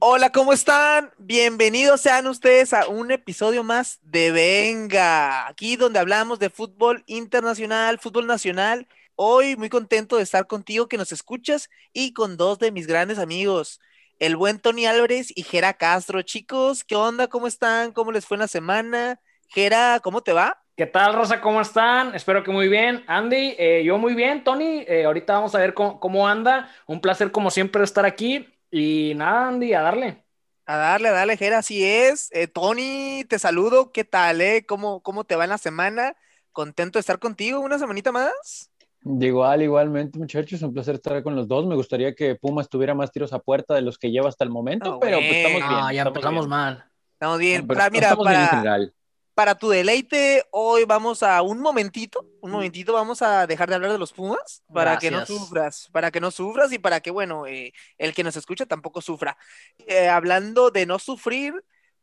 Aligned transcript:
Hola, 0.00 0.30
¿cómo 0.30 0.52
están? 0.52 1.10
Bienvenidos 1.18 2.00
sean 2.00 2.28
ustedes 2.28 2.72
a 2.72 2.86
un 2.86 3.10
episodio 3.10 3.64
más 3.64 3.98
de 4.02 4.30
Venga, 4.30 5.48
aquí 5.48 5.76
donde 5.76 5.98
hablamos 5.98 6.38
de 6.38 6.50
fútbol 6.50 7.02
internacional, 7.06 7.98
fútbol 7.98 8.26
nacional. 8.26 8.86
Hoy 9.16 9.56
muy 9.56 9.68
contento 9.68 10.16
de 10.16 10.22
estar 10.22 10.46
contigo 10.46 10.86
que 10.88 10.98
nos 10.98 11.10
escuchas 11.10 11.68
y 11.92 12.12
con 12.12 12.36
dos 12.36 12.60
de 12.60 12.70
mis 12.70 12.86
grandes 12.86 13.18
amigos, 13.18 13.80
el 14.20 14.36
buen 14.36 14.60
Tony 14.60 14.86
Álvarez 14.86 15.32
y 15.34 15.42
Jera 15.42 15.74
Castro. 15.74 16.22
Chicos, 16.22 16.84
¿qué 16.84 16.94
onda? 16.94 17.26
¿Cómo 17.26 17.48
están? 17.48 17.92
¿Cómo 17.92 18.12
les 18.12 18.24
fue 18.24 18.36
en 18.36 18.42
la 18.42 18.48
semana? 18.48 19.20
Jera, 19.48 20.00
¿cómo 20.00 20.22
te 20.22 20.32
va? 20.32 20.62
¿Qué 20.78 20.86
tal, 20.86 21.12
Rosa? 21.12 21.40
¿Cómo 21.40 21.60
están? 21.60 22.14
Espero 22.14 22.44
que 22.44 22.52
muy 22.52 22.68
bien. 22.68 23.02
Andy, 23.08 23.56
eh, 23.58 23.82
yo 23.84 23.98
muy 23.98 24.14
bien. 24.14 24.44
Tony, 24.44 24.84
eh, 24.86 25.06
ahorita 25.06 25.32
vamos 25.32 25.52
a 25.56 25.58
ver 25.58 25.74
cómo, 25.74 25.98
cómo, 25.98 26.28
anda. 26.28 26.70
Un 26.86 27.00
placer, 27.00 27.32
como 27.32 27.50
siempre, 27.50 27.82
estar 27.82 28.06
aquí. 28.06 28.46
Y 28.70 29.12
nada, 29.16 29.48
Andy, 29.48 29.74
a 29.74 29.82
darle. 29.82 30.22
A 30.66 30.76
darle, 30.76 31.08
a 31.08 31.12
darle, 31.12 31.36
Jera, 31.36 31.58
así 31.58 31.84
es. 31.84 32.30
Eh, 32.30 32.46
Tony, 32.46 33.24
te 33.28 33.40
saludo. 33.40 33.90
¿Qué 33.90 34.04
tal, 34.04 34.40
eh? 34.40 34.66
¿Cómo, 34.68 35.00
¿Cómo 35.02 35.24
te 35.24 35.34
va 35.34 35.42
en 35.42 35.50
la 35.50 35.58
semana? 35.58 36.14
Contento 36.52 36.98
de 36.98 37.00
estar 37.00 37.18
contigo. 37.18 37.58
¿Una 37.58 37.80
semanita 37.80 38.12
más? 38.12 38.70
Igual, 39.04 39.62
igualmente, 39.62 40.16
muchachos, 40.16 40.62
un 40.62 40.72
placer 40.72 40.94
estar 40.94 41.20
con 41.24 41.34
los 41.34 41.48
dos. 41.48 41.66
Me 41.66 41.74
gustaría 41.74 42.14
que 42.14 42.36
Pumas 42.36 42.68
tuviera 42.68 42.94
más 42.94 43.10
tiros 43.10 43.32
a 43.32 43.40
puerta 43.40 43.74
de 43.74 43.82
los 43.82 43.98
que 43.98 44.12
lleva 44.12 44.28
hasta 44.28 44.44
el 44.44 44.50
momento, 44.50 44.94
Ah, 44.94 44.98
pero 45.00 45.16
pues 45.18 45.32
estamos 45.32 45.60
bueno. 45.60 45.68
bien. 45.70 45.80
No, 45.80 45.90
ya 45.90 46.00
estamos 46.02 46.16
empezamos 46.16 46.44
bien. 46.44 46.50
mal. 46.50 46.84
Estamos 47.14 47.38
bien. 47.40 47.66
Pero 47.66 47.78
Para- 47.78 47.90
mira, 47.90 48.06
estamos 48.06 48.28
bien 48.28 48.40
en 48.40 48.46
para, 48.46 48.58
general. 48.58 48.94
Para 49.38 49.54
tu 49.54 49.68
deleite, 49.68 50.42
hoy 50.50 50.84
vamos 50.84 51.22
a 51.22 51.42
un 51.42 51.60
momentito, 51.60 52.26
un 52.40 52.50
momentito, 52.50 52.92
vamos 52.92 53.22
a 53.22 53.46
dejar 53.46 53.68
de 53.68 53.76
hablar 53.76 53.92
de 53.92 53.98
los 53.98 54.12
Pumas 54.12 54.64
para 54.74 54.98
que 54.98 55.12
no 55.12 55.18
Gracias. 55.18 55.38
sufras, 55.38 55.88
para 55.92 56.10
que 56.10 56.20
no 56.20 56.32
sufras 56.32 56.72
y 56.72 56.80
para 56.80 56.98
que, 56.98 57.12
bueno, 57.12 57.46
eh, 57.46 57.72
el 57.98 58.14
que 58.14 58.24
nos 58.24 58.34
escucha 58.34 58.66
tampoco 58.66 59.00
sufra. 59.00 59.38
Eh, 59.86 60.08
hablando 60.08 60.72
de 60.72 60.86
no 60.86 60.98
sufrir, 60.98 61.54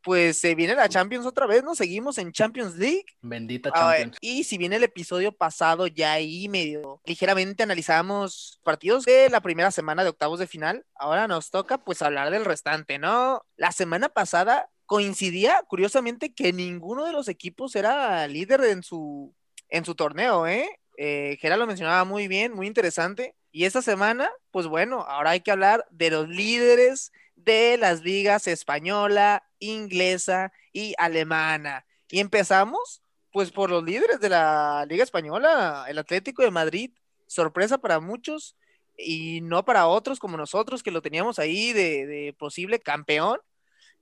pues 0.01 0.39
se 0.39 0.55
viene 0.55 0.75
la 0.75 0.87
Champions 0.87 1.25
otra 1.25 1.45
vez, 1.45 1.61
¿no? 1.61 1.75
Seguimos 1.75 2.17
en 2.19 2.31
Champions 2.31 2.77
League. 2.77 3.03
Bendita 3.21 3.69
Champions. 3.69 4.17
y 4.21 4.45
si 4.45 4.57
bien 4.57 4.71
el 4.71 4.85
episodio 4.85 5.33
pasado 5.33 5.87
ya 5.87 6.13
ahí 6.13 6.47
medio 6.47 7.01
ligeramente 7.03 7.63
analizamos 7.63 8.61
partidos 8.63 9.03
de 9.03 9.29
la 9.29 9.41
primera 9.41 9.71
semana 9.71 10.03
de 10.03 10.09
octavos 10.09 10.39
de 10.39 10.47
final, 10.47 10.85
ahora 10.95 11.27
nos 11.27 11.49
toca 11.49 11.79
pues 11.79 12.01
hablar 12.01 12.31
del 12.31 12.45
restante, 12.45 12.97
¿no? 12.97 13.45
La 13.57 13.73
semana 13.73 14.07
pasada 14.07 14.69
coincidía 14.85 15.63
curiosamente 15.67 16.33
que 16.33 16.53
ninguno 16.53 17.05
de 17.05 17.13
los 17.13 17.27
equipos 17.27 17.75
era 17.75 18.27
líder 18.27 18.63
en 18.65 18.83
su, 18.83 19.33
en 19.69 19.85
su 19.85 19.95
torneo, 19.95 20.47
¿eh? 20.47 20.67
Eh, 20.97 21.37
lo 21.41 21.67
mencionaba 21.67 22.03
muy 22.05 22.27
bien, 22.27 22.53
muy 22.53 22.67
interesante. 22.67 23.35
Y 23.51 23.65
esta 23.65 23.81
semana, 23.81 24.29
pues 24.51 24.67
bueno, 24.67 25.01
ahora 25.01 25.31
hay 25.31 25.41
que 25.41 25.51
hablar 25.51 25.85
de 25.89 26.09
los 26.09 26.27
líderes 26.27 27.11
de 27.35 27.77
las 27.77 28.01
ligas 28.01 28.47
española, 28.47 29.43
inglesa 29.59 30.51
y 30.73 30.93
alemana. 30.97 31.85
Y 32.09 32.19
empezamos 32.19 33.01
pues 33.31 33.51
por 33.51 33.69
los 33.69 33.83
líderes 33.83 34.19
de 34.21 34.29
la 34.29 34.85
Liga 34.87 35.03
Española, 35.03 35.85
el 35.89 35.97
Atlético 35.97 36.43
de 36.43 36.51
Madrid, 36.51 36.91
sorpresa 37.27 37.77
para 37.77 37.99
muchos 37.99 38.55
y 38.97 39.41
no 39.41 39.65
para 39.65 39.87
otros 39.87 40.19
como 40.19 40.37
nosotros 40.37 40.83
que 40.83 40.91
lo 40.91 41.01
teníamos 41.01 41.39
ahí 41.39 41.73
de 41.73 42.33
posible 42.37 42.79
campeón. 42.79 43.39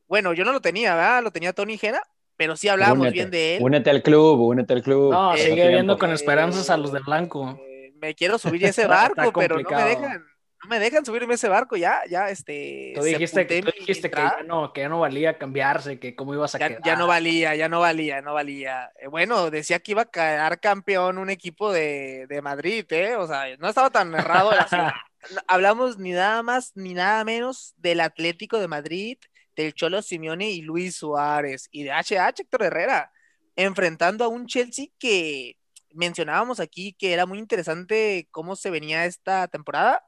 Bueno, 0.07 0.33
yo 0.33 0.45
no 0.45 0.51
lo 0.51 0.61
tenía, 0.61 0.95
¿verdad? 0.95 1.23
Lo 1.23 1.31
tenía 1.31 1.53
Tony 1.53 1.77
Jera, 1.77 2.03
pero 2.37 2.55
sí 2.55 2.67
Únete, 2.69 3.11
bien 3.11 3.31
de 3.31 3.57
él. 3.57 3.63
Únete 3.63 3.89
al 3.89 4.03
club, 4.03 4.39
únete 4.41 4.73
al 4.73 4.83
club. 4.83 5.11
No, 5.11 5.33
Eh, 5.33 5.37
sigue 5.37 5.53
tiempo. 5.55 5.71
viendo 5.71 5.97
con 5.97 6.11
Eh, 6.11 6.13
esperanzas 6.15 6.69
a 6.69 6.77
los 6.77 6.91
de 6.91 6.99
blanco. 6.99 7.59
Eh, 7.67 7.93
me 7.99 8.13
quiero 8.15 8.37
subir 8.37 8.65
a 8.65 8.69
ese 8.69 8.87
barco, 8.87 9.31
pero 9.33 9.59
no 9.59 9.69
me 9.69 9.83
dejan, 9.83 10.23
no 10.63 10.69
me 10.69 10.79
dejan 10.79 11.05
subirme 11.05 11.33
a 11.33 11.35
ese 11.35 11.47
barco, 11.49 11.75
ya, 11.77 12.01
ya, 12.09 12.29
este. 12.29 12.93
Tú 12.95 13.03
dijiste, 13.03 13.45
tú 13.45 13.71
dijiste 13.79 14.09
que, 14.09 14.17
ya 14.17 14.37
no, 14.45 14.71
que 14.73 14.81
ya 14.81 14.89
no 14.89 14.99
valía 14.99 15.37
cambiarse, 15.37 15.99
que 15.99 16.15
cómo 16.15 16.33
ibas 16.33 16.55
a 16.55 16.59
ya, 16.59 16.67
quedar. 16.69 16.81
ya 16.83 16.95
no 16.95 17.07
valía, 17.07 17.55
ya 17.55 17.69
no 17.69 17.79
valía, 17.81 18.21
no 18.21 18.33
valía. 18.33 18.91
Eh, 18.99 19.07
bueno, 19.07 19.49
decía 19.51 19.79
que 19.79 19.91
iba 19.91 20.03
a 20.03 20.05
quedar 20.11 20.59
campeón 20.59 21.17
un 21.17 21.29
equipo 21.29 21.71
de, 21.71 22.27
de 22.27 22.41
Madrid, 22.41 22.85
¿eh? 22.91 23.15
O 23.15 23.27
sea, 23.27 23.45
no 23.57 23.67
estaba 23.69 23.89
tan 23.89 24.13
errado 24.15 24.51
la 24.51 24.67
ciudad. 24.67 24.91
Hablamos 25.47 25.97
ni 25.97 26.11
nada 26.11 26.43
más 26.43 26.71
ni 26.75 26.93
nada 26.93 27.23
menos 27.23 27.73
del 27.77 28.01
Atlético 28.01 28.59
de 28.59 28.67
Madrid, 28.67 29.17
del 29.55 29.73
Cholo 29.73 30.01
Simeone 30.01 30.51
y 30.51 30.61
Luis 30.61 30.95
Suárez, 30.95 31.67
y 31.71 31.83
de 31.83 31.91
HH 31.91 32.41
Héctor 32.41 32.63
Herrera, 32.63 33.11
enfrentando 33.55 34.23
a 34.23 34.27
un 34.27 34.47
Chelsea 34.47 34.87
que 34.97 35.57
mencionábamos 35.93 36.59
aquí 36.59 36.93
que 36.93 37.13
era 37.13 37.25
muy 37.25 37.39
interesante 37.39 38.27
cómo 38.31 38.55
se 38.55 38.69
venía 38.69 39.05
esta 39.05 39.47
temporada. 39.47 40.03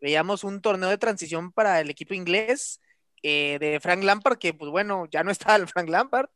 Veíamos 0.00 0.44
un 0.44 0.60
torneo 0.60 0.88
de 0.88 0.98
transición 0.98 1.52
para 1.52 1.80
el 1.80 1.90
equipo 1.90 2.14
inglés 2.14 2.80
eh, 3.22 3.58
de 3.60 3.80
Frank 3.80 4.02
Lampard, 4.02 4.38
que 4.38 4.54
pues 4.54 4.70
bueno, 4.70 5.06
ya 5.10 5.22
no 5.24 5.30
está 5.30 5.56
el 5.56 5.68
Frank 5.68 5.88
Lampard. 5.88 6.28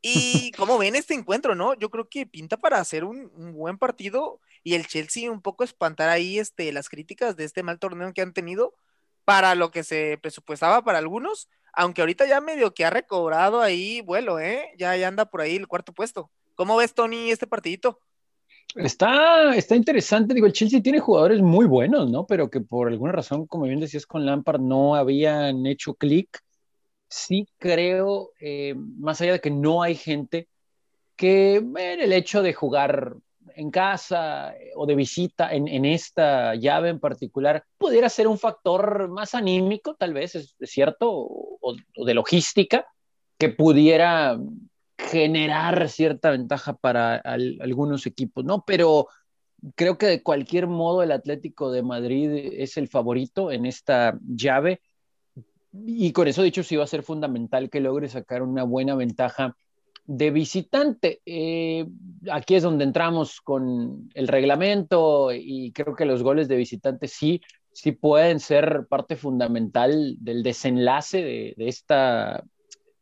Y 0.00 0.52
cómo 0.56 0.78
ven 0.78 0.96
este 0.96 1.14
encuentro, 1.14 1.54
¿no? 1.54 1.74
Yo 1.74 1.90
creo 1.90 2.08
que 2.08 2.26
pinta 2.26 2.56
para 2.56 2.78
hacer 2.78 3.04
un, 3.04 3.30
un 3.34 3.52
buen 3.52 3.78
partido 3.78 4.40
y 4.62 4.74
el 4.74 4.86
Chelsea 4.86 5.30
un 5.30 5.42
poco 5.42 5.64
espantar 5.64 6.08
ahí 6.08 6.38
este, 6.38 6.72
las 6.72 6.88
críticas 6.88 7.36
de 7.36 7.44
este 7.44 7.62
mal 7.62 7.78
torneo 7.78 8.12
que 8.12 8.22
han 8.22 8.32
tenido 8.32 8.74
para 9.24 9.54
lo 9.54 9.70
que 9.70 9.84
se 9.84 10.18
presupuestaba 10.22 10.82
para 10.82 10.98
algunos, 10.98 11.48
aunque 11.78 12.00
ahorita 12.00 12.26
ya 12.26 12.40
medio 12.40 12.74
que 12.74 12.84
ha 12.84 12.90
recobrado 12.90 13.60
ahí 13.60 14.00
vuelo, 14.00 14.40
¿eh? 14.40 14.74
Ya, 14.76 14.94
anda 15.06 15.26
por 15.26 15.42
ahí 15.42 15.54
el 15.54 15.68
cuarto 15.68 15.92
puesto. 15.92 16.28
¿Cómo 16.56 16.76
ves, 16.76 16.92
Tony, 16.92 17.30
este 17.30 17.46
partidito? 17.46 18.00
Está, 18.74 19.54
está 19.54 19.76
interesante, 19.76 20.34
digo, 20.34 20.48
el 20.48 20.52
Chelsea 20.52 20.82
tiene 20.82 20.98
jugadores 20.98 21.40
muy 21.40 21.66
buenos, 21.66 22.10
¿no? 22.10 22.26
Pero 22.26 22.50
que 22.50 22.60
por 22.60 22.88
alguna 22.88 23.12
razón, 23.12 23.46
como 23.46 23.66
bien 23.66 23.78
decías 23.78 24.06
con 24.06 24.26
Lampard, 24.26 24.60
no 24.60 24.96
habían 24.96 25.66
hecho 25.66 25.94
clic. 25.94 26.40
Sí 27.08 27.46
creo, 27.58 28.32
eh, 28.40 28.74
más 28.76 29.20
allá 29.20 29.34
de 29.34 29.40
que 29.40 29.52
no 29.52 29.80
hay 29.80 29.94
gente, 29.94 30.48
que 31.14 31.56
el 31.56 32.12
hecho 32.12 32.42
de 32.42 32.54
jugar 32.54 33.14
en 33.58 33.70
casa 33.70 34.54
eh, 34.56 34.70
o 34.76 34.86
de 34.86 34.94
visita 34.94 35.52
en, 35.52 35.66
en 35.66 35.84
esta 35.84 36.54
llave 36.54 36.90
en 36.90 37.00
particular 37.00 37.64
pudiera 37.76 38.08
ser 38.08 38.28
un 38.28 38.38
factor 38.38 39.08
más 39.08 39.34
anímico, 39.34 39.96
tal 39.96 40.14
vez, 40.14 40.36
es, 40.36 40.54
cierto, 40.62 41.10
o, 41.10 41.76
de 42.06 42.14
logística, 42.14 42.86
que 43.36 43.48
pudiera 43.48 44.38
generar 44.96 45.88
cierta 45.88 46.30
ventaja 46.30 46.74
para 46.74 47.16
al, 47.16 47.58
algunos 47.60 48.06
equipos, 48.06 48.44
¿no? 48.44 48.64
Pero 48.64 49.08
creo 49.74 49.98
que 49.98 50.06
de 50.06 50.22
cualquier 50.22 50.68
modo 50.68 51.02
el 51.02 51.12
Atlético 51.12 51.72
de 51.72 51.82
Madrid 51.82 52.30
es 52.54 52.76
el 52.76 52.88
favorito 52.88 53.50
en 53.50 53.66
esta 53.66 54.18
llave 54.24 54.80
y 55.72 56.12
con 56.12 56.28
eso 56.28 56.42
dicho 56.42 56.62
sí 56.62 56.76
va 56.76 56.84
a 56.84 56.88
ser 56.88 57.02
fundamental 57.02 57.70
que 57.70 57.80
logre 57.80 58.08
sacar 58.08 58.42
una 58.42 58.62
buena 58.62 58.94
ventaja 58.94 59.56
de 60.08 60.30
visitante. 60.30 61.20
Eh, 61.26 61.86
aquí 62.32 62.54
es 62.54 62.62
donde 62.62 62.84
entramos 62.84 63.40
con 63.42 64.08
el 64.14 64.26
reglamento 64.26 65.30
y 65.32 65.70
creo 65.72 65.94
que 65.94 66.06
los 66.06 66.22
goles 66.22 66.48
de 66.48 66.56
visitante 66.56 67.08
sí, 67.08 67.42
sí 67.72 67.92
pueden 67.92 68.40
ser 68.40 68.86
parte 68.88 69.16
fundamental 69.16 70.16
del 70.18 70.42
desenlace 70.42 71.18
de, 71.22 71.54
de 71.58 71.68
esta 71.68 72.42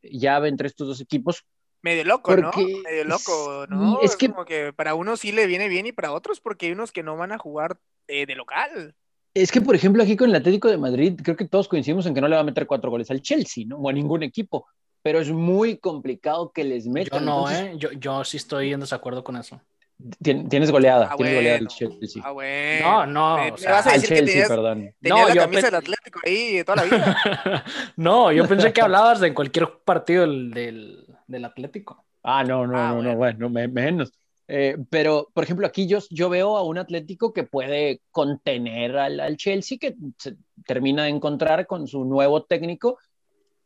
llave 0.03 0.49
entre 0.49 0.67
estos 0.67 0.89
dos 0.89 1.01
equipos, 1.01 1.45
Medio 1.83 2.03
loco, 2.05 2.35
Porque 2.35 2.63
¿no? 2.65 2.83
Medio 2.83 3.05
loco, 3.05 3.63
es- 3.63 3.71
¿no? 3.71 4.01
es 4.01 4.11
Es, 4.11 4.17
que- 4.17 4.29
como 4.29 4.45
que 4.45 4.73
para 4.73 4.95
unos 4.97 5.21
sí 5.21 5.31
le 5.31 5.47
viene 5.47 5.69
bien 5.69 5.87
y 5.87 5.93
para 5.93 6.11
otros 6.13 6.41
porque 6.41 6.67
hay 6.67 6.73
unos 6.73 6.91
que 6.91 7.05
no 7.05 7.17
van 7.17 7.31
a 7.31 7.39
jugar 7.39 7.79
eh, 8.09 8.27
de 8.27 8.35
local. 8.35 8.97
Es 9.33 9.53
que, 9.53 9.61
por 9.61 9.77
ejemplo, 9.77 10.03
aquí 10.03 10.17
con 10.17 10.31
el 10.31 10.35
Atlético 10.37 10.69
de 10.69 10.79
Madrid, 10.79 11.21
creo 11.23 11.37
que 11.37 11.47
todos 11.47 11.69
coincidimos 11.69 12.05
en 12.07 12.15
que 12.15 12.21
no 12.21 12.27
le 12.27 12.35
va 12.35 12.41
a 12.41 12.45
meter 12.45 12.67
cuatro 12.67 12.91
goles 12.91 13.09
al 13.13 13.23
Chelsea, 13.23 13.65
¿no? 13.69 13.77
O 13.77 13.89
a 13.89 13.93
ningún 13.93 14.25
equipo. 14.25 14.67
Pero 15.07 15.21
es 15.21 15.31
muy 15.31 15.77
complicado 15.79 16.51
que 16.51 16.65
les 16.65 16.85
Yo 16.87 16.91
metan. 16.91 17.25
no, 17.25 17.49
Entonces, 17.49 17.75
¿eh? 17.75 17.79
Yo, 17.79 17.93
yo 17.93 18.25
sí 18.25 18.39
estoy 18.39 18.73
en 18.73 18.81
desacuerdo 18.81 19.23
con 19.23 19.37
eso. 19.37 19.61
tien- 20.21 20.49
Tienes 20.49 20.73
goleada, 20.73 21.11
Ah, 21.13 21.15
tienes 21.17 21.35
goleada 21.37 21.59
el 21.59 21.67
bueno. 21.67 21.79
Chelsea. 21.79 22.23
Ah, 22.27 22.33
bueno. 22.33 22.91
No, 22.91 23.07
no, 23.07 23.37
Me, 23.37 23.53
o 23.53 23.57
sea, 23.57 23.71
vas 23.71 23.87
a 23.87 23.93
al 23.93 24.01
Chelsea, 24.01 24.25
tenías, 24.25 24.49
perdón. 24.49 24.95
tenías 25.01 25.21
No, 25.21 25.29
la 25.29 25.35
yo 25.35 25.41
camisa 25.43 25.61
pe- 25.61 25.67
del 25.69 25.75
Atlético 25.77 26.21
ahí 26.27 26.65
toda 26.65 26.77
la 26.77 26.83
vida. 26.83 27.17
no, 27.97 28.33
yo 28.33 28.49
pensé 28.49 28.73
que 28.73 28.81
hablabas 28.83 29.21
de 29.21 29.33
cualquier 29.33 29.69
partido 29.85 30.23
del, 30.23 30.51
del, 30.51 31.07
del 31.29 31.45
Atlético. 31.45 32.05
Ah, 32.25 32.43
no, 32.43 32.67
no, 32.67 32.77
Ah, 32.77 32.89
no, 32.89 32.95
bueno. 32.97 33.11
no, 33.13 33.17
bueno, 33.17 33.49
me- 33.49 33.69
menos. 33.69 34.13
Eh, 34.49 34.77
pero, 34.91 35.29
por 35.35 35.43
ejemplo, 35.45 35.67
aquí 35.67 35.87
yo, 35.89 35.99
yo 36.11 36.29
veo 36.29 36.57
a 36.57 36.63
un 36.65 36.79
Atlético 36.79 37.33
que 37.33 37.45
puede 37.45 38.01
contener 38.11 38.97
al, 38.97 39.21
al 39.21 39.37
Chelsea, 39.37 39.79
que 39.81 39.95
se 40.19 40.37
termina 40.67 41.05
de 41.05 41.11
encontrar 41.11 41.67
con 41.67 41.87
su 41.87 42.05
nuevo 42.05 42.43
técnico 42.45 42.99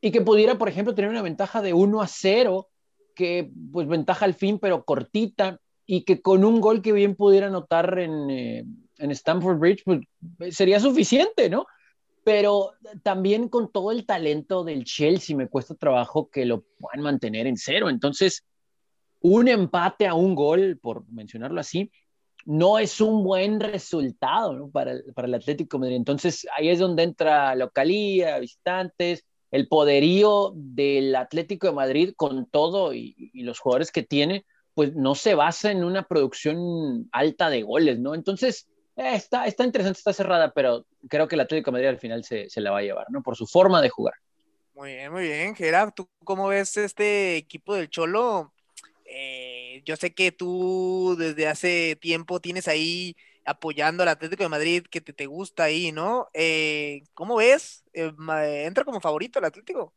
y 0.01 0.11
que 0.11 0.21
pudiera, 0.21 0.59
por 0.59 0.69
ejemplo, 0.69 0.95
tener 0.95 1.11
una 1.11 1.23
ventaja 1.23 1.63
de 1.63 1.73
1 1.73 2.01
a 2.01 2.07
0, 2.07 2.69
que 3.15 3.51
pues 3.73 3.87
ventaja 3.87 4.25
al 4.25 4.35
fin, 4.35 4.59
pero 4.59 4.85
cortita, 4.85 5.61
y 5.87 6.05
que 6.05 6.23
con 6.23 6.45
un 6.45 6.61
gol 6.61 6.83
que 6.83 6.93
bien 6.93 7.17
pudiera 7.17 7.49
anotar 7.49 7.99
en, 7.99 8.31
eh, 8.31 8.65
en 8.99 9.11
Stamford 9.11 9.59
Bridge, 9.59 9.83
pues 9.85 10.01
sería 10.55 10.79
suficiente, 10.79 11.51
¿no? 11.51 11.67
Pero 12.23 12.73
también 13.03 13.49
con 13.49 13.73
todo 13.73 13.91
el 13.91 14.07
talento 14.07 14.63
del 14.63 14.85
Chelsea 14.85 15.37
me 15.37 15.49
cuesta 15.49 15.75
trabajo 15.75 16.31
que 16.31 16.45
lo 16.45 16.63
puedan 16.79 17.01
mantener 17.03 17.47
en 17.47 17.57
cero. 17.57 17.91
Entonces, 17.91 18.45
un 19.21 19.49
empate 19.49 20.07
a 20.07 20.15
un 20.15 20.35
gol, 20.35 20.79
por 20.81 21.07
mencionarlo 21.11 21.61
así, 21.61 21.91
no 22.45 22.79
es 22.79 23.01
un 23.01 23.23
buen 23.23 23.61
resultado 23.61 24.71
para, 24.71 24.95
para, 25.15 25.29
el 25.29 25.35
Atlético 25.35 25.79
Madrid. 25.79 25.97
Entonces 25.97 26.47
ahí 26.57 26.69
es 26.69 26.79
donde 26.79 27.03
entra 27.03 27.55
localía, 27.55 28.39
visitantes, 28.39 29.25
el 29.51 29.69
poderío 29.69 30.53
del 30.55 31.15
Atlético 31.17 31.67
de 31.67 31.73
Madrid 31.73 32.13
con 32.17 32.47
todo 32.47 32.95
y, 32.95 33.31
los 33.35 33.59
jugadores 33.59 33.91
que 33.91 34.03
tiene, 34.03 34.45
pues 34.75 34.95
no 34.95 35.15
se 35.15 35.35
basa 35.35 35.71
en 35.71 35.85
una 35.85 36.07
producción 36.07 37.09
alta 37.13 37.51
de 37.51 37.63
goles, 37.63 37.99
¿no? 37.99 38.15
Entonces 38.15 38.69
eh, 38.97 39.15
está, 39.15 39.47
está 39.47 39.65
interesante, 39.65 39.99
está 39.99 40.13
cerrada, 40.13 40.53
pero 40.53 40.87
creo 41.09 41.27
que 41.27 41.35
el 41.35 41.41
Atlético 41.41 41.71
de 41.71 41.73
Madrid 41.73 41.89
al 41.89 41.99
final 41.99 42.25
se, 42.25 42.49
se 42.49 42.61
la 42.61 42.71
va 42.71 42.79
a 42.79 42.83
llevar, 42.83 43.07
¿no? 43.11 43.23
Por 43.23 43.37
su 43.37 43.47
forma 43.47 43.83
de 43.83 43.89
jugar. 43.89 44.15
Muy 44.75 44.95
bien, 44.95 45.13
muy 45.13 45.23
bien. 45.25 45.55
Gerard, 45.55 45.93
¿tú 45.95 46.09
cómo 46.25 46.49
ves 46.49 46.77
este 46.77 47.37
equipo 47.37 47.75
del 47.75 47.91
Cholo? 47.91 48.53
Eh, 49.05 49.83
yo 49.85 49.97
sé 49.97 50.15
que 50.15 50.31
tú 50.31 51.17
desde 51.19 51.49
hace 51.49 51.97
tiempo 52.01 52.41
tienes 52.41 52.69
ahí 52.69 53.17
apoyando 53.51 54.03
al 54.03 54.09
Atlético 54.09 54.43
de 54.43 54.49
Madrid, 54.49 54.87
que 54.91 55.01
te, 55.01 55.13
te 55.13 55.27
gusta 55.27 55.65
ahí, 55.65 55.93
¿no? 55.93 56.29
Eh, 56.35 57.03
¿Cómo 57.15 57.37
ves? 57.37 57.85
Eh, 57.93 58.13
¿Entra 58.65 58.85
como 58.85 59.01
favorito 59.01 59.39
el 59.39 59.45
Atlético? 59.45 59.93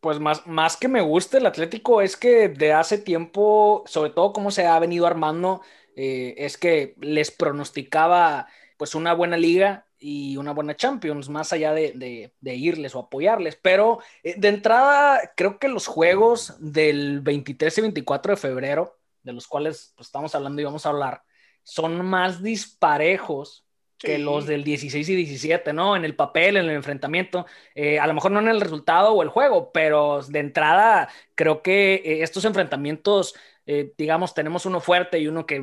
Pues 0.00 0.18
más, 0.18 0.46
más 0.46 0.76
que 0.76 0.88
me 0.88 1.00
guste 1.00 1.38
el 1.38 1.46
Atlético 1.46 2.00
es 2.00 2.16
que 2.16 2.48
de 2.48 2.72
hace 2.72 2.98
tiempo, 2.98 3.84
sobre 3.86 4.10
todo 4.10 4.32
cómo 4.32 4.50
se 4.50 4.66
ha 4.66 4.78
venido 4.78 5.06
armando, 5.06 5.62
es 5.94 6.56
que 6.56 6.94
les 7.00 7.30
pronosticaba 7.30 8.48
pues 8.78 8.94
una 8.94 9.12
buena 9.12 9.36
liga 9.36 9.86
y 10.02 10.36
una 10.36 10.52
buena 10.52 10.76
Champions, 10.76 11.28
más 11.28 11.52
allá 11.52 11.72
de, 11.72 12.32
irles 12.42 12.94
o 12.94 13.00
apoyarles. 13.00 13.56
Pero 13.56 14.00
eh, 14.22 14.34
de 14.36 14.48
entrada, 14.48 15.32
creo 15.36 15.58
que 15.58 15.68
los 15.68 15.86
juegos 15.86 16.56
del 16.58 17.20
23 17.20 17.78
y 17.78 17.80
24 17.82 18.32
de 18.32 18.36
febrero, 18.36 18.98
de 19.22 19.32
los 19.32 19.46
cuales 19.46 19.92
pues, 19.96 20.08
estamos 20.08 20.34
hablando 20.34 20.60
y 20.60 20.64
vamos 20.64 20.84
a 20.84 20.88
hablar, 20.88 21.22
son 21.62 22.04
más 22.04 22.42
disparejos 22.42 23.64
que 24.02 24.18
los 24.18 24.46
del 24.46 24.64
16 24.64 25.08
y 25.08 25.16
17, 25.16 25.72
¿no? 25.72 25.96
En 25.96 26.04
el 26.04 26.14
papel, 26.14 26.56
en 26.56 26.64
el 26.64 26.76
enfrentamiento, 26.76 27.46
eh, 27.74 27.98
a 27.98 28.06
lo 28.06 28.14
mejor 28.14 28.32
no 28.32 28.40
en 28.40 28.48
el 28.48 28.60
resultado 28.60 29.12
o 29.12 29.22
el 29.22 29.28
juego, 29.28 29.70
pero 29.72 30.22
de 30.22 30.40
entrada 30.40 31.08
creo 31.34 31.62
que 31.62 31.94
eh, 31.94 32.22
estos 32.22 32.44
enfrentamientos 32.44 33.34
eh, 33.64 33.92
digamos, 33.96 34.34
tenemos 34.34 34.66
uno 34.66 34.80
fuerte 34.80 35.20
y 35.20 35.28
uno 35.28 35.46
que 35.46 35.62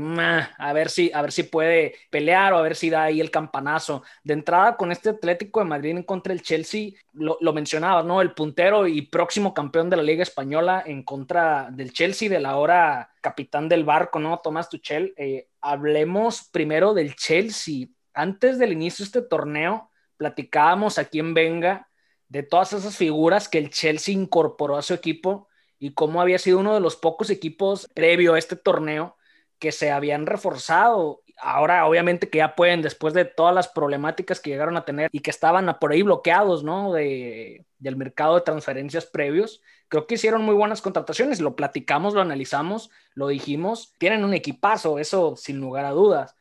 a, 0.57 0.73
ver 0.73 0.89
si, 0.89 1.11
a 1.13 1.21
ver 1.21 1.33
si 1.33 1.43
puede 1.43 1.95
pelear 2.09 2.53
o 2.53 2.57
a 2.57 2.61
ver 2.61 2.75
si 2.75 2.89
da 2.89 3.03
ahí 3.03 3.19
el 3.19 3.31
campanazo. 3.31 4.03
De 4.23 4.33
entrada, 4.33 4.77
con 4.77 4.91
este 4.91 5.09
Atlético 5.09 5.59
de 5.59 5.65
Madrid 5.65 5.91
en 5.91 6.03
contra 6.03 6.33
del 6.33 6.41
Chelsea, 6.41 6.91
lo, 7.13 7.37
lo 7.41 7.53
mencionabas, 7.53 8.05
¿no? 8.05 8.21
El 8.21 8.33
puntero 8.33 8.87
y 8.87 9.01
próximo 9.03 9.53
campeón 9.53 9.89
de 9.89 9.97
la 9.97 10.03
Liga 10.03 10.23
Española 10.23 10.81
en 10.85 11.03
contra 11.03 11.69
del 11.71 11.91
Chelsea, 11.91 12.29
del 12.29 12.45
ahora 12.45 13.11
capitán 13.21 13.67
del 13.67 13.83
barco, 13.83 14.19
¿no? 14.19 14.39
Tomás 14.39 14.69
Tuchel. 14.69 15.13
Eh, 15.17 15.49
hablemos 15.59 16.43
primero 16.51 16.93
del 16.93 17.15
Chelsea. 17.15 17.87
Antes 18.13 18.57
del 18.59 18.73
inicio 18.73 19.03
de 19.03 19.07
este 19.07 19.21
torneo, 19.21 19.91
platicábamos 20.17 20.97
aquí 20.97 21.19
en 21.19 21.33
Venga 21.33 21.89
de 22.27 22.43
todas 22.43 22.73
esas 22.73 22.95
figuras 22.95 23.49
que 23.49 23.57
el 23.57 23.69
Chelsea 23.71 24.13
incorporó 24.13 24.77
a 24.77 24.81
su 24.81 24.93
equipo 24.93 25.47
y 25.79 25.93
cómo 25.93 26.21
había 26.21 26.37
sido 26.37 26.59
uno 26.59 26.73
de 26.73 26.79
los 26.79 26.95
pocos 26.95 27.29
equipos 27.29 27.87
previo 27.93 28.33
a 28.33 28.39
este 28.39 28.55
torneo 28.55 29.17
que 29.57 29.71
se 29.71 29.91
habían 29.91 30.25
reforzado. 30.25 31.21
Ahora, 31.41 31.85
obviamente, 31.85 32.29
que 32.29 32.39
ya 32.39 32.55
pueden, 32.55 32.81
después 32.81 33.13
de 33.13 33.25
todas 33.25 33.55
las 33.55 33.69
problemáticas 33.69 34.39
que 34.39 34.49
llegaron 34.49 34.77
a 34.77 34.85
tener 34.85 35.09
y 35.11 35.21
que 35.21 35.31
estaban 35.31 35.73
por 35.79 35.91
ahí 35.91 36.01
bloqueados, 36.01 36.63
¿no? 36.63 36.93
De, 36.93 37.65
del 37.77 37.95
mercado 37.95 38.35
de 38.35 38.41
transferencias 38.41 39.05
previos, 39.05 39.61
creo 39.87 40.05
que 40.05 40.15
hicieron 40.15 40.43
muy 40.43 40.55
buenas 40.55 40.81
contrataciones. 40.81 41.39
Lo 41.39 41.55
platicamos, 41.55 42.13
lo 42.13 42.21
analizamos, 42.21 42.89
lo 43.13 43.27
dijimos. 43.27 43.95
Tienen 43.97 44.23
un 44.25 44.33
equipazo, 44.33 44.99
eso 44.99 45.35
sin 45.37 45.59
lugar 45.59 45.85
a 45.85 45.91
dudas. 45.91 46.35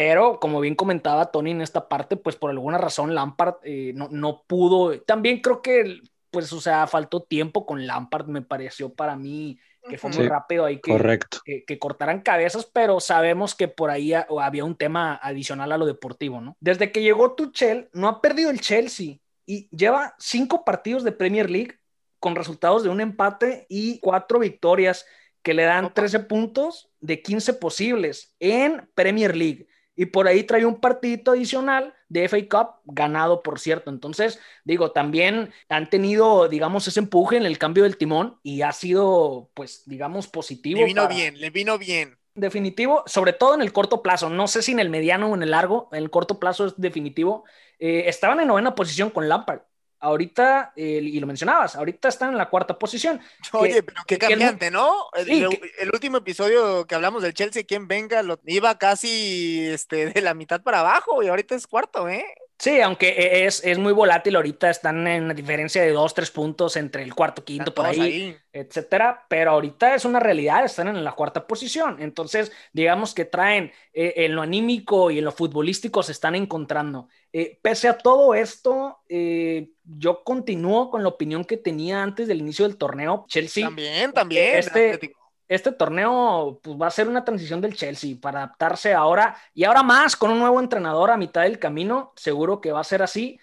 Pero, 0.00 0.40
como 0.40 0.60
bien 0.60 0.76
comentaba 0.76 1.30
Tony 1.30 1.50
en 1.50 1.60
esta 1.60 1.86
parte, 1.86 2.16
pues 2.16 2.34
por 2.34 2.48
alguna 2.48 2.78
razón 2.78 3.14
Lampard 3.14 3.56
eh, 3.64 3.92
no, 3.94 4.08
no 4.10 4.44
pudo. 4.46 4.98
También 5.02 5.42
creo 5.42 5.60
que 5.60 6.00
pues, 6.30 6.50
o 6.54 6.60
sea, 6.62 6.86
faltó 6.86 7.22
tiempo 7.22 7.66
con 7.66 7.86
Lampard, 7.86 8.26
me 8.26 8.40
pareció 8.40 8.94
para 8.94 9.14
mí 9.14 9.58
que 9.90 9.98
fue 9.98 10.10
muy 10.10 10.26
rápido 10.26 10.64
ahí 10.64 10.80
que, 10.80 11.64
que, 11.66 11.78
cortaran 11.78 12.22
cabezas, 12.22 12.64
pero 12.64 12.98
sabemos 12.98 13.54
que 13.54 13.68
por 13.68 13.90
ahí 13.90 14.14
había 14.14 14.64
un 14.64 14.74
tema 14.74 15.20
adicional 15.22 15.70
a 15.70 15.76
lo 15.76 15.84
deportivo, 15.84 16.40
¿no? 16.40 16.56
Desde 16.60 16.92
que 16.92 17.02
llegó 17.02 17.34
Tuchel, 17.34 17.90
no 17.92 18.08
ha 18.08 18.22
perdido 18.22 18.48
el 18.50 18.60
Chelsea 18.60 19.18
y 19.44 19.68
lleva 19.68 20.14
cinco 20.18 20.64
partidos 20.64 21.04
de 21.04 21.12
Premier 21.12 21.50
League 21.50 21.78
con 22.18 22.36
resultados 22.36 22.82
de 22.84 22.88
un 22.88 23.02
empate 23.02 23.66
y 23.68 24.00
cuatro 24.00 24.38
victorias 24.38 25.04
que 25.42 25.52
le 25.52 25.64
dan 25.64 25.92
13 25.92 26.20
puntos 26.20 26.90
de 27.00 27.20
15 27.20 27.54
posibles 27.54 28.34
en 28.38 28.88
Premier 28.94 29.36
League 29.36 29.66
y 30.00 30.06
por 30.06 30.26
ahí 30.26 30.44
trae 30.44 30.64
un 30.64 30.80
partidito 30.80 31.32
adicional 31.32 31.92
de 32.08 32.26
FA 32.26 32.38
Cup 32.48 32.68
ganado, 32.86 33.42
por 33.42 33.60
cierto. 33.60 33.90
Entonces, 33.90 34.40
digo, 34.64 34.92
también 34.92 35.52
han 35.68 35.90
tenido, 35.90 36.48
digamos, 36.48 36.88
ese 36.88 37.00
empuje 37.00 37.36
en 37.36 37.44
el 37.44 37.58
cambio 37.58 37.82
del 37.82 37.98
timón 37.98 38.40
y 38.42 38.62
ha 38.62 38.72
sido, 38.72 39.50
pues, 39.52 39.82
digamos, 39.84 40.26
positivo. 40.26 40.80
Le 40.80 40.86
vino 40.86 41.06
bien, 41.06 41.38
le 41.38 41.50
vino 41.50 41.76
bien. 41.76 42.16
Definitivo, 42.34 43.02
sobre 43.04 43.34
todo 43.34 43.54
en 43.54 43.60
el 43.60 43.74
corto 43.74 44.00
plazo. 44.00 44.30
No 44.30 44.48
sé 44.48 44.62
si 44.62 44.72
en 44.72 44.80
el 44.80 44.88
mediano 44.88 45.28
o 45.28 45.34
en 45.34 45.42
el 45.42 45.50
largo, 45.50 45.90
en 45.92 45.98
el 45.98 46.08
corto 46.08 46.40
plazo 46.40 46.68
es 46.68 46.74
definitivo. 46.78 47.44
Eh, 47.78 48.04
estaban 48.06 48.40
en 48.40 48.48
novena 48.48 48.74
posición 48.74 49.10
con 49.10 49.28
Lampard 49.28 49.60
ahorita, 50.00 50.72
y 50.76 51.20
lo 51.20 51.26
mencionabas, 51.26 51.76
ahorita 51.76 52.08
están 52.08 52.30
en 52.30 52.38
la 52.38 52.48
cuarta 52.48 52.78
posición. 52.78 53.20
Oye, 53.52 53.82
pero 53.82 54.02
qué 54.06 54.18
cambiante, 54.18 54.70
¿no? 54.70 55.06
el, 55.14 55.90
último 55.92 56.18
episodio 56.18 56.86
que 56.86 56.94
hablamos 56.94 57.22
del 57.22 57.34
Chelsea, 57.34 57.64
quien 57.64 57.86
venga, 57.86 58.22
lo, 58.22 58.40
iba 58.46 58.78
casi 58.78 59.66
este, 59.68 60.10
de 60.10 60.20
la 60.20 60.34
mitad 60.34 60.62
para 60.62 60.80
abajo 60.80 61.22
y 61.22 61.28
ahorita 61.28 61.54
es 61.54 61.66
cuarto, 61.66 62.08
¿eh? 62.08 62.24
Sí, 62.60 62.78
aunque 62.82 63.08
e, 63.08 63.46
es, 63.46 63.64
es, 63.64 63.78
muy 63.78 63.94
volátil 63.94 64.36
ahorita, 64.36 64.68
están 64.68 65.06
en 65.06 65.24
una 65.24 65.32
diferencia 65.32 65.80
de 65.80 65.92
dos, 65.92 66.12
tres 66.12 66.30
puntos 66.30 66.76
entre 66.76 67.02
el 67.02 67.14
cuarto, 67.14 67.42
quinto, 67.42 67.72
por 67.72 67.86
ahí, 67.86 68.36
etcétera, 68.52 69.24
pero 69.30 69.52
ahorita 69.52 69.94
es 69.94 70.04
una 70.04 70.20
realidad, 70.20 70.62
están 70.62 70.88
en 70.88 71.02
la 71.02 71.12
cuarta 71.12 71.46
posición, 71.46 71.96
entonces 72.02 72.52
digamos 72.74 73.14
que 73.14 73.24
traen 73.24 73.72
eh, 73.94 74.12
en 74.16 74.34
lo 74.34 74.42
anímico 74.42 75.10
y 75.10 75.20
en 75.20 75.24
lo 75.24 75.32
futbolístico 75.32 76.02
se 76.02 76.12
están 76.12 76.34
encontrando. 76.34 77.08
Eh, 77.32 77.58
pese 77.62 77.88
a 77.88 77.96
todo 77.96 78.34
esto, 78.34 78.98
eh, 79.08 79.70
yo 79.82 80.22
continúo 80.22 80.90
con 80.90 81.02
la 81.02 81.08
opinión 81.08 81.46
que 81.46 81.56
tenía 81.56 82.02
antes 82.02 82.28
del 82.28 82.40
inicio 82.40 82.68
del 82.68 82.76
torneo. 82.76 83.24
Chelsea. 83.26 83.64
También, 83.64 84.12
también. 84.12 84.58
Este, 84.58 85.14
este 85.50 85.72
torneo 85.72 86.60
pues, 86.62 86.80
va 86.80 86.86
a 86.86 86.92
ser 86.92 87.08
una 87.08 87.24
transición 87.24 87.60
del 87.60 87.74
Chelsea 87.74 88.16
para 88.20 88.44
adaptarse 88.44 88.94
ahora 88.94 89.36
y 89.52 89.64
ahora 89.64 89.82
más 89.82 90.14
con 90.14 90.30
un 90.30 90.38
nuevo 90.38 90.60
entrenador 90.60 91.10
a 91.10 91.16
mitad 91.16 91.42
del 91.42 91.58
camino. 91.58 92.12
Seguro 92.14 92.60
que 92.60 92.70
va 92.70 92.78
a 92.78 92.84
ser 92.84 93.02
así. 93.02 93.36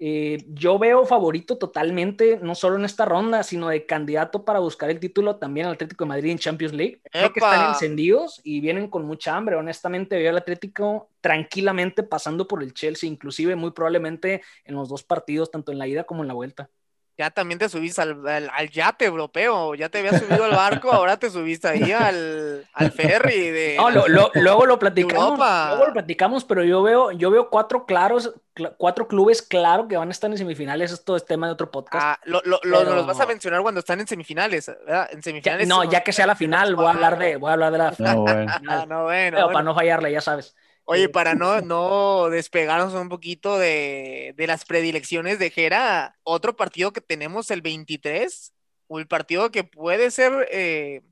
Eh, 0.00 0.44
yo 0.48 0.80
veo 0.80 1.06
favorito 1.06 1.58
totalmente, 1.58 2.40
no 2.42 2.56
solo 2.56 2.74
en 2.74 2.84
esta 2.84 3.04
ronda, 3.04 3.44
sino 3.44 3.68
de 3.68 3.86
candidato 3.86 4.44
para 4.44 4.58
buscar 4.58 4.90
el 4.90 4.98
título 4.98 5.36
también 5.36 5.66
al 5.66 5.74
Atlético 5.74 6.02
de 6.02 6.08
Madrid 6.08 6.32
en 6.32 6.38
Champions 6.38 6.74
League. 6.74 7.00
Creo 7.12 7.32
que 7.32 7.38
están 7.38 7.68
encendidos 7.68 8.40
y 8.42 8.60
vienen 8.60 8.88
con 8.88 9.04
mucha 9.04 9.36
hambre. 9.36 9.54
Honestamente, 9.54 10.16
veo 10.18 10.30
al 10.30 10.38
Atlético 10.38 11.10
tranquilamente 11.20 12.02
pasando 12.02 12.48
por 12.48 12.64
el 12.64 12.74
Chelsea, 12.74 13.08
inclusive 13.08 13.54
muy 13.54 13.70
probablemente 13.70 14.42
en 14.64 14.74
los 14.74 14.88
dos 14.88 15.04
partidos, 15.04 15.52
tanto 15.52 15.70
en 15.70 15.78
la 15.78 15.86
ida 15.86 16.02
como 16.02 16.24
en 16.24 16.28
la 16.28 16.34
vuelta 16.34 16.68
ya 17.22 17.30
también 17.30 17.58
te 17.58 17.68
subiste 17.68 18.02
al, 18.02 18.26
al, 18.26 18.70
yate 18.70 19.04
europeo, 19.04 19.76
ya 19.76 19.88
te 19.88 19.98
habías 19.98 20.20
subido 20.20 20.44
al 20.44 20.50
barco, 20.50 20.90
ahora 20.90 21.16
te 21.16 21.30
subiste 21.30 21.68
ahí 21.68 21.92
al, 21.92 22.66
al 22.72 22.90
ferry 22.90 23.50
de 23.50 23.76
no, 23.76 23.90
lo, 23.90 24.30
luego 24.34 24.66
lo 24.66 24.76
platicamos, 24.78 25.38
luego 25.38 25.86
lo 25.86 25.92
platicamos, 25.92 26.44
pero 26.44 26.64
yo 26.64 26.82
veo, 26.82 27.12
yo 27.12 27.30
veo 27.30 27.48
cuatro 27.48 27.86
claros, 27.86 28.34
cuatro 28.76 29.06
clubes 29.06 29.40
claro 29.40 29.86
que 29.86 29.96
van 29.96 30.08
a 30.08 30.10
estar 30.10 30.30
en 30.32 30.36
semifinales, 30.36 30.90
esto 30.90 31.14
es 31.14 31.24
tema 31.24 31.46
de 31.46 31.52
otro 31.52 31.70
podcast. 31.70 32.04
Ah, 32.04 32.20
lo, 32.24 32.42
lo, 32.44 32.58
los 32.64 33.06
vas 33.06 33.20
a 33.20 33.26
mencionar 33.26 33.62
cuando 33.62 33.78
están 33.78 34.00
en 34.00 34.08
semifinales, 34.08 34.66
¿verdad? 34.66 35.08
En 35.12 35.22
semifinales. 35.22 35.68
no, 35.68 35.84
ya 35.84 36.02
que 36.02 36.12
sea 36.12 36.26
la 36.26 36.34
final, 36.34 36.74
voy 36.74 36.86
a 36.86 36.90
hablar 36.90 37.18
de, 37.18 37.36
voy 37.36 37.50
a 37.50 37.52
hablar 37.52 37.70
de 37.70 37.78
la 37.78 37.92
final. 37.92 38.16
No, 38.16 38.22
bueno. 38.22 38.52
Ah, 38.68 38.86
no, 38.88 39.04
bueno, 39.04 39.36
pero 39.36 39.46
para 39.46 39.62
no 39.62 39.74
fallarle, 39.76 40.10
ya 40.10 40.20
sabes. 40.20 40.56
Oye, 40.84 41.08
para 41.08 41.34
no, 41.34 41.60
no 41.60 42.28
despegarnos 42.28 42.92
un 42.94 43.08
poquito 43.08 43.58
de, 43.58 44.34
las 44.36 44.64
predilecciones 44.64 45.38
de 45.38 45.50
Jera, 45.50 46.16
otro 46.24 46.56
partido 46.56 46.92
que 46.92 47.00
tenemos 47.00 47.50
el 47.50 47.62
23, 47.62 48.52
el 48.90 49.06
partido 49.06 49.50
que 49.50 49.64
puede 49.64 50.10
ser 50.10 50.48
eh, 50.50 51.02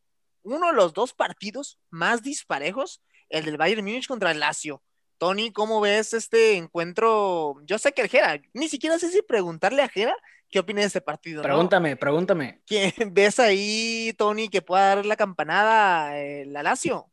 uno 0.43 0.69
de 0.69 0.73
los 0.73 0.93
dos 0.93 1.13
partidos 1.13 1.79
más 1.89 2.23
disparejos, 2.23 3.01
el 3.29 3.45
del 3.45 3.59
Bayern 3.59 3.85
Múnich 3.85 4.09
contra 4.09 4.33
el 4.33 4.41
Lazio. 4.41 4.83
Tony, 5.19 5.53
¿cómo 5.53 5.81
ves 5.81 6.15
este 6.15 6.57
encuentro? 6.57 7.57
Yo 7.65 7.79
sé 7.79 7.93
que 7.93 8.03
el 8.03 8.09
Jera, 8.09 8.41
ni 8.55 8.69
siquiera 8.69 8.99
sé 8.99 9.11
si 9.11 9.23
preguntarle 9.23 9.83
a 9.83 9.89
Jera 9.89 10.17
qué 10.51 10.59
opina 10.59 10.81
de 10.81 10.87
este 10.87 11.01
partido. 11.01 11.43
Pregúntame, 11.43 11.97
pregúntame. 11.97 12.61
¿Quién 12.67 12.93
ves 13.13 13.39
ahí, 13.39 14.13
Tony, 14.19 14.49
que 14.49 14.63
pueda 14.63 14.97
dar 14.97 15.07
la 15.07 15.17
campanada 15.17 16.19
el 16.19 16.53
Lazio? 16.53 17.07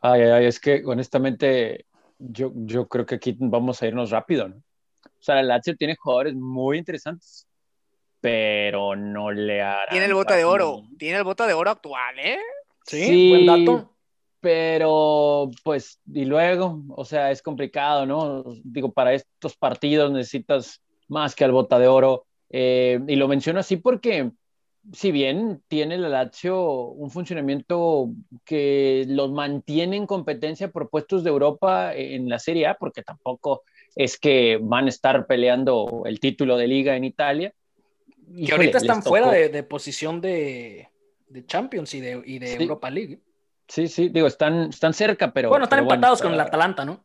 Ay, 0.00 0.22
ay, 0.22 0.46
es 0.46 0.60
que 0.60 0.82
honestamente 0.84 1.86
yo, 2.18 2.52
yo 2.54 2.88
creo 2.88 3.06
que 3.06 3.16
aquí 3.16 3.36
vamos 3.38 3.82
a 3.82 3.86
irnos 3.86 4.10
rápido, 4.10 4.48
¿no? 4.48 4.56
O 4.56 5.20
sea, 5.22 5.40
el 5.40 5.48
Lazio 5.48 5.76
tiene 5.76 5.96
jugadores 5.96 6.34
muy 6.34 6.78
interesantes, 6.78 7.46
pero 8.20 8.94
no 8.96 9.30
le 9.30 9.62
hará. 9.62 9.90
Tiene 9.90 10.06
el 10.06 10.14
bota 10.14 10.36
de 10.36 10.44
oro, 10.44 10.82
tiene 10.98 11.18
el 11.18 11.24
bota 11.24 11.46
de 11.46 11.54
oro 11.54 11.70
actual, 11.70 12.18
¿eh? 12.18 12.38
Sí, 12.84 13.30
buen 13.30 13.46
dato. 13.46 13.94
pero 14.40 15.50
pues, 15.64 16.00
y 16.12 16.24
luego, 16.24 16.82
o 16.90 17.04
sea, 17.04 17.30
es 17.30 17.42
complicado, 17.42 18.06
¿no? 18.06 18.44
Digo, 18.64 18.92
para 18.92 19.12
estos 19.12 19.56
partidos 19.56 20.12
necesitas 20.12 20.82
más 21.08 21.34
que 21.34 21.44
al 21.44 21.52
bota 21.52 21.78
de 21.78 21.88
oro. 21.88 22.26
Eh, 22.50 23.00
y 23.06 23.16
lo 23.16 23.28
menciono 23.28 23.60
así 23.60 23.76
porque, 23.76 24.30
si 24.92 25.12
bien 25.12 25.62
tiene 25.68 25.96
el 25.96 26.10
Lazio 26.10 26.82
un 26.88 27.10
funcionamiento 27.10 28.10
que 28.44 29.04
los 29.08 29.30
mantiene 29.30 29.96
en 29.96 30.06
competencia 30.06 30.70
por 30.70 30.88
puestos 30.90 31.24
de 31.24 31.30
Europa 31.30 31.94
en 31.94 32.28
la 32.28 32.38
Serie 32.38 32.66
A, 32.66 32.74
porque 32.74 33.02
tampoco 33.02 33.62
es 33.94 34.18
que 34.18 34.58
van 34.60 34.86
a 34.86 34.88
estar 34.88 35.26
peleando 35.26 36.02
el 36.06 36.20
título 36.20 36.56
de 36.56 36.68
liga 36.68 36.96
en 36.96 37.04
Italia. 37.04 37.52
Que 38.34 38.52
ahorita 38.52 38.78
están 38.78 39.02
fuera 39.02 39.30
de, 39.30 39.62
posición 39.62 40.20
de, 40.20 40.88
Champions 41.46 41.94
y 41.94 42.00
de, 42.00 42.22
y 42.24 42.38
de 42.38 42.54
Europa 42.54 42.90
League. 42.90 43.20
Sí, 43.66 43.88
sí, 43.88 44.08
digo, 44.08 44.26
están, 44.26 44.70
están 44.70 44.94
cerca, 44.94 45.32
pero. 45.32 45.50
Bueno, 45.50 45.64
están 45.64 45.80
empatados 45.80 46.22
con 46.22 46.32
el 46.32 46.40
Atalanta, 46.40 46.84
¿no? 46.84 47.04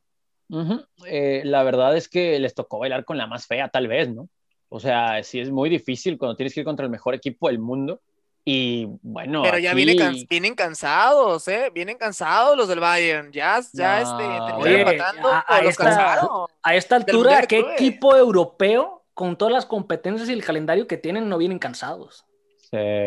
Eh, 1.07 1.41
la 1.45 1.63
verdad 1.63 1.97
es 1.97 2.07
que 2.07 2.39
les 2.39 2.53
tocó 2.53 2.79
bailar 2.79 3.05
con 3.05 3.17
la 3.17 3.27
más 3.27 3.47
fea, 3.47 3.69
tal 3.69 3.87
vez, 3.87 4.09
¿no? 4.09 4.29
O 4.75 4.79
sea, 4.79 5.21
sí 5.21 5.39
es 5.39 5.51
muy 5.51 5.69
difícil 5.69 6.17
cuando 6.17 6.35
tienes 6.35 6.51
que 6.51 6.61
ir 6.61 6.65
contra 6.65 6.83
el 6.83 6.91
mejor 6.91 7.13
equipo 7.13 7.47
del 7.47 7.59
mundo. 7.59 8.01
Y 8.43 8.87
bueno. 9.03 9.43
Pero 9.43 9.59
ya 9.59 9.75
vienen, 9.75 10.55
cansados, 10.55 11.47
¿eh? 11.47 11.69
Vienen 11.71 11.95
cansados 11.95 12.57
los 12.57 12.67
del 12.67 12.79
Bayern. 12.79 13.31
Ya, 13.31 13.61
ya 13.71 14.01
este, 14.01 14.23
a, 14.23 15.59
esta, 15.61 16.25
a, 16.63 16.75
esta, 16.75 16.95
altura, 16.95 17.43
¿qué 17.43 17.59
equipo 17.59 18.15
europeo 18.15 19.03
con 19.13 19.37
todas 19.37 19.53
las 19.53 19.67
competencias 19.67 20.27
y 20.27 20.33
el 20.33 20.43
calendario 20.43 20.87
que 20.87 20.97
tienen 20.97 21.29
no 21.29 21.37
vienen 21.37 21.59
cansados? 21.59 22.25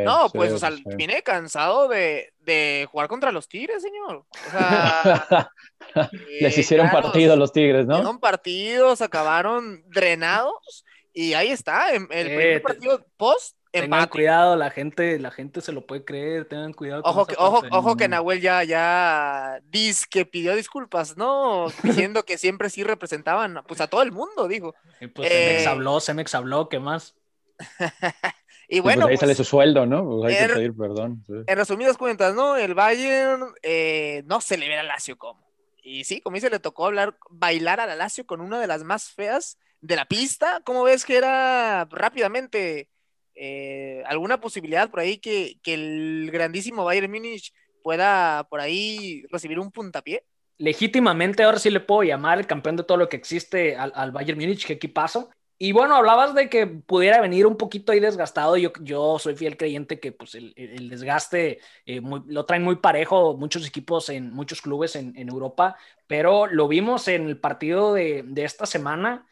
no, 0.04 0.28
pues, 0.32 0.52
o 0.52 0.58
sea, 0.58 0.70
viene 0.96 1.22
cansado 1.22 1.88
de, 1.88 2.32
de, 2.38 2.86
jugar 2.88 3.08
contra 3.08 3.32
los 3.32 3.48
Tigres, 3.48 3.82
señor. 3.82 4.24
O 4.28 4.50
sea, 4.52 5.50
Les 6.40 6.56
hicieron 6.56 6.88
partidos 6.90 7.36
los 7.36 7.52
Tigres, 7.52 7.84
¿no? 7.86 7.94
Hicieron 7.94 8.20
partidos, 8.20 9.02
acabaron 9.02 9.82
drenados 9.88 10.85
y 11.16 11.32
ahí 11.32 11.48
está, 11.48 11.92
el 11.92 12.06
primer 12.06 12.62
partido 12.62 13.04
post 13.16 13.56
Empate. 13.72 13.90
Tengan 13.90 14.08
cuidado, 14.08 14.56
la 14.56 14.70
gente, 14.70 15.18
la 15.18 15.30
gente 15.30 15.60
se 15.60 15.72
lo 15.72 15.86
puede 15.86 16.04
creer, 16.04 16.46
tengan 16.46 16.72
cuidado. 16.72 17.02
ojo, 17.04 17.26
que, 17.26 17.34
ojo, 17.38 17.62
ojo 17.70 17.96
que 17.96 18.08
Nahuel 18.08 18.40
ya, 18.40 18.64
ya 18.64 19.60
dice 19.64 20.06
que 20.08 20.24
pidió 20.24 20.54
disculpas, 20.54 21.16
¿no? 21.16 21.66
Diciendo 21.82 22.24
que 22.24 22.38
siempre 22.38 22.70
sí 22.70 22.84
representaban, 22.84 23.62
pues 23.66 23.80
a 23.80 23.86
todo 23.86 24.02
el 24.02 24.12
mundo, 24.12 24.48
dijo. 24.48 24.74
pues 25.14 25.30
eh... 25.30 25.46
Cemex 25.48 25.66
habló, 25.66 26.00
Cemex 26.00 26.34
habló, 26.34 26.68
¿qué 26.68 26.78
más? 26.78 27.16
y 28.68 28.80
bueno. 28.80 29.02
Pues 29.02 29.12
ahí 29.12 29.16
sale 29.18 29.34
pues, 29.34 29.38
su 29.38 29.44
sueldo, 29.44 29.84
¿no? 29.84 30.04
Pues 30.04 30.34
hay 30.34 30.46
que 30.48 30.54
pedir 30.54 30.76
perdón. 30.76 31.24
En 31.28 31.56
resumidas 31.56 31.98
cuentas, 31.98 32.34
¿no? 32.34 32.56
El 32.56 32.74
Bayern 32.74 33.52
eh, 33.62 34.22
no 34.26 34.40
se 34.40 34.56
le 34.56 34.68
ve 34.68 34.78
a 34.78 34.82
Lazio 34.82 35.18
como. 35.18 35.44
Y 35.82 36.04
sí, 36.04 36.20
como 36.20 36.34
dice, 36.34 36.50
le 36.50 36.58
tocó 36.58 36.86
hablar, 36.86 37.16
bailar 37.30 37.80
a 37.80 37.86
la 37.86 37.94
Lazio 37.94 38.26
con 38.26 38.40
una 38.40 38.58
de 38.58 38.66
las 38.66 38.84
más 38.84 39.10
feas 39.10 39.58
de 39.86 39.96
la 39.96 40.06
pista. 40.06 40.60
¿Cómo 40.64 40.82
ves 40.82 41.04
que 41.04 41.16
era 41.16 41.84
rápidamente 41.86 42.88
eh, 43.34 44.02
alguna 44.06 44.40
posibilidad 44.40 44.90
por 44.90 45.00
ahí 45.00 45.18
que, 45.18 45.58
el 45.64 46.30
grandísimo 46.32 46.84
Bayern 46.84 47.10
Múnich 47.10 47.52
pueda 47.82 48.46
por 48.48 48.60
ahí 48.60 49.24
recibir 49.30 49.58
un 49.58 49.70
puntapié? 49.70 50.24
Legítimamente 50.58 51.42
ahora 51.42 51.58
sí 51.58 51.70
le 51.70 51.80
puedo 51.80 52.02
llamar 52.02 52.38
el 52.38 52.46
campeón 52.46 52.76
de 52.76 52.82
todo 52.82 52.96
lo 52.96 53.08
que 53.08 53.16
existe 53.16 53.76
al, 53.76 54.10
Bayern 54.10 54.38
Múnich, 54.38 54.66
qué 54.66 54.74
equipazo. 54.74 55.30
Y 55.58 55.72
bueno, 55.72 55.96
hablabas 55.96 56.34
de 56.34 56.50
que 56.50 56.66
pudiera 56.66 57.20
venir 57.20 57.46
un 57.46 57.56
poquito 57.56 57.92
ahí 57.92 58.00
desgastado. 58.00 58.58
Yo, 58.58 58.72
yo 58.82 59.18
soy 59.18 59.36
fiel 59.36 59.56
creyente 59.56 59.98
que 59.98 60.12
pues, 60.12 60.34
el, 60.34 60.54
desgaste 60.90 61.60
eh, 61.86 62.02
lo 62.26 62.44
traen 62.44 62.62
muy 62.62 62.76
parejo 62.76 63.36
muchos 63.38 63.66
equipos 63.66 64.10
en 64.10 64.32
muchos 64.32 64.60
clubes 64.60 64.96
en, 64.96 65.14
Europa, 65.16 65.76
pero 66.06 66.46
lo 66.46 66.68
vimos 66.68 67.08
en 67.08 67.26
el 67.26 67.38
partido 67.40 67.94
de, 67.94 68.24
esta 68.36 68.66
semana. 68.66 69.26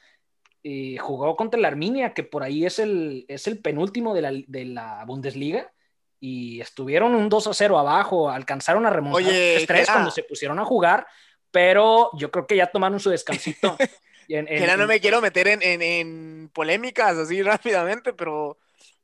Eh, 0.67 0.97
jugó 0.97 1.37
contra 1.37 1.59
el 1.59 1.67
Arminia, 1.67 2.15
que 2.15 2.23
por 2.23 2.43
ahí 2.43 2.65
es 2.65 2.79
el, 2.79 3.27
es 3.29 3.47
el 3.47 3.61
penúltimo 3.61 4.15
de 4.15 4.23
la, 4.23 4.33
de 4.33 4.65
la 4.65 5.05
Bundesliga, 5.07 5.71
y 6.21 6.59
estuvieron 6.63 7.15
un 7.15 7.29
2 7.29 7.49
a 7.49 7.53
0 7.53 7.79
abajo, 7.79 8.31
alcanzaron 8.31 8.87
a 8.87 8.91
remontar 8.91 9.31
el 9.31 9.67
3 9.67 9.91
cuando 9.91 10.11
se 10.11 10.23
pusieron 10.23 10.59
a 10.59 10.65
jugar, 10.65 11.07
pero 11.51 12.09
yo 12.15 12.31
creo 12.31 12.47
que 12.47 12.57
ya 12.57 12.69
tomaron 12.69 12.99
su 12.99 13.11
descansito. 13.11 13.77
que 14.27 14.77
no 14.79 14.87
me 14.87 15.01
quiero 15.01 15.21
meter 15.21 15.49
en, 15.49 16.49
polémicas 16.55 17.19
así 17.19 17.43
rápidamente, 17.43 18.15
pero 18.15 18.57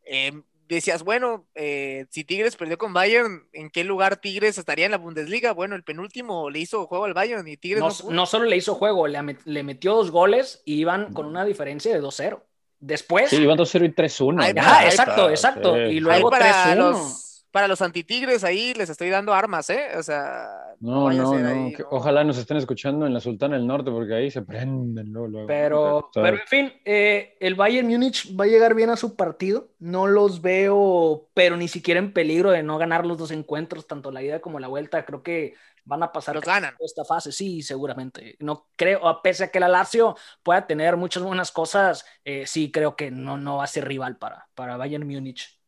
em, 0.05 0.43
decías, 0.77 1.03
bueno, 1.03 1.47
eh, 1.55 2.07
si 2.11 2.25
Tigres 2.25 2.57
perdió 2.57 2.79
con 2.79 2.93
Bayern, 2.93 3.49
¿en 3.53 3.71
qué 3.71 3.85
lugar 3.85 4.17
Tigres 4.17 4.59
estaría 4.59 4.85
en 4.85 4.93
la 4.93 4.99
Bundesliga? 4.99 5.53
Bueno, 5.53 5.75
el 5.75 5.83
penúltimo 5.83 6.51
le 6.51 6.61
hizo 6.61 6.87
juego 6.87 7.05
al 7.05 7.15
Bayern 7.15 7.47
y 7.49 7.57
Tigres 7.57 7.81
no, 7.81 8.11
no, 8.11 8.27
solo 8.27 8.45
le 8.45 8.57
hizo 8.57 8.75
juego, 8.75 9.07
le, 9.07 9.63
metió 9.63 9.95
dos 9.95 10.11
goles 10.11 10.63
y 10.65 10.75
iban 10.75 11.13
con 11.13 11.27
una 11.27 11.45
diferencia 11.45 11.93
de 11.93 12.01
2-0. 12.01 12.41
Después. 12.79 13.29
Sí, 13.29 13.37
iban 13.37 13.59
2-0 13.59 13.85
y 13.85 13.93
3-1. 13.93 14.55
Ah, 14.59 14.85
exacto, 14.87 15.29
exacto. 15.29 15.79
Y 15.79 16.01
luego 16.01 16.31
3-1 16.31 17.30
para 17.51 17.69
los 17.69 17.83
antitigres 17.83 18.45
ahí 18.45 18.75
les 18.75 18.91
estoy 18.91 19.11
dando 19.11 19.35
armas, 19.35 19.71
¿eh? 19.71 19.89
O 19.97 20.03
sea, 20.03 20.75
no, 20.81 21.11
no, 21.11 21.39
no, 21.39 21.71
ojalá 21.91 22.25
nos 22.25 22.39
estén 22.39 22.57
escuchando 22.57 23.07
en 23.07 23.13
la 23.13 23.21
Sultana 23.21 23.57
del 23.57 23.67
Norte 23.67 23.91
porque 23.91 24.15
ahí 24.15 24.31
se 24.31 24.43
prenden 24.43 25.13
luego. 25.13 25.47
Pero, 25.47 26.11
pero 26.15 26.37
en 26.39 26.47
fin, 26.47 26.73
eh, 26.85 27.37
el 27.41 27.55
Bayern 27.55 27.89
Múnich 27.89 28.35
va 28.39 28.45
a 28.45 28.49
llegar 28.49 28.75
bien 28.75 28.91
a 28.91 28.97
su 28.97 29.15
partido. 29.15 29.69
No 29.79 30.07
los 30.07 30.41
veo, 30.41 31.29
pero 31.35 31.57
ni 31.57 31.69
siquiera 31.69 32.01
en 32.01 32.13
peligro 32.13 32.51
de 32.51 32.63
no 32.63 32.79
ganar 32.79 33.05
los 33.05 33.19
dos 33.19 33.31
encuentros, 33.31 33.87
tanto 33.87 34.11
la 34.11 34.23
ida 34.23 34.41
como 34.41 34.59
la 34.59 34.69
vuelta. 34.69 35.05
Creo 35.05 35.23
que 35.23 35.55
van 35.85 36.03
a 36.03 36.13
pasar 36.13 36.37
los 36.37 36.45
ganan. 36.45 36.75
esta 36.79 37.05
fase, 37.05 37.33
sí, 37.33 37.63
seguramente. 37.63 38.37
No 38.39 38.69
creo, 38.77 39.07
a 39.07 39.23
pese 39.23 39.45
a 39.45 39.51
que 39.51 39.61
la 39.61 39.69
Lazio 39.69 40.17
pueda 40.43 40.67
tener 40.67 40.97
muchas 40.97 41.23
buenas 41.23 41.53
cosas, 41.53 42.07
eh, 42.25 42.47
sí 42.47 42.71
creo 42.71 42.97
que 42.97 43.11
no, 43.11 43.37
no 43.37 43.59
va 43.59 43.65
a 43.65 43.67
ser 43.67 43.87
rival 43.87 44.17
para, 44.17 44.49
para 44.55 44.77
Bayern 44.77 45.07
Múnich. 45.07 45.60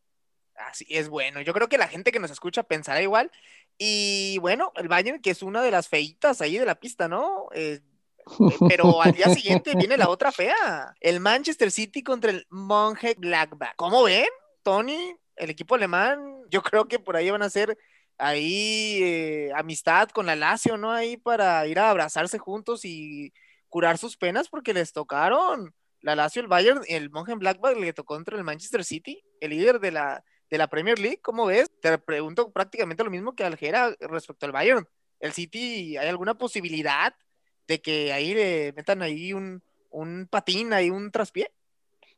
Así 0.68 0.86
es 0.88 1.08
bueno. 1.08 1.40
Yo 1.40 1.52
creo 1.52 1.68
que 1.68 1.78
la 1.78 1.88
gente 1.88 2.12
que 2.12 2.20
nos 2.20 2.30
escucha 2.30 2.62
pensará 2.62 3.02
igual. 3.02 3.30
Y 3.78 4.38
bueno, 4.38 4.72
el 4.76 4.88
Bayern, 4.88 5.20
que 5.20 5.30
es 5.30 5.42
una 5.42 5.62
de 5.62 5.70
las 5.70 5.88
feitas 5.88 6.40
ahí 6.40 6.58
de 6.58 6.66
la 6.66 6.76
pista, 6.76 7.08
¿no? 7.08 7.48
Eh, 7.54 7.80
eh, 8.40 8.56
pero 8.68 9.02
al 9.02 9.12
día 9.12 9.28
siguiente 9.34 9.72
viene 9.76 9.96
la 9.96 10.08
otra 10.08 10.32
fea. 10.32 10.94
El 11.00 11.20
Manchester 11.20 11.70
City 11.70 12.02
contra 12.02 12.30
el 12.30 12.46
Monje 12.50 13.14
Blackback. 13.18 13.74
¿Cómo 13.76 14.04
ven, 14.04 14.28
Tony? 14.62 15.16
El 15.36 15.50
equipo 15.50 15.74
alemán, 15.74 16.42
yo 16.50 16.62
creo 16.62 16.86
que 16.86 16.98
por 16.98 17.16
ahí 17.16 17.30
van 17.30 17.42
a 17.42 17.50
ser 17.50 17.76
ahí 18.18 18.98
eh, 19.02 19.50
amistad 19.56 20.10
con 20.10 20.26
la 20.26 20.36
Lazio, 20.36 20.76
¿no? 20.76 20.92
Ahí 20.92 21.16
para 21.16 21.66
ir 21.66 21.78
a 21.78 21.90
abrazarse 21.90 22.38
juntos 22.38 22.84
y 22.84 23.32
curar 23.68 23.96
sus 23.98 24.16
penas 24.16 24.48
porque 24.48 24.74
les 24.74 24.92
tocaron 24.92 25.74
la 26.02 26.14
Lazio, 26.14 26.42
el 26.42 26.48
Bayern, 26.48 26.82
el 26.88 27.10
Monje 27.10 27.34
Blackback 27.34 27.78
le 27.78 27.92
tocó 27.92 28.14
contra 28.14 28.36
el 28.36 28.44
Manchester 28.44 28.84
City, 28.84 29.24
el 29.40 29.50
líder 29.50 29.80
de 29.80 29.92
la, 29.92 30.24
de 30.52 30.58
la 30.58 30.68
Premier 30.68 30.98
League, 30.98 31.20
¿cómo 31.22 31.46
ves? 31.46 31.70
Te 31.80 31.96
pregunto 31.96 32.52
prácticamente 32.52 33.02
lo 33.02 33.10
mismo 33.10 33.34
que 33.34 33.42
Aljera 33.42 33.96
respecto 34.00 34.44
al 34.44 34.52
Bayern. 34.52 34.86
¿El 35.18 35.32
City 35.32 35.96
hay 35.96 36.08
alguna 36.08 36.34
posibilidad 36.34 37.14
de 37.66 37.80
que 37.80 38.12
ahí 38.12 38.34
le 38.34 38.74
metan 38.76 39.00
ahí 39.00 39.32
un, 39.32 39.62
un 39.88 40.28
patín, 40.30 40.74
ahí 40.74 40.90
un 40.90 41.10
traspié? 41.10 41.50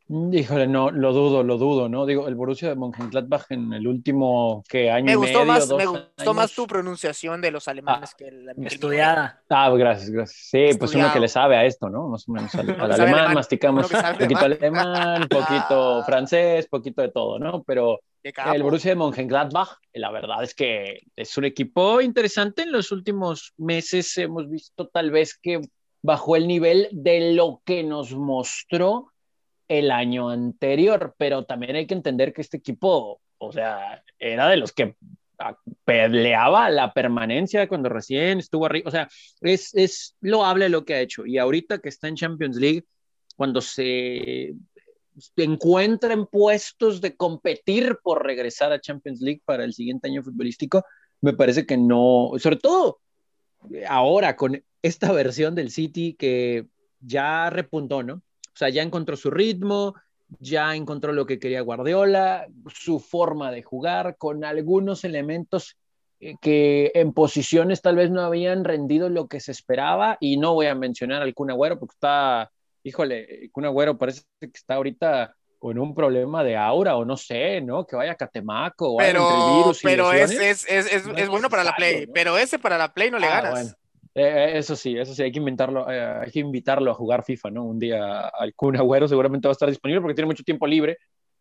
Híjole, 0.09 0.67
no, 0.67 0.91
lo 0.91 1.13
dudo, 1.13 1.45
lo 1.45 1.59
dudo, 1.59 1.89
¿no? 1.89 2.07
Digo, 2.07 2.27
el 2.27 2.35
Borussia 2.35 2.71
de 2.71 2.75
Mönchengladbach 2.75 3.45
en 3.51 3.73
el 3.73 3.87
último 3.87 4.65
que 4.69 4.91
año 4.91 5.07
me 5.07 5.15
gustó 5.15 5.45
más, 5.45 5.73
Me 5.73 5.87
gustó 5.87 6.35
más 6.35 6.53
tu 6.53 6.67
pronunciación 6.67 7.41
de 7.41 7.53
los 7.53 7.69
alemanes 7.69 8.11
ah, 8.13 8.17
que 8.19 8.33
la 8.33 8.53
estudiada. 8.67 9.45
Ah, 9.49 9.71
gracias, 9.71 10.11
gracias. 10.11 10.41
Sí, 10.51 10.77
pues 10.77 10.93
uno 10.97 11.13
que 11.13 11.21
le 11.21 11.29
sabe 11.29 11.57
a 11.57 11.65
esto, 11.65 11.89
¿no? 11.89 12.09
Más 12.09 12.29
o 12.29 12.33
menos 12.33 12.53
al, 12.57 12.69
alemán, 12.81 13.33
masticamos 13.33 13.89
un 13.93 14.03
poquito 14.19 14.45
alemán, 14.45 15.23
un 15.23 15.29
poquito 15.29 16.03
francés, 16.07 16.67
poquito 16.67 17.01
de 17.01 17.13
todo, 17.13 17.39
¿no? 17.39 17.63
Pero 17.63 18.01
el 18.25 18.63
Borussia 18.63 18.93
de 18.93 18.97
Mönchengladbach, 18.97 19.79
la 19.93 20.11
verdad 20.11 20.43
es 20.43 20.55
que 20.55 21.03
es 21.15 21.37
un 21.37 21.45
equipo 21.45 22.01
interesante. 22.01 22.63
En 22.63 22.73
los 22.73 22.91
últimos 22.91 23.53
meses 23.59 24.17
hemos 24.17 24.49
visto 24.49 24.89
tal 24.89 25.11
vez 25.11 25.37
que 25.37 25.61
bajó 26.03 26.37
el 26.37 26.49
nivel 26.49 26.89
de 26.93 27.35
lo 27.35 27.63
que 27.65 27.83
nos 27.83 28.15
mostró 28.15 29.13
el 29.69 29.91
año 29.91 30.31
anterior, 30.31 31.15
pero 31.19 31.45
también 31.45 31.77
hay 31.77 31.87
que 31.87 31.95
entender 31.95 32.33
que 32.33 32.41
este 32.41 32.57
equipo, 32.57 33.21
o 33.39 33.53
sea, 33.53 34.03
era 34.19 34.49
de 34.49 34.57
los 34.57 34.73
que 34.73 34.97
peleaba 35.85 36.71
la 36.71 36.93
permanencia 36.93 37.69
cuando 37.69 37.89
recién 37.89 38.39
estuvo 38.39 38.67
arriba, 38.67 38.89
o 38.89 38.91
sea, 38.91 39.09
es, 39.41 39.75
es 39.75 40.17
loable 40.21 40.69
lo 40.69 40.85
que 40.85 40.95
ha 40.95 41.01
hecho. 41.01 41.27
Y 41.27 41.39
ahorita 41.39 41.79
que 41.79 41.89
está 41.91 42.09
en 42.09 42.17
Champions 42.17 42.57
League, 42.57 42.85
cuando 43.37 43.61
se 43.61 44.55
encuentra 45.37 46.13
en 46.13 46.27
puestos 46.27 47.01
de 47.01 47.17
competir 47.17 47.99
por 48.03 48.25
regresar 48.25 48.73
a 48.73 48.81
Champions 48.81 49.21
League 49.21 49.43
para 49.45 49.65
el 49.65 49.75
siguiente 49.75 50.09
año 50.09 50.23
futbolístico, 50.23 50.85
me 51.21 51.33
parece 51.33 51.67
que 51.67 51.77
no, 51.77 52.33
sobre 52.39 52.57
todo 52.57 53.01
ahora 53.89 54.37
con 54.37 54.63
esta 54.83 55.13
versión 55.13 55.55
del 55.55 55.71
City 55.71 56.15
que 56.15 56.67
ya 57.01 57.51
repuntó, 57.51 58.03
¿no? 58.03 58.15
O 58.15 58.57
sea, 58.57 58.69
ya 58.69 58.83
encontró 58.83 59.17
su 59.17 59.31
ritmo, 59.31 59.95
ya 60.39 60.75
encontró 60.75 61.13
lo 61.13 61.27
que 61.27 61.39
quería 61.39 61.61
Guardiola, 61.61 62.47
su 62.73 63.01
forma 63.01 63.51
de 63.51 63.63
jugar, 63.63 64.17
con 64.17 64.45
algunos 64.45 65.05
elementos 65.05 65.77
eh, 66.21 66.37
que 66.41 66.93
en 66.95 67.13
posiciones 67.13 67.83
tal 67.83 67.97
vez 67.97 68.11
no 68.11 68.23
habían 68.23 68.65
rendido 68.65 69.09
lo 69.09 69.27
que 69.29 69.41
se 69.41 69.53
esperaba 69.53 70.17
y 70.21 70.37
no 70.37 70.55
voy 70.55 70.67
a 70.67 70.75
mencionar 70.75 71.23
al 71.23 71.35
Kun 71.35 71.51
Agüero 71.51 71.79
porque 71.79 71.95
está, 71.95 72.53
híjole, 72.85 73.51
Kun 73.51 73.65
Agüero 73.65 73.99
parece 73.99 74.23
que 74.39 74.51
está 74.53 74.75
ahorita 74.75 75.35
con 75.59 75.79
un 75.79 75.95
problema 75.95 76.45
de 76.45 76.57
aura 76.57 76.97
o 76.97 77.05
no 77.05 77.17
sé, 77.17 77.61
¿no? 77.63 77.87
Que 77.87 77.97
vaya 77.97 78.13
a 78.13 78.17
Catemaco 78.17 78.93
o 78.93 78.97
pero, 78.99 79.23
entre 79.23 79.57
virus 79.57 79.83
y 79.83 79.87
pero 79.87 80.13
es, 80.13 80.31
es, 80.31 80.67
es, 80.69 81.07
es, 81.17 81.29
bueno 81.29 81.49
para 81.49 81.65
la 81.65 81.75
Play, 81.75 82.07
pero 82.07 82.37
ese 82.37 82.59
para 82.59 82.77
la 82.77 82.93
Play 82.93 83.11
no 83.11 83.19
le 83.19 83.27
ah, 83.27 83.41
ganas. 83.41 83.77
Eh, 84.15 84.53
eso 84.59 84.77
sí, 84.77 84.97
eso 84.97 85.15
sí, 85.15 85.23
hay 85.23 85.33
que 85.33 85.39
inventarlo, 85.39 85.91
eh, 85.91 86.21
hay 86.23 86.31
que 86.31 86.41
invitarlo 86.41 86.91
a 86.91 86.95
jugar 86.95 87.25
FIFA, 87.25 87.51
¿no? 87.51 87.65
Un 87.65 87.79
día 87.79 88.29
al 88.29 88.55
Kun 88.55 88.77
Agüero 88.77 89.09
seguramente 89.09 89.49
va 89.49 89.53
a 89.53 89.55
estar 89.55 89.69
disponible 89.71 90.03
porque 90.03 90.15
tiene 90.15 90.27
mucho 90.27 90.45
tiempo 90.45 90.67
libre. 90.67 90.99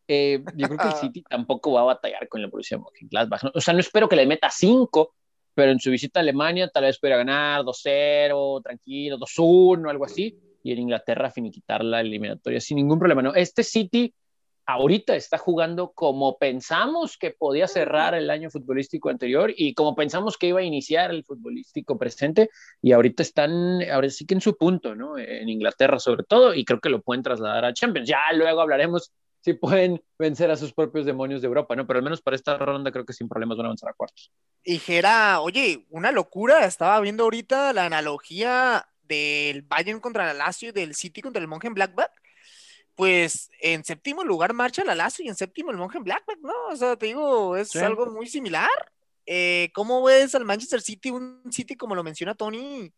Eh, 0.08 0.42
yo 0.56 0.68
creo 0.68 0.80
que 0.80 0.88
el 0.88 0.94
City 1.12 1.24
tampoco 1.30 1.74
va 1.74 1.82
a 1.82 1.86
batallar 1.86 2.28
con 2.30 2.42
la 2.42 2.48
Borussia 2.48 2.78
Mönchengladbach. 2.78 3.44
¿no? 3.44 3.52
O 3.54 3.62
sea, 3.62 3.74
no 3.74 3.82
espero 3.82 4.08
que 4.08 4.16
le 4.16 4.26
meta 4.26 4.50
5, 4.50 5.14
pero 5.54 5.72
en 5.72 5.80
su 5.80 5.92
visita 5.92 6.20
a 6.20 6.22
Alemania 6.22 6.70
tal 6.74 6.86
vez 6.86 6.98
pueda 6.98 7.18
ganar 7.18 7.62
2-0, 7.62 8.64
tranquilo, 8.64 9.18
2-1, 9.18 9.90
algo 9.90 10.06
así, 10.06 10.40
y 10.64 10.72
en 10.72 10.80
Inglaterra 10.80 11.30
finiquitar 11.30 11.84
la 11.84 12.02
eliminatoria 12.02 12.60
sin 12.60 12.78
ningún 12.78 12.98
problema, 12.98 13.22
¿no? 13.22 13.36
Este 13.36 13.64
City 13.64 14.14
ahorita 14.66 15.16
está 15.16 15.38
jugando 15.38 15.92
como 15.92 16.38
pensamos 16.38 17.18
que 17.18 17.32
podía 17.32 17.68
cerrar 17.68 18.16
el 18.16 18.30
año 18.30 18.50
futbolístico 18.50 19.10
anterior 19.10 19.54
y 19.56 19.74
como 19.74 19.94
pensamos 19.94 20.38
que 20.38 20.48
iba 20.48 20.62
a 20.62 20.64
iniciar 20.64 21.12
el 21.12 21.26
futbolístico 21.26 21.98
presente 21.98 22.50
y 22.82 22.94
ahorita 22.94 23.24
están, 23.24 23.82
ahora 23.92 24.10
sí 24.10 24.26
que 24.26 24.36
en 24.36 24.42
su 24.42 24.58
punto, 24.58 24.96
¿no? 24.96 25.18
En 25.18 25.50
Inglaterra 25.50 26.00
sobre 26.00 26.24
todo 26.24 26.54
y 26.54 26.64
creo 26.64 26.80
que 26.80 26.90
lo 26.90 27.02
pueden 27.02 27.24
trasladar 27.24 27.66
a 27.66 27.74
Champions. 27.74 28.08
Ya 28.08 28.20
luego 28.34 28.62
hablaremos 28.62 29.12
si 29.42 29.54
pueden 29.54 30.02
vencer 30.18 30.50
a 30.52 30.56
sus 30.56 30.74
propios 30.74 31.06
demonios 31.06 31.42
de 31.42 31.48
Europa, 31.48 31.76
¿no? 31.76 31.86
Pero 31.86 32.00
al 32.00 32.04
menos 32.04 32.22
para 32.22 32.36
esta 32.36 32.58
ronda 32.58 32.92
creo 32.92 33.06
que 33.06 33.12
sin 33.12 33.28
problemas 33.28 33.58
van 33.58 33.66
a 33.66 33.70
avanzar 33.70 33.90
a 33.90 33.94
cuartos. 33.94 34.32
Y 34.64 34.80
Gera, 34.80 35.42
oye, 35.42 35.86
una 35.90 36.14
locura, 36.14 36.66
estaba 36.66 37.02
viendo 37.02 37.26
ahorita 37.26 37.74
la 37.74 37.86
analogía 37.86 38.88
del 39.04 39.62
Bayern 39.64 40.00
contra 40.00 40.26
la 40.26 40.34
Lazio 40.34 40.70
y 40.70 40.72
del 40.72 40.96
City 40.96 41.22
contra 41.22 41.42
el 41.42 41.48
Monje 41.48 41.68
en 41.68 41.74
Blackback 41.74 42.12
pues 42.96 43.50
en 43.60 43.84
séptimo 43.84 44.24
lugar 44.24 44.54
marcha 44.54 44.84
la 44.84 44.96
Lazio 44.96 45.26
y 45.26 45.30
en 45.30 45.36
séptimo 45.36 45.72
el 45.72 45.78
Monje 45.78 46.00
Blackback, 46.00 46.40
¿no? 46.42 46.54
O 46.70 46.76
sea, 46.76 46.96
te 46.96 47.08
digo, 47.08 47.58
es 47.58 47.76
algo 47.76 48.06
muy 48.08 48.28
similar. 48.28 48.70
Eh, 49.26 49.72
¿Cómo 49.74 50.04
ves 50.04 50.36
al 50.36 50.46
Manchester 50.46 50.82
City? 50.82 51.10
Un 51.10 51.42
City, 51.52 51.76
como 51.76 51.96
lo 51.96 52.04
menciona 52.04 52.36
Tony, 52.36 52.94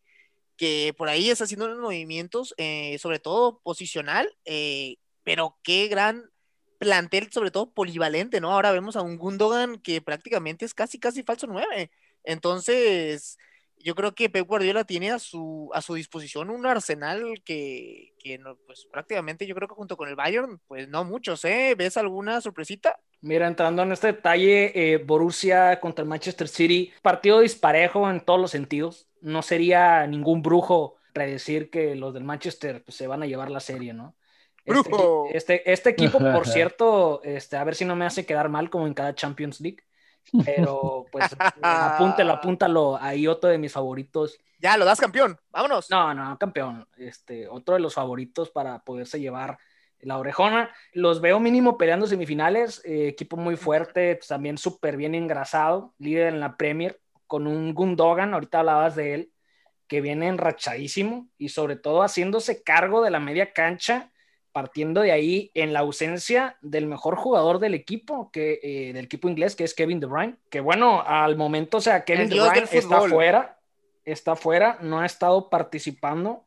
que 0.56 0.94
por 0.96 1.08
ahí 1.08 1.30
está 1.30 1.44
haciendo 1.44 1.66
unos 1.66 1.78
movimientos, 1.78 2.54
eh, 2.58 2.98
sobre 2.98 3.20
todo 3.20 3.60
posicional, 3.60 4.36
eh, 4.44 4.96
pero 5.22 5.58
qué 5.62 5.88
gran 5.88 6.30
plantel, 6.78 7.32
sobre 7.32 7.50
todo 7.50 7.72
polivalente, 7.72 8.40
¿no? 8.40 8.52
Ahora 8.52 8.72
vemos 8.72 8.96
a 8.96 9.02
un 9.02 9.16
Gundogan 9.16 9.78
que 9.80 10.02
prácticamente 10.02 10.64
es 10.66 10.74
casi, 10.74 10.98
casi 10.98 11.22
falso 11.22 11.46
9. 11.46 11.90
Entonces, 12.24 13.38
yo 13.78 13.94
creo 13.94 14.14
que 14.14 14.28
Pep 14.28 14.46
Guardiola 14.46 14.84
tiene 14.84 15.10
a 15.10 15.18
su, 15.18 15.70
a 15.72 15.80
su 15.80 15.94
disposición 15.94 16.50
un 16.50 16.66
arsenal 16.66 17.42
que, 17.44 18.14
que 18.18 18.38
no, 18.38 18.56
pues 18.66 18.86
prácticamente 18.90 19.46
yo 19.46 19.54
creo 19.54 19.68
que 19.68 19.74
junto 19.74 19.96
con 19.96 20.08
el 20.08 20.16
Bayern, 20.16 20.60
pues 20.66 20.88
no 20.88 21.04
muchos, 21.04 21.44
¿eh? 21.44 21.74
¿Ves 21.76 21.96
alguna 21.96 22.40
sorpresita? 22.40 22.98
Mira, 23.20 23.46
entrando 23.46 23.82
en 23.82 23.92
este 23.92 24.08
detalle, 24.08 24.72
eh, 24.74 24.98
Borussia 24.98 25.80
contra 25.80 26.02
el 26.02 26.08
Manchester 26.08 26.48
City, 26.48 26.92
partido 27.02 27.40
disparejo 27.40 28.10
en 28.10 28.20
todos 28.20 28.40
los 28.40 28.50
sentidos. 28.50 29.08
No 29.20 29.42
sería 29.42 30.06
ningún 30.06 30.42
brujo 30.42 30.96
predecir 31.12 31.70
que 31.70 31.94
los 31.94 32.12
del 32.12 32.24
Manchester 32.24 32.82
pues, 32.84 32.96
se 32.96 33.06
van 33.06 33.22
a 33.22 33.26
llevar 33.26 33.50
la 33.50 33.60
serie, 33.60 33.94
¿no? 33.94 34.16
Este, 34.64 34.90
este, 35.32 35.72
este, 35.72 35.90
equipo, 35.90 36.18
por 36.18 36.46
cierto, 36.48 37.22
este, 37.22 37.56
a 37.56 37.64
ver 37.64 37.76
si 37.76 37.84
no 37.84 37.94
me 37.94 38.04
hace 38.04 38.26
quedar 38.26 38.48
mal 38.48 38.68
como 38.68 38.86
en 38.86 38.94
cada 38.94 39.14
Champions 39.14 39.60
League 39.60 39.78
pero 40.44 41.06
pues 41.12 41.34
apúntalo, 41.62 42.32
apúntalo. 42.32 42.98
Ahí 43.00 43.26
otro 43.26 43.50
de 43.50 43.58
mis 43.58 43.72
favoritos. 43.72 44.38
Ya, 44.58 44.76
lo 44.76 44.84
das 44.84 45.00
campeón. 45.00 45.38
Vámonos. 45.50 45.90
No, 45.90 46.14
no, 46.14 46.38
campeón. 46.38 46.86
Este, 46.96 47.48
otro 47.48 47.74
de 47.74 47.80
los 47.80 47.94
favoritos 47.94 48.50
para 48.50 48.78
poderse 48.80 49.20
llevar 49.20 49.58
la 50.00 50.18
orejona. 50.18 50.70
Los 50.92 51.20
veo 51.20 51.40
mínimo 51.40 51.76
peleando 51.76 52.06
semifinales. 52.06 52.82
Eh, 52.84 53.08
equipo 53.08 53.36
muy 53.36 53.56
fuerte, 53.56 54.16
pues, 54.16 54.28
también 54.28 54.58
súper 54.58 54.96
bien 54.96 55.14
engrasado. 55.14 55.94
Líder 55.98 56.28
en 56.28 56.40
la 56.40 56.56
Premier, 56.56 57.00
con 57.26 57.46
un 57.46 57.74
Gundogan, 57.74 58.34
ahorita 58.34 58.60
hablabas 58.60 58.96
de 58.96 59.14
él, 59.14 59.32
que 59.88 60.00
viene 60.00 60.28
enrachadísimo 60.28 61.28
y 61.38 61.50
sobre 61.50 61.76
todo 61.76 62.02
haciéndose 62.02 62.62
cargo 62.62 63.02
de 63.02 63.10
la 63.10 63.20
media 63.20 63.52
cancha 63.52 64.10
partiendo 64.56 65.02
de 65.02 65.12
ahí 65.12 65.50
en 65.52 65.74
la 65.74 65.80
ausencia 65.80 66.56
del 66.62 66.86
mejor 66.86 67.16
jugador 67.16 67.58
del 67.58 67.74
equipo, 67.74 68.30
que, 68.30 68.58
eh, 68.62 68.94
del 68.94 69.04
equipo 69.04 69.28
inglés, 69.28 69.54
que 69.54 69.64
es 69.64 69.74
Kevin 69.74 70.00
De 70.00 70.06
Bruyne, 70.06 70.36
que 70.48 70.60
bueno, 70.60 71.02
al 71.06 71.36
momento, 71.36 71.76
o 71.76 71.80
sea, 71.82 72.06
Kevin 72.06 72.30
De 72.30 72.40
Bruyne 72.40 72.66
está 72.72 73.02
fuera, 73.02 73.58
está 74.06 74.34
fuera, 74.34 74.78
no 74.80 75.00
ha 75.00 75.04
estado 75.04 75.50
participando, 75.50 76.46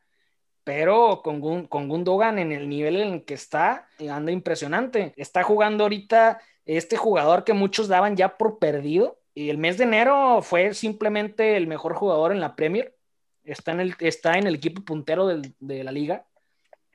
pero 0.64 1.22
con, 1.24 1.68
con 1.68 1.88
Gundogan 1.88 2.40
en 2.40 2.52
el 2.52 2.68
nivel 2.68 2.96
en 2.96 3.14
el 3.14 3.26
que 3.26 3.36
está, 3.36 3.88
anda 4.10 4.32
impresionante. 4.32 5.14
Está 5.16 5.44
jugando 5.44 5.84
ahorita 5.84 6.42
este 6.66 6.98
jugador 6.98 7.44
que 7.44 7.54
muchos 7.54 7.88
daban 7.88 8.16
ya 8.16 8.38
por 8.38 8.58
perdido, 8.58 9.20
y 9.36 9.52
el 9.52 9.60
mes 9.60 9.78
de 9.78 9.84
enero 9.84 10.42
fue 10.42 10.74
simplemente 10.74 11.58
el 11.58 11.68
mejor 11.68 11.94
jugador 11.94 12.32
en 12.32 12.40
la 12.40 12.56
Premier, 12.56 12.96
está 13.44 13.72
en 13.72 13.82
el, 13.82 13.96
está 14.00 14.40
en 14.40 14.48
el 14.48 14.56
equipo 14.56 14.82
puntero 14.82 15.28
de 15.28 15.84
la 15.84 15.92
liga 15.92 16.26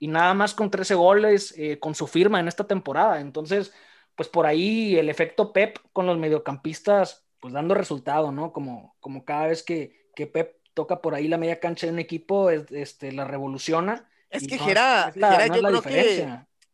y 0.04 0.06
nada 0.06 0.34
más 0.34 0.52
con 0.52 0.70
13 0.70 0.96
goles 0.96 1.54
eh, 1.56 1.78
con 1.78 1.94
su 1.94 2.06
firma 2.06 2.38
en 2.38 2.46
esta 2.46 2.66
temporada. 2.66 3.22
Entonces, 3.22 3.72
pues 4.14 4.28
por 4.28 4.44
ahí 4.44 4.98
el 4.98 5.08
efecto 5.08 5.50
Pep 5.50 5.78
con 5.94 6.04
los 6.04 6.18
mediocampistas, 6.18 7.24
pues 7.40 7.54
dando 7.54 7.74
resultado, 7.74 8.30
¿no? 8.30 8.52
Como, 8.52 8.94
como 9.00 9.24
cada 9.24 9.46
vez 9.46 9.62
que, 9.62 10.10
que 10.14 10.26
Pep 10.26 10.58
toca 10.74 11.00
por 11.00 11.14
ahí 11.14 11.26
la 11.26 11.38
media 11.38 11.58
cancha 11.58 11.86
de 11.86 11.94
un 11.94 12.00
equipo, 12.00 12.50
este, 12.50 13.12
la 13.12 13.24
revoluciona. 13.24 14.06
Es 14.28 14.46
que 14.46 14.58
Gera, 14.58 15.10
yo 15.14 15.62
creo 15.62 15.80
que 15.80 16.28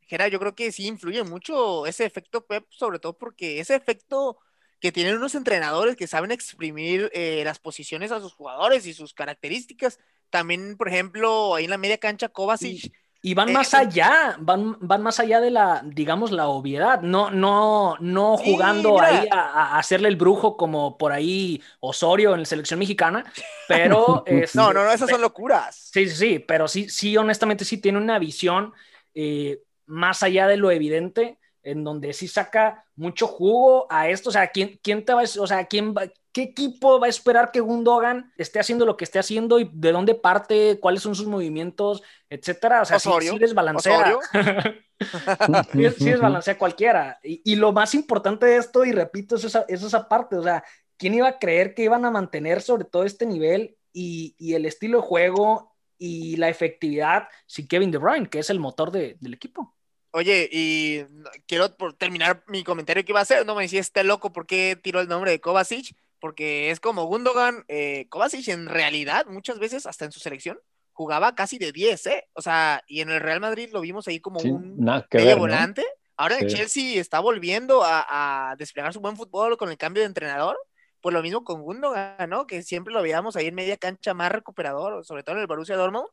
Gera, 0.08 0.26
yo 0.26 0.40
creo 0.40 0.56
que 0.56 0.72
sí 0.72 0.88
influye 0.88 1.22
mucho 1.22 1.86
ese 1.86 2.04
efecto 2.04 2.44
Pep, 2.44 2.66
sobre 2.68 2.98
todo 2.98 3.16
porque 3.16 3.60
ese 3.60 3.76
efecto 3.76 4.38
que 4.80 4.90
tienen 4.90 5.14
unos 5.14 5.36
entrenadores 5.36 5.94
que 5.94 6.08
saben 6.08 6.32
exprimir 6.32 7.12
eh, 7.14 7.42
las 7.44 7.60
posiciones 7.60 8.10
a 8.10 8.18
sus 8.18 8.32
jugadores 8.32 8.86
y 8.86 8.92
sus 8.92 9.14
características. 9.14 10.00
También, 10.30 10.76
por 10.76 10.88
ejemplo, 10.88 11.54
ahí 11.54 11.66
en 11.66 11.70
la 11.70 11.78
media 11.78 11.98
cancha, 11.98 12.28
Kovacic 12.28 12.92
y 13.22 13.34
van 13.34 13.50
eh, 13.50 13.52
más 13.52 13.74
allá, 13.74 14.36
van, 14.38 14.76
van 14.80 15.02
más 15.02 15.20
allá 15.20 15.40
de 15.40 15.50
la, 15.50 15.82
digamos, 15.84 16.30
la 16.30 16.48
obviedad, 16.48 17.02
no, 17.02 17.30
no, 17.30 17.96
no 18.00 18.36
jugando 18.38 19.00
ahí 19.00 19.28
a, 19.30 19.78
hacerle 19.78 20.08
el 20.08 20.16
brujo 20.16 20.56
como 20.56 20.96
por 20.96 21.12
ahí 21.12 21.62
Osorio 21.80 22.32
en 22.34 22.40
la 22.40 22.46
selección 22.46 22.78
mexicana, 22.78 23.24
pero... 23.68 24.24
no, 24.54 24.72
no, 24.72 24.84
no, 24.84 24.92
esas 24.92 25.10
son 25.10 25.20
locuras. 25.20 25.90
Sí, 25.92 26.08
sí, 26.08 26.16
sí, 26.16 26.38
pero 26.38 26.66
sí, 26.68 26.88
sí, 26.88 27.16
honestamente 27.16 27.64
sí 27.64 27.78
tiene 27.78 27.98
una 27.98 28.18
visión 28.18 28.72
eh, 29.14 29.60
más 29.86 30.22
allá 30.22 30.46
de 30.46 30.56
lo 30.56 30.70
evidente, 30.70 31.39
en 31.70 31.84
donde 31.84 32.12
sí 32.12 32.28
saca 32.28 32.84
mucho 32.96 33.26
jugo 33.26 33.86
a 33.90 34.08
esto, 34.08 34.30
o 34.30 34.32
sea, 34.32 34.48
¿quién, 34.48 34.78
quién 34.82 35.04
te 35.04 35.14
va, 35.14 35.22
o 35.22 35.46
sea, 35.46 35.66
quién 35.66 35.94
va, 35.94 36.04
¿Qué 36.32 36.42
equipo 36.42 37.00
va 37.00 37.06
a 37.06 37.10
esperar 37.10 37.50
que 37.50 37.58
Gundogan 37.58 38.32
esté 38.36 38.60
haciendo 38.60 38.86
lo 38.86 38.96
que 38.96 39.02
esté 39.02 39.18
haciendo 39.18 39.58
y 39.58 39.68
de 39.72 39.90
dónde 39.90 40.14
parte, 40.14 40.78
cuáles 40.78 41.02
son 41.02 41.16
sus 41.16 41.26
movimientos, 41.26 42.04
etcétera? 42.28 42.82
O 42.82 42.84
sea, 42.84 43.00
sí, 43.00 43.10
sí, 43.20 43.38
desbalancea. 43.38 44.16
sí, 45.98 46.04
desbalancea 46.04 46.56
cualquiera. 46.56 47.18
Y, 47.24 47.56
lo 47.56 47.72
más 47.72 47.96
importante 47.96 48.46
de 48.46 48.58
esto, 48.58 48.84
y 48.84 48.92
repito, 48.92 49.34
es 49.34 49.44
esa, 49.44 49.64
es 49.66 49.82
esa 49.82 50.08
parte. 50.08 50.36
O 50.36 50.42
sea, 50.42 50.62
¿quién 50.96 51.14
iba 51.14 51.26
a 51.26 51.38
creer 51.40 51.74
que 51.74 51.82
iban 51.82 52.04
a 52.04 52.12
mantener 52.12 52.62
sobre 52.62 52.84
todo 52.84 53.02
este 53.02 53.26
nivel 53.26 53.76
y, 53.92 54.36
y 54.38 54.54
el 54.54 54.66
estilo 54.66 54.98
de 54.98 55.06
juego 55.08 55.74
y 55.98 56.36
la 56.36 56.48
efectividad 56.48 57.26
sin 57.46 57.66
Kevin 57.66 57.90
De 57.90 57.98
Bruyne, 57.98 58.28
que 58.28 58.38
es 58.38 58.50
el 58.50 58.60
motor 58.60 58.92
de, 58.92 59.16
del 59.18 59.34
equipo? 59.34 59.74
Oye, 60.12 60.48
y 60.50 61.04
quiero 61.46 61.76
por 61.76 61.94
terminar 61.94 62.42
mi 62.48 62.64
comentario 62.64 63.04
que 63.04 63.12
iba 63.12 63.20
a 63.20 63.22
hacer, 63.22 63.46
no 63.46 63.54
me 63.54 63.62
decía 63.62 63.80
este 63.80 64.02
loco 64.04 64.32
por 64.32 64.46
qué 64.46 64.78
tiró 64.80 65.00
el 65.00 65.08
nombre 65.08 65.30
de 65.30 65.40
Kovacic 65.40 65.94
porque 66.20 66.70
es 66.70 66.78
como 66.78 67.04
Gundogan, 67.04 67.64
eh, 67.68 68.06
Kovacic 68.10 68.46
en 68.48 68.66
realidad 68.66 69.26
muchas 69.26 69.58
veces 69.58 69.86
hasta 69.86 70.04
en 70.04 70.12
su 70.12 70.20
selección 70.20 70.60
jugaba 70.92 71.34
casi 71.34 71.58
de 71.58 71.72
10, 71.72 72.06
¿eh? 72.06 72.28
O 72.34 72.42
sea, 72.42 72.84
y 72.86 73.00
en 73.00 73.10
el 73.10 73.20
Real 73.20 73.40
Madrid 73.40 73.70
lo 73.72 73.80
vimos 73.80 74.06
ahí 74.06 74.20
como 74.20 74.38
un 74.40 74.76
medio 75.10 75.38
volante. 75.38 75.84
Ahora 76.16 76.38
en 76.38 76.48
Chelsea 76.48 77.00
está 77.00 77.20
volviendo 77.20 77.80
a, 77.82 78.54
desplegar 78.58 78.92
su 78.92 79.00
buen 79.00 79.16
fútbol 79.16 79.56
con 79.56 79.70
el 79.70 79.78
cambio 79.78 80.02
de 80.02 80.08
entrenador. 80.08 80.58
Pues 81.00 81.14
lo 81.14 81.22
mismo 81.22 81.42
con 81.42 81.62
Gundogan, 81.62 82.28
¿no? 82.28 82.46
Que 82.46 82.62
siempre 82.62 82.92
lo 82.92 83.00
veíamos 83.00 83.34
ahí 83.34 83.46
en 83.46 83.54
media 83.54 83.78
cancha 83.78 84.12
más 84.12 84.30
recuperador, 84.30 85.02
sobre 85.06 85.22
todo 85.22 85.36
en 85.36 85.40
el 85.40 85.46
Borussia 85.46 85.76
Dortmund. 85.76 86.06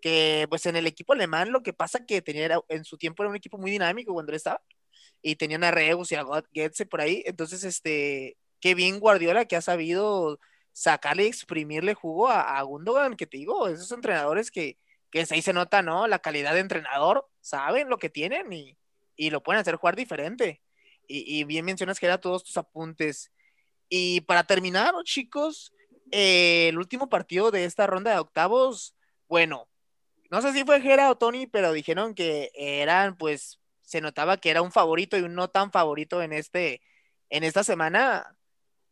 Que 0.00 0.46
pues 0.48 0.66
en 0.66 0.76
el 0.76 0.86
equipo 0.86 1.12
alemán 1.12 1.52
lo 1.52 1.62
que 1.62 1.72
pasa 1.72 2.06
que 2.06 2.22
tenía 2.22 2.60
en 2.68 2.84
su 2.84 2.96
tiempo 2.98 3.22
era 3.22 3.30
un 3.30 3.36
equipo 3.36 3.58
muy 3.58 3.70
dinámico 3.70 4.12
cuando 4.12 4.32
él 4.32 4.36
estaba. 4.36 4.62
Y 5.22 5.36
tenían 5.36 5.64
a 5.64 5.70
Reus 5.70 6.12
y 6.12 6.14
a 6.16 6.22
Goetze 6.22 6.86
por 6.86 7.00
ahí. 7.00 7.22
Entonces, 7.26 7.64
este, 7.64 8.36
qué 8.60 8.74
bien 8.74 9.00
Guardiola 9.00 9.44
que 9.46 9.56
ha 9.56 9.62
sabido 9.62 10.38
sacarle 10.72 11.24
y 11.24 11.28
exprimirle 11.28 11.94
jugo 11.94 12.28
a, 12.28 12.60
Gundogan, 12.62 13.16
que 13.16 13.26
te 13.26 13.38
digo, 13.38 13.68
esos 13.68 13.90
entrenadores 13.92 14.50
que, 14.50 14.78
que 15.10 15.26
ahí 15.30 15.42
se 15.42 15.52
nota, 15.52 15.82
¿no? 15.82 16.06
La 16.06 16.20
calidad 16.20 16.54
de 16.54 16.60
entrenador, 16.60 17.28
saben 17.40 17.88
lo 17.88 17.98
que 17.98 18.10
tienen 18.10 18.52
y, 18.52 18.76
lo 19.30 19.42
pueden 19.42 19.60
hacer 19.60 19.76
jugar 19.76 19.96
diferente. 19.96 20.62
Y, 21.06 21.44
bien 21.44 21.64
mencionas 21.64 21.98
que 21.98 22.06
era 22.06 22.20
todos 22.20 22.44
tus 22.44 22.56
apuntes. 22.56 23.32
Y 23.88 24.22
para 24.22 24.44
terminar, 24.44 24.94
chicos, 25.04 25.74
eh, 26.12 26.68
el 26.68 26.78
último 26.78 27.08
partido 27.08 27.50
de 27.50 27.64
esta 27.64 27.86
ronda 27.86 28.12
de 28.12 28.18
octavos, 28.18 28.94
bueno, 29.28 29.68
no 30.30 30.40
sé 30.40 30.52
si 30.52 30.64
fue 30.64 30.80
Gera 30.80 31.10
o 31.10 31.16
Tony, 31.16 31.46
pero 31.46 31.72
dijeron 31.72 32.14
que 32.14 32.50
eran, 32.54 33.16
pues, 33.16 33.58
se 33.82 34.00
notaba 34.00 34.36
que 34.36 34.50
era 34.50 34.62
un 34.62 34.70
favorito 34.70 35.18
y 35.18 35.22
un 35.22 35.34
no 35.34 35.48
tan 35.48 35.72
favorito 35.72 36.22
en 36.22 36.32
este, 36.32 36.80
en 37.28 37.42
esta 37.44 37.64
semana. 37.64 38.36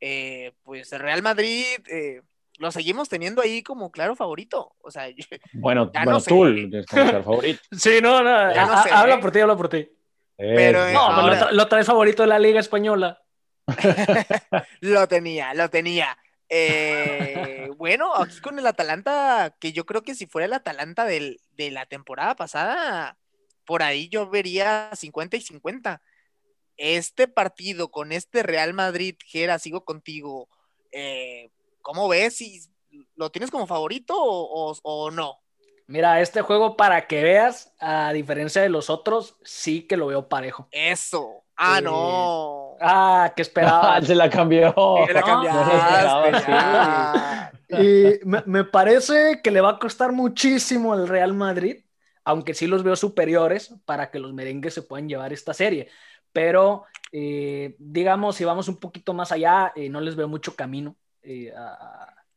Eh, 0.01 0.53
pues 0.63 0.93
el 0.93 1.01
Real 1.01 1.23
Madrid 1.23 1.65
eh, 1.89 2.23
lo 2.59 2.71
seguimos 2.71 3.09
teniendo 3.09 3.41
ahí 3.41 3.63
como 3.63 3.91
claro 3.91 4.17
favorito. 4.17 4.75
O 4.81 4.91
sea, 4.91 5.09
bueno, 5.53 5.91
bueno 6.05 6.21
tú 6.21 6.45
el 6.45 6.85
favorito. 6.89 7.63
sí, 7.73 8.01
no, 8.03 8.23
no, 8.23 8.31
habla 8.31 9.21
por 9.21 9.31
ti, 9.31 9.39
habla 9.39 9.57
por 9.57 9.69
ti. 9.69 9.89
Pero 10.37 10.91
no, 10.93 11.29
lo, 11.29 11.53
lo 11.53 11.69
traes 11.69 11.87
favorito 11.87 12.23
de 12.23 12.29
la 12.29 12.39
Liga 12.39 12.61
Española. 12.61 13.23
lo 14.81 15.07
tenía, 15.07 15.55
lo 15.55 15.69
tenía. 15.69 16.17
Eh, 16.49 17.71
bueno, 17.77 18.15
aquí 18.15 18.41
con 18.41 18.59
el 18.59 18.67
Atalanta, 18.67 19.57
que 19.61 19.73
yo 19.73 19.87
creo 19.87 20.03
que 20.03 20.15
si 20.15 20.27
fuera 20.27 20.47
el 20.47 20.53
Atalanta 20.53 21.05
de 21.05 21.39
la 21.57 21.87
temporada 21.87 22.37
pasada, 22.37 23.19
por 23.65 23.83
ahí 23.83 24.09
yo 24.09 24.29
vería 24.29 24.91
50 24.95 25.37
y 25.37 25.41
50. 25.43 26.03
Este 26.77 27.29
partido 27.29 27.91
con 27.91 28.13
este 28.13 28.43
Real 28.43 28.73
Madrid, 28.73 29.17
Gera, 29.27 29.59
sigo 29.59 29.85
contigo. 29.85 30.49
Eh, 30.93 31.51
¿Cómo 31.83 32.09
ves? 32.09 32.37
Si 32.37 32.63
¿Lo 33.17 33.31
tienes 33.31 33.51
como 33.51 33.67
favorito 33.67 34.15
o, 34.17 35.11
no? 35.11 35.41
Mira, 35.87 36.21
este 36.21 36.43
juego, 36.43 36.77
para 36.77 37.07
que 37.07 37.23
veas, 37.23 37.75
a 37.79 38.13
diferencia 38.13 38.63
de 38.63 38.69
los 38.69 38.91
otros, 38.91 39.37
sí 39.43 39.87
que 39.87 39.97
lo 39.97 40.07
veo 40.07 40.29
parejo. 40.29 40.69
Eso. 40.71 41.45
Ah, 41.57 41.81
no. 41.81 42.68
Ah, 42.81 43.33
que 43.35 43.43
esperaba. 43.43 44.01
Se 44.03 44.15
la 44.15 44.31
cambió. 44.31 44.75
Se 45.07 45.13
la 45.13 45.23
cambiaste. 45.23 46.63
y 47.83 48.21
me, 48.25 48.65
parece 48.65 49.41
que 49.43 49.51
le 49.51 49.61
va 49.61 49.71
a 49.71 49.79
costar 49.79 50.13
muchísimo 50.13 50.93
al 50.93 51.09
Real 51.09 51.35
Madrid, 51.35 51.85
aunque 52.25 52.55
sí 52.55 52.67
los 52.67 52.83
veo 52.83 52.97
superiores 52.97 53.75
para 53.85 54.11
que 54.11 54.19
los 54.19 54.33
merengues 54.33 54.75
se 54.75 54.83
puedan 54.83 55.09
llevar 55.09 55.33
esta 55.33 55.55
serie. 55.55 55.89
Pero, 56.33 56.85
eh, 57.13 57.75
digamos, 57.79 58.37
si 58.37 58.45
vamos 58.45 58.69
un 58.69 58.79
poquito 58.79 59.15
más 59.15 59.33
allá, 59.33 59.73
eh, 59.75 59.89
no 59.89 60.01
les 60.01 60.15
veo 60.17 60.29
mucho 60.29 60.55
camino, 60.55 60.97
eh, 61.23 61.53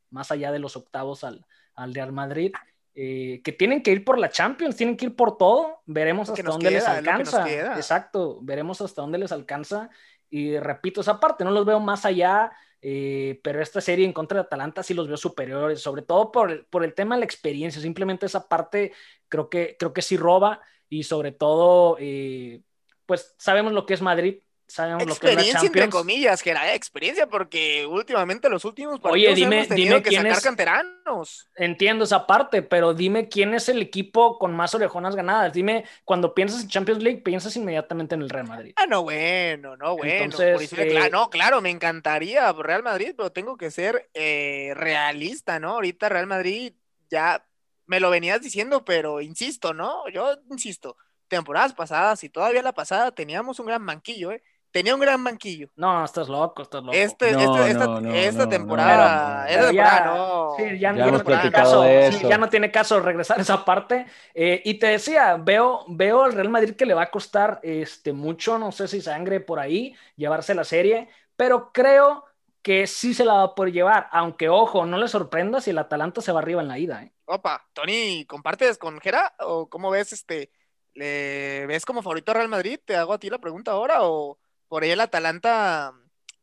más 0.10 0.32
allá 0.32 0.52
de 0.52 0.60
los 0.60 0.76
octavos 0.76 1.24
al, 1.24 1.46
al 1.76 1.94
Real 1.94 2.12
Madrid. 2.12 2.52
Eh, 2.94 3.42
que 3.46 3.54
tienen 3.54 3.82
que 3.82 3.92
ir 3.92 4.04
por 4.04 4.20
la 4.20 4.30
Champions, 4.30 4.76
tienen 4.76 4.98
que 4.98 5.06
ir 5.06 5.16
por 5.16 5.38
todo, 5.38 5.82
veremos 5.86 6.30
hasta 6.30 6.44
dónde 6.44 6.72
les 6.72 6.86
alcanza. 6.86 7.50
Exacto, 7.78 8.40
veremos 8.42 8.82
hasta 8.82 9.02
dónde 9.02 9.18
les 9.18 9.32
alcanza. 9.32 9.90
Y 10.32 10.58
repito, 10.58 11.02
esa 11.02 11.20
parte 11.20 11.44
no 11.44 11.52
los 11.52 11.66
veo 11.66 11.80
más 11.80 12.06
allá, 12.06 12.52
eh, 12.82 13.40
pero 13.44 13.62
esta 13.62 13.82
serie 13.82 14.06
en 14.06 14.14
contra 14.14 14.40
de 14.40 14.46
Atalanta 14.46 14.82
sí 14.82 14.94
los 14.96 15.08
veo 15.08 15.18
superiores, 15.18 15.82
sobre 15.82 16.02
todo 16.02 16.32
por 16.32 16.52
el, 16.52 16.66
por 16.66 16.84
el 16.84 16.96
tema 16.96 17.16
de 17.16 17.20
la 17.20 17.26
experiencia. 17.26 17.82
Simplemente 17.82 18.26
esa 18.26 18.48
parte 18.48 18.94
creo 19.28 19.50
que, 19.50 19.76
creo 19.78 19.94
que 19.94 20.02
sí 20.02 20.18
roba 20.18 20.62
y 20.90 21.04
sobre 21.04 21.32
todo, 21.34 21.98
eh, 22.00 22.64
pues 23.06 23.36
sabemos 23.38 23.74
lo 23.74 23.86
que 23.86 23.94
es 23.94 24.02
Madrid, 24.02 24.40
sabemos 24.72 25.06
lo 25.06 25.16
que 25.16 25.28
es 25.28 25.34
Experiencia 25.34 25.68
entre 25.68 25.90
comillas, 25.90 26.42
que 26.42 26.52
era 26.52 26.74
experiencia, 26.74 27.28
porque 27.28 27.86
últimamente 27.86 28.50
los 28.50 28.66
últimos 28.66 29.00
partidos 29.00 29.14
Oye, 29.14 29.36
dime, 29.36 29.58
hemos 29.58 29.68
tenido 29.68 29.90
dime 29.90 30.04
que 30.04 30.10
quién 30.10 30.22
sacar 30.22 30.38
es, 30.38 30.44
canteranos. 30.44 31.50
Entiendo 31.56 32.06
esa 32.06 32.26
parte, 32.26 32.62
pero 32.62 32.94
dime 32.94 33.28
quién 33.28 33.54
es 33.54 33.70
el 33.70 33.82
equipo 33.82 34.40
con 34.40 34.56
más 34.56 34.74
orejonas 34.74 35.16
ganadas. 35.16 35.54
Dime, 35.54 35.86
cuando 36.06 36.34
piensas 36.34 36.64
en 36.64 36.70
Champions 36.70 37.04
League, 37.04 37.22
piensas 37.22 37.56
inmediatamente 37.56 38.16
en 38.16 38.22
el 38.22 38.30
Real 38.30 38.48
Madrid. 38.48 38.74
Ah, 38.76 38.86
no, 38.88 39.04
bueno, 39.04 39.78
no, 39.78 39.98
bueno. 39.98 40.12
Entonces, 40.12 40.74
eh, 40.74 41.10
no, 41.12 41.30
claro, 41.30 41.62
me 41.62 41.70
encantaría 41.70 42.52
Real 42.54 42.84
Madrid, 42.84 43.14
pero 43.16 43.32
tengo 43.32 43.58
que 43.58 43.72
ser 43.72 44.10
eh, 44.14 44.74
realista, 44.76 45.60
¿no? 45.60 45.72
Ahorita 45.72 46.10
Real 46.10 46.28
Madrid 46.28 46.74
ya 47.10 47.46
me 47.86 48.00
lo 48.00 48.10
venías 48.10 48.42
diciendo, 48.42 48.86
pero 48.86 49.22
insisto, 49.22 49.74
¿no? 49.74 50.08
Yo 50.10 50.38
insisto, 50.50 50.96
temporadas 51.28 51.74
pasadas 51.74 52.24
y 52.24 52.30
todavía 52.30 52.62
la 52.62 52.74
pasada 52.74 53.12
teníamos 53.12 53.60
un 53.60 53.66
gran 53.66 53.86
banquillo, 53.86 54.32
¿eh? 54.32 54.44
Tenía 54.72 54.96
un 54.96 55.02
gran 55.02 55.24
banquillo. 55.24 55.70
No, 55.76 56.04
estás 56.04 56.30
loco, 56.30 56.62
estás 56.64 56.82
loco. 56.82 56.98
Este, 56.98 57.30
este 57.30 57.72
esta, 57.72 58.00
esta 58.16 58.50
temporada, 58.50 59.72
ya, 59.72 60.06
no. 60.06 60.56
Sí, 60.58 60.80
ya, 60.80 60.92
no 60.94 61.24
tiene 61.24 61.52
caso, 61.52 61.86
ya 61.86 62.38
no 62.38 62.50
tiene 62.50 62.72
caso 62.72 63.00
regresar 63.00 63.40
a 63.40 63.42
esa 63.42 63.66
parte. 63.66 64.06
Eh, 64.34 64.62
y 64.66 64.76
te 64.76 64.88
decía, 64.88 65.38
veo, 65.38 65.86
veo 65.88 66.24
al 66.24 66.34
Real 66.34 66.50
Madrid 66.50 66.76
que 66.76 66.86
le 66.86 66.94
va 66.94 67.04
a 67.04 67.12
costar 67.12 67.60
este, 67.64 68.14
mucho, 68.14 68.58
no 68.58 68.72
sé 68.72 68.88
si 68.88 69.02
sangre 69.02 69.40
por 69.40 69.60
ahí, 69.60 69.96
llevarse 70.16 70.56
la 70.56 70.64
serie, 70.64 71.10
pero 71.36 71.72
creo 71.72 72.26
que 72.62 72.88
sí 72.88 73.14
se 73.14 73.26
la 73.26 73.34
va 73.34 73.44
a 73.44 73.56
poder 73.56 73.74
llevar, 73.74 74.08
aunque 74.12 74.50
ojo, 74.50 74.86
no 74.86 74.98
le 74.98 75.08
sorprenda 75.08 75.62
si 75.62 75.72
el 75.72 75.78
Atalanta 75.80 76.22
se 76.22 76.32
va 76.32 76.40
arriba 76.40 76.62
en 76.62 76.68
la 76.68 76.80
ida. 76.80 77.04
¿eh? 77.04 77.12
Opa, 77.26 77.68
Tony, 77.74 78.26
¿compartes 78.26 78.78
con 78.78 79.00
Jera 79.00 79.34
o 79.40 79.68
cómo 79.68 79.90
ves 79.90 80.14
este? 80.14 80.52
¿Le 80.94 81.66
ves 81.68 81.86
como 81.86 82.02
favorito 82.02 82.32
a 82.32 82.36
Real 82.36 82.50
Madrid? 82.50 82.80
Te 82.84 82.96
hago 82.96 83.14
a 83.14 83.18
ti 83.18 83.30
la 83.30 83.40
pregunta 83.40 83.72
ahora 83.72 84.04
o 84.04 84.38
por 84.72 84.84
ahí 84.84 84.92
el 84.92 85.02
Atalanta 85.02 85.92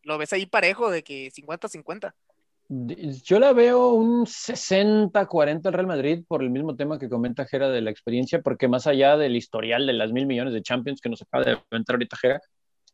lo 0.03 0.19
ves 0.19 0.35
ahí 0.35 0.45
parejo 0.45 0.91
de 0.91 1.03
que 1.03 1.33
50-50. 1.33 2.13
Yo 3.25 3.39
la 3.39 3.55
veo 3.55 3.95
un 3.95 4.27
60-40 4.27 5.65
al 5.65 5.73
Real 5.73 5.87
Madrid 5.87 6.25
por 6.29 6.43
el 6.43 6.51
mismo 6.51 6.77
tema 6.77 6.99
que 6.99 7.09
comenta 7.09 7.47
Jera 7.47 7.71
de 7.71 7.81
la 7.81 7.91
experiencia, 7.91 8.43
porque 8.43 8.69
más 8.69 8.87
allá 8.87 9.17
del 9.17 9.35
historial 9.35 9.87
de 9.87 9.95
las 9.95 10.13
mil 10.13 10.27
millones 10.27 10.53
de 10.53 10.61
Champions 10.61 11.01
que 11.01 11.09
nos 11.09 11.23
acaba 11.23 11.43
de 11.43 11.53
entrar 11.71 11.95
ahorita 11.95 12.19
Jera, 12.19 12.43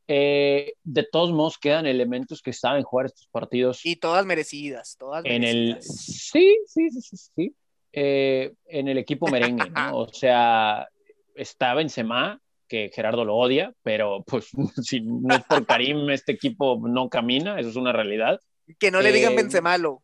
eh, 0.06 0.74
de 0.84 1.02
todos 1.02 1.32
modos 1.32 1.58
quedan 1.58 1.86
elementos 1.86 2.40
que 2.40 2.52
saben 2.52 2.84
jugar 2.84 3.06
estos 3.06 3.26
partidos. 3.26 3.84
Y 3.84 3.96
todas 3.96 4.24
merecidas, 4.24 4.96
todas 5.00 5.24
en 5.24 5.42
El, 5.42 5.82
sí, 5.82 6.58
sí, 6.68 6.90
sí, 6.92 7.16
sí. 7.16 7.56
Eh, 7.92 8.52
en 8.66 8.86
el 8.86 8.98
equipo 8.98 9.26
merengue, 9.26 9.68
¿no? 9.68 9.96
O 9.98 10.12
sea, 10.12 10.86
está 11.34 11.74
Benzema, 11.74 12.40
que 12.74 12.90
Gerardo 12.92 13.24
lo 13.24 13.36
odia, 13.36 13.72
pero 13.82 14.24
pues 14.26 14.48
si 14.82 15.00
no 15.00 15.36
es 15.36 15.44
por 15.44 15.64
Karim, 15.64 16.10
este 16.10 16.32
equipo 16.32 16.80
no 16.82 17.08
camina, 17.08 17.60
eso 17.60 17.68
es 17.68 17.76
una 17.76 17.92
realidad. 17.92 18.40
Que 18.78 18.90
no 18.90 19.00
le 19.00 19.12
digan 19.12 19.34
eh, 19.34 19.36
Benzemalo. 19.36 20.02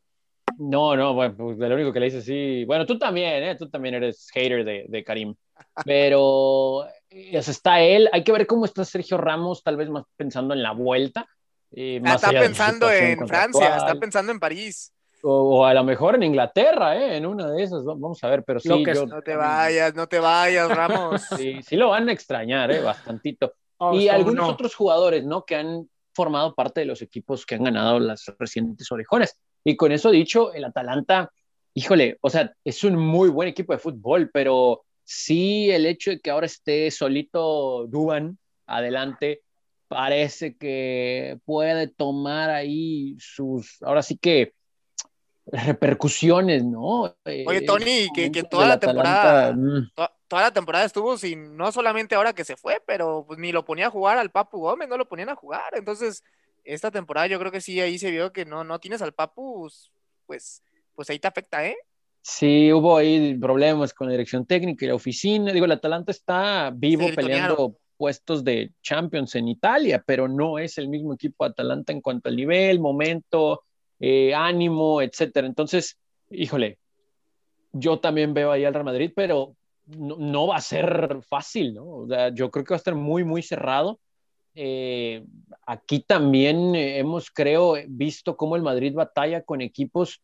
No, 0.58 0.94
no, 0.94 1.14
bueno, 1.14 1.34
pues 1.36 1.58
lo 1.58 1.74
único 1.74 1.92
que 1.92 2.00
le 2.00 2.06
dice 2.06 2.22
sí. 2.22 2.64
Bueno, 2.66 2.84
tú 2.86 2.98
también, 2.98 3.42
¿eh? 3.42 3.56
Tú 3.56 3.68
también 3.70 3.94
eres 3.94 4.28
hater 4.32 4.64
de, 4.64 4.84
de 4.88 5.04
Karim. 5.04 5.34
Pero 5.84 6.86
eh, 7.08 7.38
está 7.38 7.80
él. 7.80 8.08
Hay 8.12 8.22
que 8.22 8.32
ver 8.32 8.46
cómo 8.46 8.66
está 8.66 8.84
Sergio 8.84 9.16
Ramos, 9.16 9.62
tal 9.62 9.76
vez 9.76 9.88
más 9.88 10.04
pensando 10.16 10.54
en 10.54 10.62
la 10.62 10.72
vuelta. 10.72 11.26
Eh, 11.72 12.00
está 12.04 12.30
pensando 12.30 12.90
en 12.90 13.26
Francia, 13.26 13.76
está 13.76 13.94
pensando 13.94 14.32
en 14.32 14.40
París. 14.40 14.92
O, 15.22 15.64
a 15.64 15.74
lo 15.74 15.84
mejor 15.84 16.14
en 16.14 16.22
Inglaterra, 16.22 16.96
¿eh? 16.96 17.16
en 17.16 17.26
una 17.26 17.50
de 17.50 17.62
esas, 17.62 17.84
vamos 17.84 18.22
a 18.24 18.28
ver, 18.28 18.42
pero 18.44 18.60
sí. 18.60 18.68
no 18.68 19.22
te 19.22 19.36
vayas, 19.36 19.94
no 19.94 20.06
te 20.06 20.18
vayas, 20.18 20.68
Ramos. 20.68 21.22
sí, 21.36 21.62
sí 21.62 21.76
lo 21.76 21.90
van 21.90 22.08
a 22.08 22.12
extrañar, 22.12 22.70
¿eh? 22.70 22.80
bastantito. 22.80 23.54
Oh, 23.82 23.98
y 23.98 24.10
algunos 24.10 24.46
otros 24.46 24.74
jugadores, 24.74 25.24
¿no? 25.24 25.46
Que 25.46 25.56
han 25.56 25.88
formado 26.12 26.54
parte 26.54 26.80
de 26.80 26.86
los 26.86 27.00
equipos 27.00 27.46
que 27.46 27.54
han 27.54 27.64
ganado 27.64 27.98
las 27.98 28.26
recientes 28.38 28.92
orejones. 28.92 29.38
Y 29.64 29.74
con 29.74 29.90
eso 29.90 30.10
dicho, 30.10 30.52
el 30.52 30.64
Atalanta, 30.64 31.32
híjole, 31.72 32.18
o 32.20 32.28
sea, 32.28 32.54
es 32.62 32.84
un 32.84 32.96
muy 32.96 33.30
buen 33.30 33.48
equipo 33.48 33.72
de 33.72 33.78
fútbol, 33.78 34.30
pero 34.34 34.82
sí 35.02 35.70
el 35.70 35.86
hecho 35.86 36.10
de 36.10 36.20
que 36.20 36.30
ahora 36.30 36.44
esté 36.44 36.90
solito 36.90 37.86
Duban 37.86 38.38
adelante, 38.66 39.40
parece 39.88 40.56
que 40.56 41.38
puede 41.44 41.88
tomar 41.88 42.50
ahí 42.50 43.16
sus, 43.18 43.82
ahora 43.82 44.02
sí 44.02 44.16
que 44.16 44.52
repercusiones, 45.52 46.64
¿no? 46.64 47.02
Oye, 47.24 47.44
eh, 47.58 47.66
Tony, 47.66 48.08
que, 48.14 48.30
que, 48.30 48.42
toda 48.42 48.68
la 48.68 48.78
temporada, 48.78 49.52
mm. 49.52 49.90
toda, 50.28 50.42
la 50.42 50.52
temporada 50.52 50.84
estuvo 50.84 51.16
sin, 51.16 51.56
no 51.56 51.72
solamente 51.72 52.14
ahora 52.14 52.32
que 52.32 52.44
se 52.44 52.56
fue, 52.56 52.82
pero 52.86 53.24
pues 53.26 53.38
ni 53.38 53.52
lo 53.52 53.64
ponía 53.64 53.88
a 53.88 53.90
jugar 53.90 54.18
al 54.18 54.30
Papu 54.30 54.58
Gómez, 54.60 54.88
no 54.88 54.96
lo 54.96 55.08
ponían 55.08 55.28
a 55.28 55.34
jugar. 55.34 55.72
Entonces, 55.72 56.22
esta 56.64 56.90
temporada 56.90 57.26
yo 57.26 57.38
creo 57.38 57.52
que 57.52 57.60
sí, 57.60 57.80
ahí 57.80 57.98
se 57.98 58.10
vio 58.10 58.32
que 58.32 58.44
no, 58.44 58.64
no 58.64 58.78
tienes 58.78 59.02
al 59.02 59.12
Papu, 59.12 59.68
pues, 60.26 60.62
pues 60.94 61.10
ahí 61.10 61.18
te 61.18 61.28
afecta, 61.28 61.66
¿eh? 61.66 61.76
Sí, 62.22 62.72
hubo 62.72 62.98
ahí 62.98 63.36
problemas 63.38 63.94
con 63.94 64.06
la 64.06 64.12
dirección 64.12 64.44
técnica 64.44 64.84
y 64.84 64.88
la 64.88 64.94
oficina. 64.94 65.52
Digo, 65.52 65.64
el 65.64 65.72
Atalanta 65.72 66.12
está 66.12 66.70
vivo 66.74 67.06
peleando 67.14 67.78
puestos 67.96 68.44
de 68.44 68.72
Champions 68.82 69.34
en 69.34 69.48
Italia, 69.48 70.02
pero 70.06 70.28
no 70.28 70.58
es 70.58 70.78
el 70.78 70.88
mismo 70.88 71.14
equipo 71.14 71.44
Atalanta 71.44 71.92
en 71.92 72.00
cuanto 72.00 72.28
al 72.28 72.36
nivel, 72.36 72.78
momento, 72.78 73.64
eh, 74.00 74.34
ánimo, 74.34 75.02
etcétera. 75.02 75.46
Entonces, 75.46 75.98
híjole, 76.30 76.78
yo 77.72 78.00
también 78.00 78.34
veo 78.34 78.50
ahí 78.50 78.64
al 78.64 78.72
Real 78.72 78.86
Madrid, 78.86 79.12
pero 79.14 79.54
no, 79.86 80.46
va 80.46 80.56
a 80.56 80.60
ser 80.60 81.20
fácil, 81.28 81.74
¿no? 81.74 81.86
O 81.86 82.08
sea, 82.08 82.32
yo 82.34 82.50
creo 82.50 82.64
que 82.64 82.74
va 82.74 82.76
a 82.76 82.78
estar 82.78 82.94
muy, 82.94 83.24
muy 83.24 83.42
cerrado. 83.42 84.00
Eh, 84.54 85.24
aquí 85.66 86.00
también 86.00 86.74
hemos, 86.74 87.30
creo, 87.30 87.74
visto 87.88 88.36
cómo 88.36 88.56
el 88.56 88.62
Madrid 88.62 88.94
batalla 88.94 89.42
con 89.42 89.60
equipos 89.60 90.22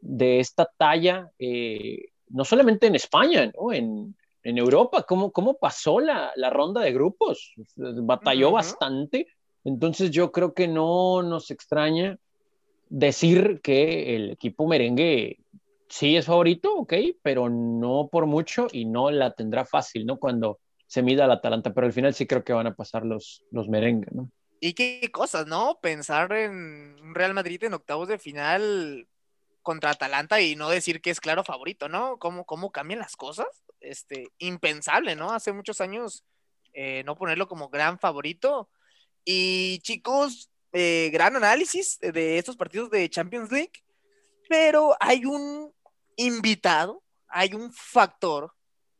de 0.00 0.40
esta 0.40 0.70
talla, 0.76 1.30
eh, 1.38 2.06
no 2.28 2.44
solamente 2.44 2.86
en 2.86 2.94
España, 2.94 3.50
¿no? 3.58 3.72
En, 3.72 4.14
Europa, 4.48 5.02
¿cómo, 5.02 5.32
cómo 5.32 5.54
pasó 5.54 5.98
la, 5.98 6.32
ronda 6.50 6.80
de 6.80 6.92
grupos? 6.92 7.52
Batalló 7.74 8.52
bastante. 8.52 9.26
Entonces 9.64 10.12
yo 10.12 10.30
creo 10.30 10.54
que 10.54 10.68
no 10.68 11.24
nos 11.24 11.50
extraña 11.50 12.16
decir 12.88 13.60
que 13.62 14.16
el 14.16 14.30
equipo 14.30 14.66
merengue 14.66 15.38
sí 15.88 16.16
es 16.16 16.26
favorito, 16.26 16.74
ok, 16.74 16.94
pero 17.22 17.48
no 17.48 18.08
por 18.10 18.26
mucho 18.26 18.66
y 18.72 18.84
no 18.84 19.10
la 19.10 19.34
tendrá 19.34 19.64
fácil, 19.64 20.06
¿no? 20.06 20.18
Cuando 20.18 20.58
se 20.86 21.02
mida 21.02 21.24
al 21.24 21.32
Atalanta, 21.32 21.72
pero 21.72 21.86
al 21.86 21.92
final 21.92 22.14
sí 22.14 22.26
creo 22.26 22.44
que 22.44 22.52
van 22.52 22.66
a 22.66 22.74
pasar 22.74 23.04
los, 23.04 23.44
los 23.50 23.68
merengues, 23.68 24.12
¿no? 24.12 24.30
Y 24.60 24.72
qué 24.74 25.10
cosas, 25.12 25.46
¿no? 25.46 25.78
Pensar 25.80 26.32
en 26.32 26.96
un 27.00 27.14
Real 27.14 27.34
Madrid 27.34 27.62
en 27.64 27.74
octavos 27.74 28.08
de 28.08 28.18
final 28.18 29.06
contra 29.62 29.90
Atalanta 29.90 30.40
y 30.40 30.56
no 30.56 30.70
decir 30.70 31.00
que 31.00 31.10
es 31.10 31.20
claro 31.20 31.44
favorito, 31.44 31.88
¿no? 31.88 32.18
¿Cómo, 32.18 32.44
cómo 32.44 32.70
cambian 32.70 33.00
las 33.00 33.16
cosas? 33.16 33.48
Este, 33.80 34.28
impensable, 34.38 35.16
¿no? 35.16 35.32
Hace 35.32 35.52
muchos 35.52 35.80
años 35.80 36.24
eh, 36.72 37.02
no 37.04 37.16
ponerlo 37.16 37.48
como 37.48 37.68
gran 37.68 37.98
favorito. 37.98 38.70
Y 39.24 39.80
chicos, 39.80 40.50
eh, 40.72 41.10
gran 41.12 41.36
análisis 41.36 41.98
de 42.00 42.38
estos 42.38 42.56
partidos 42.56 42.90
de 42.90 43.08
Champions 43.08 43.50
League, 43.50 43.72
pero 44.48 44.96
hay 45.00 45.24
un 45.24 45.72
invitado, 46.16 47.02
hay 47.28 47.54
un 47.54 47.72
factor 47.72 48.52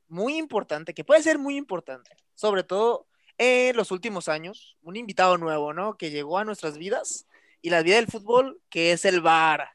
muy 0.08 0.36
importante, 0.36 0.94
que 0.94 1.04
puede 1.04 1.22
ser 1.22 1.38
muy 1.38 1.56
importante, 1.56 2.10
sobre 2.34 2.62
todo 2.62 3.06
en 3.38 3.76
los 3.76 3.90
últimos 3.90 4.28
años, 4.28 4.76
un 4.82 4.96
invitado 4.96 5.36
nuevo, 5.36 5.72
¿no? 5.72 5.96
Que 5.96 6.10
llegó 6.10 6.38
a 6.38 6.44
nuestras 6.44 6.78
vidas 6.78 7.26
y 7.60 7.70
la 7.70 7.82
vida 7.82 7.96
del 7.96 8.06
fútbol, 8.06 8.60
que 8.70 8.92
es 8.92 9.04
el 9.04 9.20
VAR. 9.20 9.68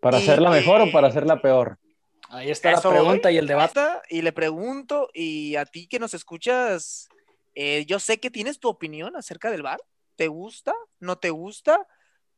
¿Para 0.00 0.18
hacerla 0.18 0.50
mejor 0.50 0.80
o 0.80 0.92
para 0.92 1.08
hacerla 1.08 1.40
peor? 1.40 1.78
Ahí 2.28 2.50
está 2.50 2.70
la 2.70 2.80
pregunta 2.80 3.32
y 3.32 3.38
el 3.38 3.46
debate. 3.46 3.80
Y 4.08 4.22
le 4.22 4.32
pregunto, 4.32 5.10
y 5.12 5.56
a 5.56 5.66
ti 5.66 5.88
que 5.88 5.98
nos 5.98 6.14
escuchas, 6.14 7.08
eh, 7.54 7.84
yo 7.86 7.98
sé 7.98 8.20
que 8.20 8.30
tienes 8.30 8.60
tu 8.60 8.68
opinión 8.68 9.16
acerca 9.16 9.50
del 9.50 9.62
VAR. 9.62 9.80
¿Te 10.20 10.28
gusta? 10.28 10.74
¿No 10.98 11.16
te 11.16 11.30
gusta? 11.30 11.88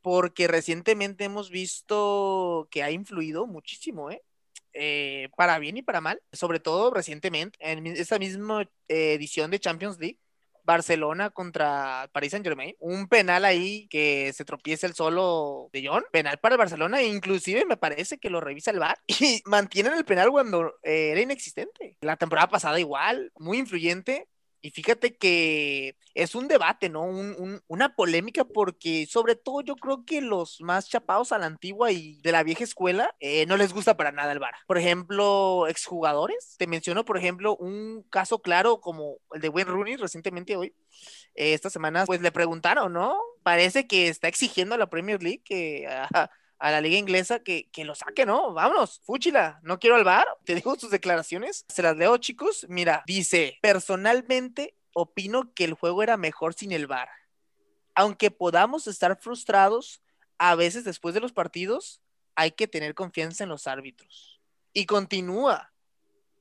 Porque 0.01 0.47
recientemente 0.47 1.25
hemos 1.25 1.49
visto 1.49 2.69
que 2.71 2.81
ha 2.81 2.91
influido 2.91 3.45
muchísimo, 3.45 4.09
¿eh? 4.09 4.23
Eh, 4.71 5.27
para 5.35 5.59
bien 5.59 5.75
y 5.75 5.81
para 5.81 5.99
mal, 5.99 6.21
sobre 6.31 6.61
todo 6.61 6.91
recientemente, 6.93 7.57
en 7.59 7.85
esta 7.85 8.19
misma 8.19 8.61
eh, 8.87 9.15
edición 9.15 9.51
de 9.51 9.59
Champions 9.59 9.99
League, 9.99 10.17
Barcelona 10.63 11.31
contra 11.31 12.09
Paris 12.13 12.31
Saint 12.31 12.45
Germain, 12.45 12.73
un 12.79 13.09
penal 13.09 13.43
ahí 13.43 13.89
que 13.89 14.31
se 14.31 14.45
tropieza 14.45 14.87
el 14.87 14.93
solo 14.93 15.69
de 15.73 15.85
John, 15.85 16.05
penal 16.13 16.37
para 16.37 16.55
el 16.55 16.59
Barcelona, 16.59 17.01
e 17.01 17.07
inclusive 17.07 17.65
me 17.65 17.75
parece 17.75 18.17
que 18.17 18.29
lo 18.29 18.39
revisa 18.39 18.71
el 18.71 18.79
VAR 18.79 18.97
y 19.07 19.41
mantienen 19.43 19.95
el 19.95 20.05
penal 20.05 20.31
cuando 20.31 20.73
eh, 20.83 21.09
era 21.11 21.19
inexistente. 21.19 21.97
La 21.99 22.15
temporada 22.15 22.47
pasada 22.47 22.79
igual, 22.79 23.33
muy 23.35 23.57
influyente, 23.57 24.29
y 24.63 24.71
fíjate 24.71 25.17
que 25.17 25.97
es 26.13 26.35
un 26.35 26.47
debate, 26.47 26.87
¿no? 26.87 27.03
una 27.67 27.95
polémica 27.95 28.45
porque 28.45 29.05
sobre 29.07 29.35
todo 29.35 29.59
yo 29.59 29.75
creo 29.75 30.05
que 30.05 30.21
los 30.21 30.61
más 30.61 30.87
chapados 30.87 31.33
a 31.33 31.37
la 31.37 31.47
antigua 31.47 31.91
y 31.91 32.21
de 32.21 32.31
la 32.31 32.43
vieja 32.43 32.63
escuela 32.63 33.13
eh, 33.19 33.45
no 33.45 33.57
les 33.57 33.73
gusta 33.73 33.97
para 33.97 34.13
nada 34.13 34.31
el 34.31 34.39
VAR. 34.39 34.53
Por 34.65 34.77
ejemplo, 34.77 35.67
exjugadores. 35.67 36.55
Te 36.57 36.65
menciono, 36.65 37.03
por 37.03 37.17
ejemplo, 37.17 37.57
un 37.57 38.03
caso 38.09 38.39
claro 38.41 38.79
como 38.79 39.17
el 39.33 39.41
de 39.41 39.49
Wayne 39.49 39.69
Rooney 39.69 39.95
recientemente 39.97 40.55
hoy. 40.55 40.73
Eh, 41.35 41.53
esta 41.53 41.69
semana, 41.69 42.05
pues 42.05 42.21
le 42.21 42.31
preguntaron, 42.31 42.93
¿no? 42.93 43.17
Parece 43.43 43.85
que 43.85 44.07
está 44.07 44.29
exigiendo 44.29 44.75
a 44.75 44.77
la 44.77 44.89
Premier 44.89 45.21
League 45.21 45.41
que 45.43 45.89
a 46.63 46.71
la 46.71 46.79
liga 46.79 46.97
inglesa 46.97 47.39
que, 47.39 47.69
que 47.71 47.83
lo 47.83 47.93
saque, 47.93 48.25
¿no? 48.25 48.53
Vámonos, 48.53 49.01
fúchila, 49.03 49.59
no 49.63 49.79
quiero 49.79 49.97
al 49.97 50.05
bar. 50.05 50.25
Te 50.45 50.55
digo 50.55 50.77
sus 50.77 50.91
declaraciones, 50.91 51.65
se 51.67 51.83
las 51.83 51.97
leo, 51.97 52.15
chicos. 52.15 52.65
Mira, 52.69 53.03
dice, 53.05 53.57
personalmente 53.61 54.73
opino 54.93 55.53
que 55.53 55.65
el 55.65 55.73
juego 55.73 56.03
era 56.03 56.15
mejor 56.15 56.53
sin 56.53 56.71
el 56.71 56.87
bar. 56.87 57.09
Aunque 57.95 58.31
podamos 58.31 58.87
estar 58.87 59.19
frustrados, 59.19 60.01
a 60.37 60.55
veces 60.55 60.85
después 60.85 61.13
de 61.13 61.19
los 61.19 61.33
partidos, 61.33 62.01
hay 62.33 62.51
que 62.51 62.69
tener 62.69 62.95
confianza 62.95 63.43
en 63.43 63.49
los 63.49 63.67
árbitros. 63.67 64.39
Y 64.71 64.85
continúa. 64.85 65.73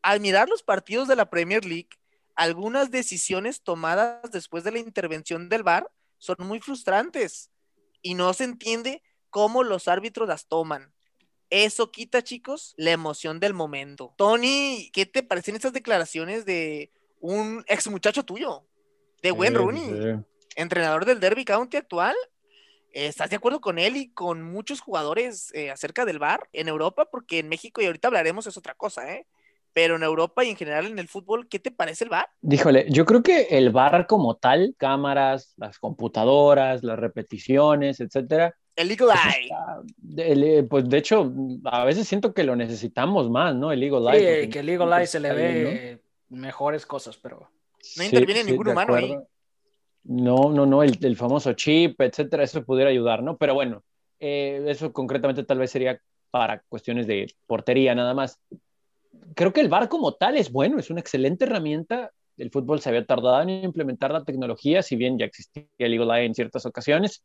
Al 0.03 0.21
mirar 0.21 0.49
los 0.49 0.63
partidos 0.63 1.09
de 1.09 1.17
la 1.17 1.31
Premier 1.31 1.65
League, 1.65 1.91
algunas 2.37 2.93
decisiones 2.93 3.61
tomadas 3.65 4.31
después 4.31 4.63
de 4.63 4.71
la 4.71 4.79
intervención 4.79 5.49
del 5.49 5.65
VAR 5.65 5.91
son 6.19 6.37
muy 6.39 6.61
frustrantes 6.61 7.51
y 8.03 8.15
no 8.15 8.33
se 8.35 8.45
entiende 8.45 9.03
cómo 9.33 9.65
los 9.65 9.89
árbitros 9.89 10.29
las 10.29 10.47
toman. 10.47 10.93
Eso 11.51 11.91
quita, 11.91 12.23
chicos, 12.23 12.75
la 12.77 12.93
emoción 12.93 13.41
del 13.41 13.55
momento. 13.55 14.15
Tony, 14.17 14.91
¿qué 14.93 15.07
te 15.07 15.23
parecen 15.23 15.57
estas 15.57 15.73
declaraciones 15.73 16.45
de 16.45 16.93
un 17.19 17.65
ex 17.67 17.91
muchacho 17.91 18.25
tuyo? 18.25 18.65
De 19.23 19.33
Wayne 19.33 19.57
Rooney, 19.57 20.23
entrenador 20.55 21.05
del 21.05 21.19
Derby 21.19 21.45
County 21.45 21.79
actual. 21.79 22.15
¿Estás 22.93 23.31
de 23.31 23.37
acuerdo 23.37 23.61
con 23.61 23.79
él 23.79 23.97
y 23.97 24.11
con 24.11 24.43
muchos 24.43 24.81
jugadores 24.81 25.51
eh, 25.55 25.71
acerca 25.71 26.05
del 26.05 26.19
VAR 26.19 26.49
en 26.53 26.69
Europa? 26.69 27.09
Porque 27.11 27.39
en 27.39 27.49
México, 27.49 27.81
y 27.81 27.87
ahorita 27.87 28.09
hablaremos, 28.09 28.47
es 28.47 28.57
otra 28.59 28.75
cosa, 28.75 29.11
¿eh? 29.15 29.27
Pero 29.73 29.97
en 29.97 30.03
Europa 30.03 30.45
y 30.45 30.51
en 30.51 30.57
general 30.57 30.87
en 30.87 30.99
el 30.99 31.09
fútbol, 31.09 31.49
¿qué 31.49 31.59
te 31.59 31.71
parece 31.71 32.05
el 32.05 32.11
VAR? 32.11 32.29
Díjole, 32.43 32.85
yo 32.91 33.07
creo 33.07 33.23
que 33.23 33.47
el 33.51 33.71
VAR 33.71 34.07
como 34.07 34.37
tal, 34.37 34.75
cámaras, 34.77 35.55
las 35.57 35.79
computadoras, 35.79 36.83
las 36.83 36.99
repeticiones, 36.99 38.01
etcétera, 38.01 38.55
el 38.77 38.91
Eagle 38.91 39.13
Eye. 39.13 39.51
Eh, 40.17 40.63
pues 40.65 40.89
de 40.89 40.99
hecho, 40.99 41.33
a 41.65 41.85
veces 41.85 42.09
siento 42.09 42.33
que 42.33 42.45
lo 42.45 42.57
necesitamos 42.57 43.31
más, 43.31 43.55
¿no? 43.55 43.73
El 43.73 43.83
Eagle 43.83 44.11
Eye. 44.11 44.43
Sí, 44.45 44.51
que 44.51 44.59
el 44.61 44.69
Eagle 44.69 44.97
Eye 44.97 45.07
se 45.07 45.21
le 45.21 45.33
ve 45.33 46.01
mejores 46.31 46.87
cosas, 46.87 47.17
pero. 47.17 47.51
No 47.97 48.05
interviene 48.05 48.45
ningún 48.45 48.69
humano 48.69 48.95
ahí. 48.95 49.17
No, 50.05 50.51
no, 50.51 50.67
no, 50.67 50.83
el, 50.83 51.17
famoso 51.17 51.53
chip, 51.53 52.01
etcétera, 52.01 52.43
eso 52.43 52.65
pudiera 52.65 52.91
ayudar, 52.91 53.23
¿no? 53.23 53.37
Pero 53.37 53.55
bueno, 53.55 53.85
eh, 54.19 54.65
eso 54.67 54.93
concretamente 54.93 55.45
tal 55.45 55.59
vez 55.59 55.71
sería 55.71 56.01
para 56.31 56.61
cuestiones 56.69 57.07
de 57.07 57.33
portería 57.47 57.95
nada 57.95 58.15
más. 58.15 58.41
Creo 59.35 59.53
que 59.53 59.61
el 59.61 59.69
VAR 59.69 59.89
como 59.89 60.15
tal 60.15 60.37
es 60.37 60.51
bueno, 60.51 60.79
es 60.79 60.91
una 60.91 61.01
excelente 61.01 61.45
herramienta. 61.45 62.11
El 62.37 62.51
fútbol 62.51 62.81
se 62.81 62.89
había 62.89 63.05
tardado 63.05 63.43
en 63.43 63.51
implementar 63.51 64.11
la 64.11 64.25
tecnología, 64.25 64.83
si 64.83 64.97
bien 64.97 65.19
ya 65.19 65.27
existía 65.27 65.67
el 65.79 65.95
Eagle 65.95 66.19
Eye 66.19 66.27
en 66.27 66.35
ciertas 66.35 66.67
ocasiones 66.67 67.23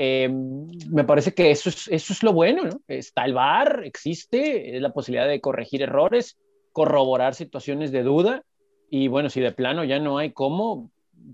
eh, 0.00 0.28
me 0.28 1.02
parece 1.02 1.34
que 1.34 1.50
eso 1.50 1.68
es, 1.68 1.88
eso 1.88 2.12
es 2.12 2.22
lo 2.22 2.32
bueno, 2.32 2.62
¿no? 2.64 2.80
Está 2.86 3.24
el 3.24 3.34
VAR, 3.34 3.82
existe, 3.84 4.76
es 4.76 4.80
la 4.80 4.92
posibilidad 4.92 5.26
de 5.26 5.40
corregir 5.40 5.82
errores, 5.82 6.38
corroborar 6.72 7.34
situaciones 7.34 7.90
de 7.90 8.04
duda, 8.04 8.44
y 8.88 9.08
bueno, 9.08 9.28
si 9.28 9.40
de 9.40 9.50
plano 9.50 9.82
ya 9.82 9.98
no 9.98 10.18
hay 10.18 10.32
cómo, 10.32 10.92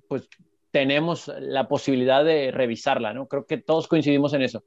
pues 0.08 0.28
tenemos 0.70 1.30
la 1.38 1.68
posibilidad 1.68 2.24
de 2.24 2.50
revisarla, 2.50 3.12
¿no? 3.12 3.28
Creo 3.28 3.44
que 3.44 3.58
todos 3.58 3.86
coincidimos 3.86 4.32
en 4.32 4.42
eso. 4.42 4.64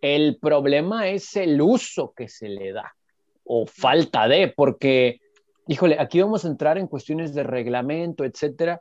El 0.00 0.38
problema 0.38 1.08
es 1.08 1.36
el 1.36 1.60
uso 1.60 2.14
que 2.16 2.28
se 2.28 2.48
le 2.48 2.72
da, 2.72 2.94
o 3.42 3.66
falta 3.66 4.28
de, 4.28 4.46
porque, 4.46 5.20
híjole, 5.66 5.96
aquí 5.98 6.20
vamos 6.20 6.44
a 6.44 6.48
entrar 6.48 6.78
en 6.78 6.86
cuestiones 6.86 7.34
de 7.34 7.42
reglamento, 7.42 8.24
etcétera, 8.24 8.80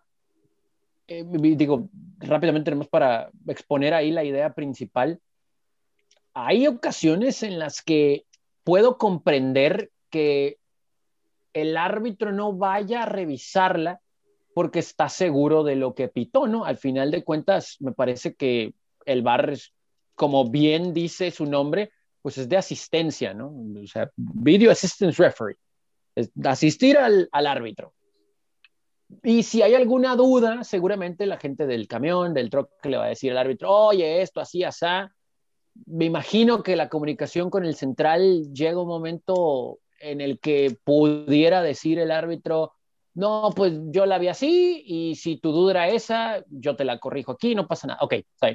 eh, 1.10 1.26
digo, 1.26 1.89
rápidamente 2.19 2.65
tenemos 2.65 2.88
para 2.88 3.32
exponer 3.48 3.93
ahí 3.93 4.12
la 4.12 4.24
idea 4.24 4.54
principal. 4.54 5.19
Hay 6.34 6.67
ocasiones 6.67 7.41
en 7.41 7.58
las 7.58 7.82
que 7.82 8.26
puedo 8.63 8.98
comprender 8.98 9.89
que 10.12 10.58
el 11.54 11.76
árbitro 11.78 12.32
no 12.32 12.54
vaya 12.54 13.04
a 13.04 13.06
revisarla 13.08 14.00
porque 14.54 14.80
está 14.80 15.10
seguro 15.10 15.63
de 15.63 15.76
lo 15.76 15.95
que 15.95 16.08
pitó, 16.08 16.48
¿no? 16.48 16.65
Al 16.65 16.78
final 16.78 17.10
de 17.10 17.24
cuentas, 17.24 17.78
me 17.80 17.91
parece 17.91 18.36
que 18.36 18.74
el 19.06 19.24
VAR, 19.24 19.58
como 20.13 20.50
bien 20.50 20.93
dice 20.93 21.32
su 21.32 21.45
nombre, 21.45 21.91
pues 22.22 22.38
es 22.38 22.48
de 22.48 22.58
asistencia, 22.58 23.34
¿no? 23.34 23.48
O 23.48 23.88
sea, 23.88 24.12
Video 24.15 24.72
Assistance 24.72 25.22
Referee, 25.22 25.58
es 26.15 26.30
asistir 26.43 26.98
al, 26.98 27.30
al 27.32 27.48
árbitro. 27.48 27.93
Y 29.24 29.43
si 29.43 29.62
hay 29.62 29.74
alguna 29.74 30.15
duda, 30.15 30.63
seguramente 30.63 31.26
la 31.26 31.38
gente 31.38 31.65
del 31.65 31.88
camión, 31.88 32.34
del 32.34 32.50
troque, 32.50 32.89
le 32.89 32.98
va 32.98 33.06
a 33.06 33.10
decir 33.10 33.32
al 33.32 33.39
árbitro, 33.39 33.72
oye, 33.72 34.22
esto 34.22 34.39
así, 34.39 34.63
así. 34.63 34.86
Me 35.86 36.06
imagino 36.06 36.62
que 36.62 36.76
la 36.76 36.89
comunicación 36.89 37.50
con 37.50 37.65
el 37.65 37.76
central 37.76 38.54
llega 38.54 38.82
un 38.82 38.88
momento 38.88 39.80
en 40.00 40.22
el 40.22 40.39
que 40.39 40.78
pudiera 40.84 41.62
decir 41.62 42.00
el 42.00 42.12
árbitro, 42.12 42.74
no, 43.13 43.52
pues 43.56 43.74
yo 43.88 44.06
la 44.06 44.17
vi 44.17 44.28
así 44.28 44.84
y 44.86 45.15
si 45.15 45.38
tu 45.38 45.52
duda 45.52 45.72
era 45.72 45.89
esa, 45.89 46.43
yo 46.50 46.76
te 46.76 46.86
la 46.86 47.00
corrijo 47.00 47.34
aquí, 47.34 47.56
no 47.56 47.67
pasa 47.67 47.88
nada. 47.88 48.00
Ok, 48.02 48.13
está 48.13 48.50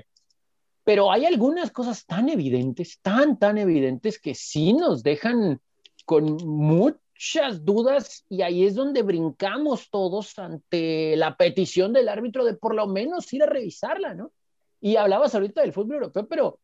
Pero 0.84 1.10
hay 1.10 1.26
algunas 1.26 1.70
cosas 1.70 2.06
tan 2.06 2.28
evidentes, 2.28 3.00
tan, 3.02 3.38
tan 3.38 3.58
evidentes 3.58 4.20
que 4.20 4.34
sí 4.34 4.72
nos 4.72 5.02
dejan 5.02 5.60
con 6.04 6.36
mucho 6.46 7.03
muchas 7.24 7.64
dudas 7.64 8.24
y 8.28 8.42
ahí 8.42 8.64
es 8.64 8.74
donde 8.74 9.02
brincamos 9.02 9.88
todos 9.90 10.38
ante 10.38 11.16
la 11.16 11.36
petición 11.36 11.92
del 11.92 12.08
árbitro 12.08 12.44
de 12.44 12.54
por 12.54 12.74
lo 12.74 12.86
menos 12.86 13.32
ir 13.32 13.42
a 13.42 13.46
revisarla, 13.46 14.14
¿no? 14.14 14.32
Y 14.80 14.96
hablabas 14.96 15.34
ahorita 15.34 15.62
del 15.62 15.72
fútbol 15.72 15.96
europeo, 15.96 16.26
pero 16.28 16.58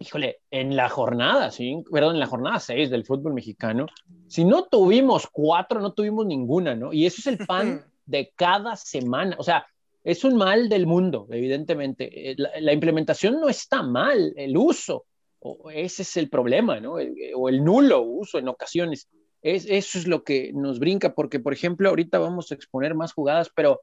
híjole, 0.00 0.40
en 0.50 0.74
la 0.74 0.88
jornada, 0.88 1.52
sí, 1.52 1.84
perdón, 1.90 2.14
en 2.14 2.20
la 2.20 2.26
jornada 2.26 2.58
6 2.58 2.90
del 2.90 3.04
fútbol 3.04 3.32
mexicano, 3.32 3.86
si 4.26 4.44
no 4.44 4.64
tuvimos 4.64 5.28
cuatro, 5.30 5.80
no 5.80 5.92
tuvimos 5.92 6.26
ninguna, 6.26 6.74
¿no? 6.74 6.92
Y 6.92 7.06
eso 7.06 7.20
es 7.20 7.28
el 7.28 7.46
pan 7.46 7.84
de 8.04 8.32
cada 8.34 8.74
semana, 8.74 9.36
o 9.38 9.44
sea, 9.44 9.66
es 10.02 10.24
un 10.24 10.36
mal 10.36 10.68
del 10.68 10.86
mundo, 10.86 11.26
evidentemente. 11.30 12.30
Eh, 12.30 12.36
la 12.36 12.72
implementación 12.72 13.40
no 13.40 13.48
está 13.48 13.82
mal, 13.82 14.32
el 14.36 14.56
uso 14.56 15.06
O 15.40 15.70
ese 15.70 16.02
es 16.02 16.16
el 16.16 16.28
problema, 16.28 16.78
¿no? 16.80 16.94
O 17.34 17.48
el 17.48 17.64
nulo 17.64 18.02
uso 18.02 18.38
en 18.38 18.48
ocasiones. 18.48 19.08
Es, 19.46 19.64
eso 19.68 19.98
es 19.98 20.08
lo 20.08 20.24
que 20.24 20.50
nos 20.52 20.80
brinca, 20.80 21.14
porque, 21.14 21.38
por 21.38 21.52
ejemplo, 21.52 21.88
ahorita 21.88 22.18
vamos 22.18 22.50
a 22.50 22.56
exponer 22.56 22.96
más 22.96 23.12
jugadas, 23.12 23.48
pero 23.54 23.80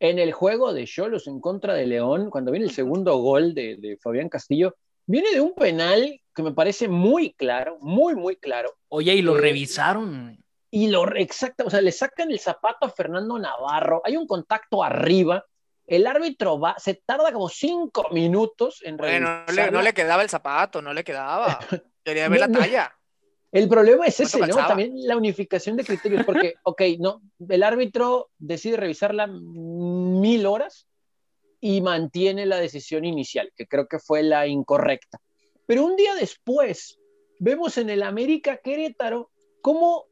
en 0.00 0.18
el 0.18 0.32
juego 0.32 0.74
de 0.74 0.84
Cholos 0.84 1.28
en 1.28 1.40
contra 1.40 1.74
de 1.74 1.86
León, 1.86 2.28
cuando 2.28 2.50
viene 2.50 2.66
el 2.66 2.72
segundo 2.72 3.16
gol 3.18 3.54
de, 3.54 3.76
de 3.76 3.96
Fabián 3.98 4.28
Castillo, 4.28 4.74
viene 5.06 5.30
de 5.30 5.40
un 5.40 5.54
penal 5.54 6.20
que 6.34 6.42
me 6.42 6.50
parece 6.50 6.88
muy 6.88 7.32
claro, 7.34 7.78
muy, 7.80 8.16
muy 8.16 8.34
claro. 8.34 8.74
Oye, 8.88 9.14
y 9.14 9.22
lo 9.22 9.38
eh, 9.38 9.42
revisaron. 9.42 10.42
Y 10.72 10.88
lo, 10.88 11.14
exacto, 11.14 11.66
o 11.66 11.70
sea, 11.70 11.80
le 11.80 11.92
sacan 11.92 12.32
el 12.32 12.40
zapato 12.40 12.86
a 12.86 12.90
Fernando 12.90 13.38
Navarro, 13.38 14.02
hay 14.04 14.16
un 14.16 14.26
contacto 14.26 14.82
arriba, 14.82 15.44
el 15.86 16.08
árbitro 16.08 16.58
va, 16.58 16.74
se 16.78 16.94
tarda 16.94 17.30
como 17.30 17.48
cinco 17.48 18.08
minutos 18.10 18.82
en 18.82 18.96
bueno, 18.96 19.44
no 19.70 19.82
le, 19.82 19.94
quedaba 19.94 20.22
el 20.22 20.28
zapato, 20.28 20.82
no 20.82 20.92
le 20.92 21.04
quedaba. 21.04 21.60
Quería 22.04 22.28
ver 22.28 22.40
la 22.40 22.48
talla. 22.48 22.92
El 23.52 23.68
problema 23.68 24.06
es 24.06 24.20
ese, 24.20 24.38
¿no? 24.40 24.56
También 24.56 24.92
la 25.06 25.16
unificación 25.16 25.76
de 25.76 25.84
criterios, 25.84 26.24
porque, 26.24 26.54
ok, 26.64 26.82
no, 26.98 27.22
el 27.48 27.62
árbitro 27.62 28.30
decide 28.38 28.76
revisarla 28.76 29.26
mil 29.26 30.46
horas 30.46 30.86
y 31.60 31.80
mantiene 31.80 32.46
la 32.46 32.58
decisión 32.58 33.04
inicial, 33.04 33.52
que 33.56 33.66
creo 33.66 33.88
que 33.88 33.98
fue 33.98 34.22
la 34.22 34.46
incorrecta. 34.46 35.20
Pero 35.66 35.84
un 35.84 35.96
día 35.96 36.14
después, 36.14 36.98
vemos 37.38 37.78
en 37.78 37.90
el 37.90 38.02
América 38.02 38.58
Querétaro 38.58 39.30
como 39.62 40.06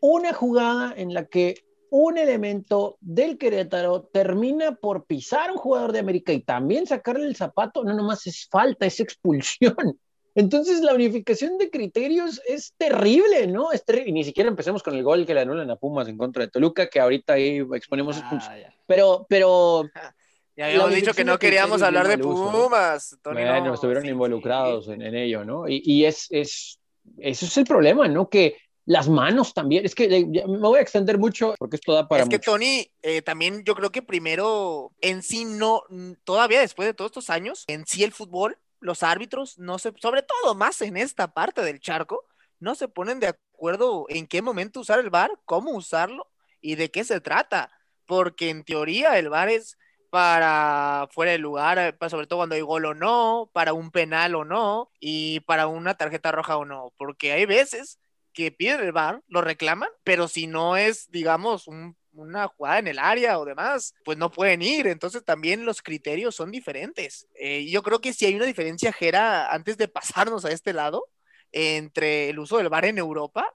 una 0.00 0.32
jugada 0.32 0.94
en 0.96 1.14
la 1.14 1.26
que 1.26 1.64
un 1.90 2.18
elemento 2.18 2.96
del 3.00 3.36
Querétaro 3.36 4.04
termina 4.12 4.76
por 4.76 5.06
pisar 5.06 5.50
a 5.50 5.52
un 5.52 5.58
jugador 5.58 5.92
de 5.92 5.98
América 5.98 6.32
y 6.32 6.40
también 6.40 6.86
sacarle 6.86 7.26
el 7.26 7.36
zapato, 7.36 7.82
no 7.82 7.94
nomás 7.94 8.26
es 8.26 8.46
falta, 8.48 8.86
es 8.86 9.00
expulsión. 9.00 9.98
Entonces 10.34 10.80
la 10.80 10.94
unificación 10.94 11.58
de 11.58 11.70
criterios 11.70 12.40
es 12.46 12.74
terrible, 12.76 13.46
¿no? 13.46 13.72
Es 13.72 13.84
terrible. 13.84 14.10
Y 14.10 14.12
ni 14.12 14.24
siquiera 14.24 14.48
empecemos 14.48 14.82
con 14.82 14.94
el 14.94 15.02
gol 15.02 15.26
que 15.26 15.34
le 15.34 15.40
anulan 15.40 15.70
a 15.70 15.76
Pumas 15.76 16.08
en 16.08 16.16
contra 16.16 16.44
de 16.44 16.50
Toluca, 16.50 16.88
que 16.88 17.00
ahorita 17.00 17.34
ahí 17.34 17.64
exponemos 17.74 18.20
ah, 18.22 18.40
Pero, 18.86 19.26
pero 19.28 19.84
Ya 20.56 20.66
habíamos 20.66 20.94
dicho 20.94 21.14
que 21.14 21.24
no 21.24 21.38
queríamos 21.38 21.80
hablar 21.80 22.06
de 22.06 22.18
Pumas. 22.18 23.16
bueno, 23.24 23.72
estuvieron 23.72 24.06
involucrados 24.06 24.88
En, 24.88 25.14
ello, 25.14 25.44
¿no? 25.44 25.64
Y, 25.66 26.04
es, 26.04 26.26
es, 26.30 26.78
eso 27.18 27.46
es 27.46 27.56
el 27.56 27.64
problema, 27.64 28.08
¿no? 28.08 28.28
Que 28.28 28.56
las 28.84 29.08
manos 29.08 29.54
también, 29.54 29.86
es 29.86 29.94
que 29.94 30.08
me 30.08 30.58
voy 30.58 30.78
a 30.78 30.82
extender 30.82 31.16
mucho 31.16 31.54
porque 31.58 31.76
esto 31.76 31.94
da 31.94 32.08
para. 32.08 32.24
Es 32.24 32.28
que 32.28 32.38
Tony, 32.38 32.90
eh, 33.02 33.22
también 33.22 33.62
yo 33.64 33.74
creo 33.74 33.90
que 33.90 34.02
primero, 34.02 34.92
en 35.00 35.22
sí, 35.22 35.44
no, 35.44 35.84
todavía 36.24 36.60
después 36.60 36.86
de 36.86 36.94
todos 36.94 37.10
estos 37.10 37.30
años, 37.30 37.64
en 37.66 37.86
sí 37.86 38.04
el 38.04 38.12
fútbol, 38.12 38.58
los 38.80 39.02
árbitros, 39.02 39.58
no 39.58 39.78
se, 39.78 39.92
sobre 40.00 40.22
todo 40.22 40.54
más 40.54 40.80
en 40.82 40.96
esta 40.96 41.32
parte 41.32 41.62
del 41.62 41.80
charco, 41.80 42.26
no 42.58 42.74
se 42.74 42.88
ponen 42.88 43.20
de 43.20 43.28
acuerdo 43.28 44.06
en 44.08 44.26
qué 44.26 44.42
momento 44.42 44.80
usar 44.80 44.98
el 44.98 45.10
VAR, 45.10 45.30
cómo 45.44 45.72
usarlo 45.72 46.30
y 46.60 46.74
de 46.74 46.90
qué 46.90 47.04
se 47.04 47.20
trata. 47.20 47.72
Porque 48.06 48.50
en 48.50 48.64
teoría 48.64 49.18
el 49.18 49.28
VAR 49.28 49.48
es 49.48 49.78
para 50.10 51.08
fuera 51.12 51.32
de 51.32 51.38
lugar, 51.38 51.96
sobre 52.10 52.26
todo 52.26 52.40
cuando 52.40 52.56
hay 52.56 52.60
gol 52.62 52.84
o 52.84 52.94
no, 52.94 53.50
para 53.52 53.72
un 53.72 53.90
penal 53.90 54.34
o 54.34 54.44
no, 54.44 54.90
y 54.98 55.40
para 55.40 55.68
una 55.68 55.94
tarjeta 55.94 56.32
roja 56.32 56.56
o 56.56 56.64
no, 56.64 56.92
porque 56.98 57.32
hay 57.32 57.46
veces 57.46 58.00
que 58.32 58.50
piden 58.52 58.80
el 58.80 58.92
bar, 58.92 59.22
lo 59.28 59.40
reclaman, 59.40 59.88
pero 60.04 60.28
si 60.28 60.46
no 60.46 60.76
es, 60.76 61.10
digamos, 61.10 61.68
una 62.12 62.48
jugada 62.48 62.78
en 62.78 62.88
el 62.88 62.98
área 62.98 63.38
o 63.38 63.44
demás, 63.44 63.94
pues 64.04 64.18
no 64.18 64.30
pueden 64.30 64.62
ir. 64.62 64.86
Entonces 64.86 65.24
también 65.24 65.64
los 65.64 65.82
criterios 65.82 66.34
son 66.34 66.50
diferentes. 66.50 67.26
Eh, 67.34 67.66
yo 67.70 67.82
creo 67.82 68.00
que 68.00 68.12
si 68.12 68.26
hay 68.26 68.34
una 68.34 68.46
diferencia, 68.46 68.92
Jera, 68.92 69.52
antes 69.52 69.76
de 69.76 69.88
pasarnos 69.88 70.44
a 70.44 70.52
este 70.52 70.72
lado, 70.72 71.06
entre 71.52 72.30
el 72.30 72.38
uso 72.38 72.58
del 72.58 72.68
bar 72.68 72.84
en 72.84 72.98
Europa 72.98 73.46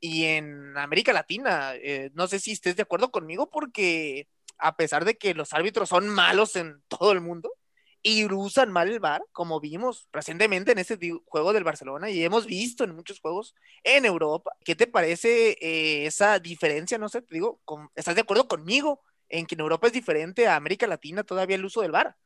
y 0.00 0.24
en 0.24 0.76
América 0.76 1.12
Latina. 1.12 1.74
Eh, 1.76 2.10
no 2.14 2.26
sé 2.26 2.38
si 2.40 2.52
estés 2.52 2.76
de 2.76 2.82
acuerdo 2.82 3.10
conmigo 3.10 3.50
porque 3.50 4.28
a 4.58 4.76
pesar 4.76 5.04
de 5.04 5.16
que 5.16 5.34
los 5.34 5.52
árbitros 5.52 5.88
son 5.88 6.08
malos 6.08 6.56
en 6.56 6.82
todo 6.88 7.12
el 7.12 7.20
mundo 7.20 7.50
y 8.02 8.24
usan 8.24 8.72
mal 8.72 8.88
el 8.88 9.00
VAR, 9.00 9.22
como 9.32 9.60
vimos 9.60 10.08
recientemente 10.12 10.72
en 10.72 10.78
ese 10.78 10.98
juego 11.26 11.52
del 11.52 11.64
Barcelona 11.64 12.10
y 12.10 12.24
hemos 12.24 12.46
visto 12.46 12.84
en 12.84 12.94
muchos 12.94 13.20
juegos 13.20 13.54
en 13.84 14.04
Europa. 14.04 14.52
¿Qué 14.64 14.74
te 14.74 14.86
parece 14.86 15.56
eh, 15.60 16.06
esa 16.06 16.38
diferencia? 16.38 16.98
No 16.98 17.08
sé, 17.08 17.22
te 17.22 17.34
digo, 17.34 17.60
¿estás 17.94 18.14
de 18.14 18.22
acuerdo 18.22 18.48
conmigo 18.48 19.00
en 19.28 19.46
que 19.46 19.54
en 19.54 19.60
Europa 19.60 19.86
es 19.86 19.92
diferente 19.92 20.46
a 20.46 20.56
América 20.56 20.86
Latina 20.86 21.22
todavía 21.22 21.56
el 21.56 21.64
uso 21.64 21.82
del 21.82 21.92
VAR? 21.92 22.16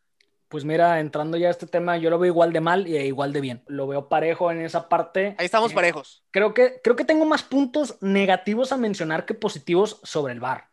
Pues 0.48 0.64
mira, 0.64 1.00
entrando 1.00 1.36
ya 1.36 1.48
a 1.48 1.50
este 1.50 1.66
tema, 1.66 1.98
yo 1.98 2.08
lo 2.08 2.20
veo 2.20 2.30
igual 2.30 2.52
de 2.52 2.60
mal 2.60 2.86
y 2.86 2.96
igual 2.96 3.32
de 3.32 3.40
bien. 3.40 3.62
Lo 3.66 3.88
veo 3.88 4.08
parejo 4.08 4.50
en 4.52 4.60
esa 4.60 4.88
parte. 4.88 5.34
Ahí 5.38 5.46
estamos 5.46 5.72
eh, 5.72 5.74
parejos. 5.74 6.24
Creo 6.30 6.54
que, 6.54 6.80
creo 6.82 6.94
que 6.94 7.04
tengo 7.04 7.26
más 7.26 7.42
puntos 7.42 7.98
negativos 8.00 8.70
a 8.70 8.76
mencionar 8.76 9.26
que 9.26 9.34
positivos 9.34 10.00
sobre 10.04 10.32
el 10.32 10.40
VAR 10.40 10.68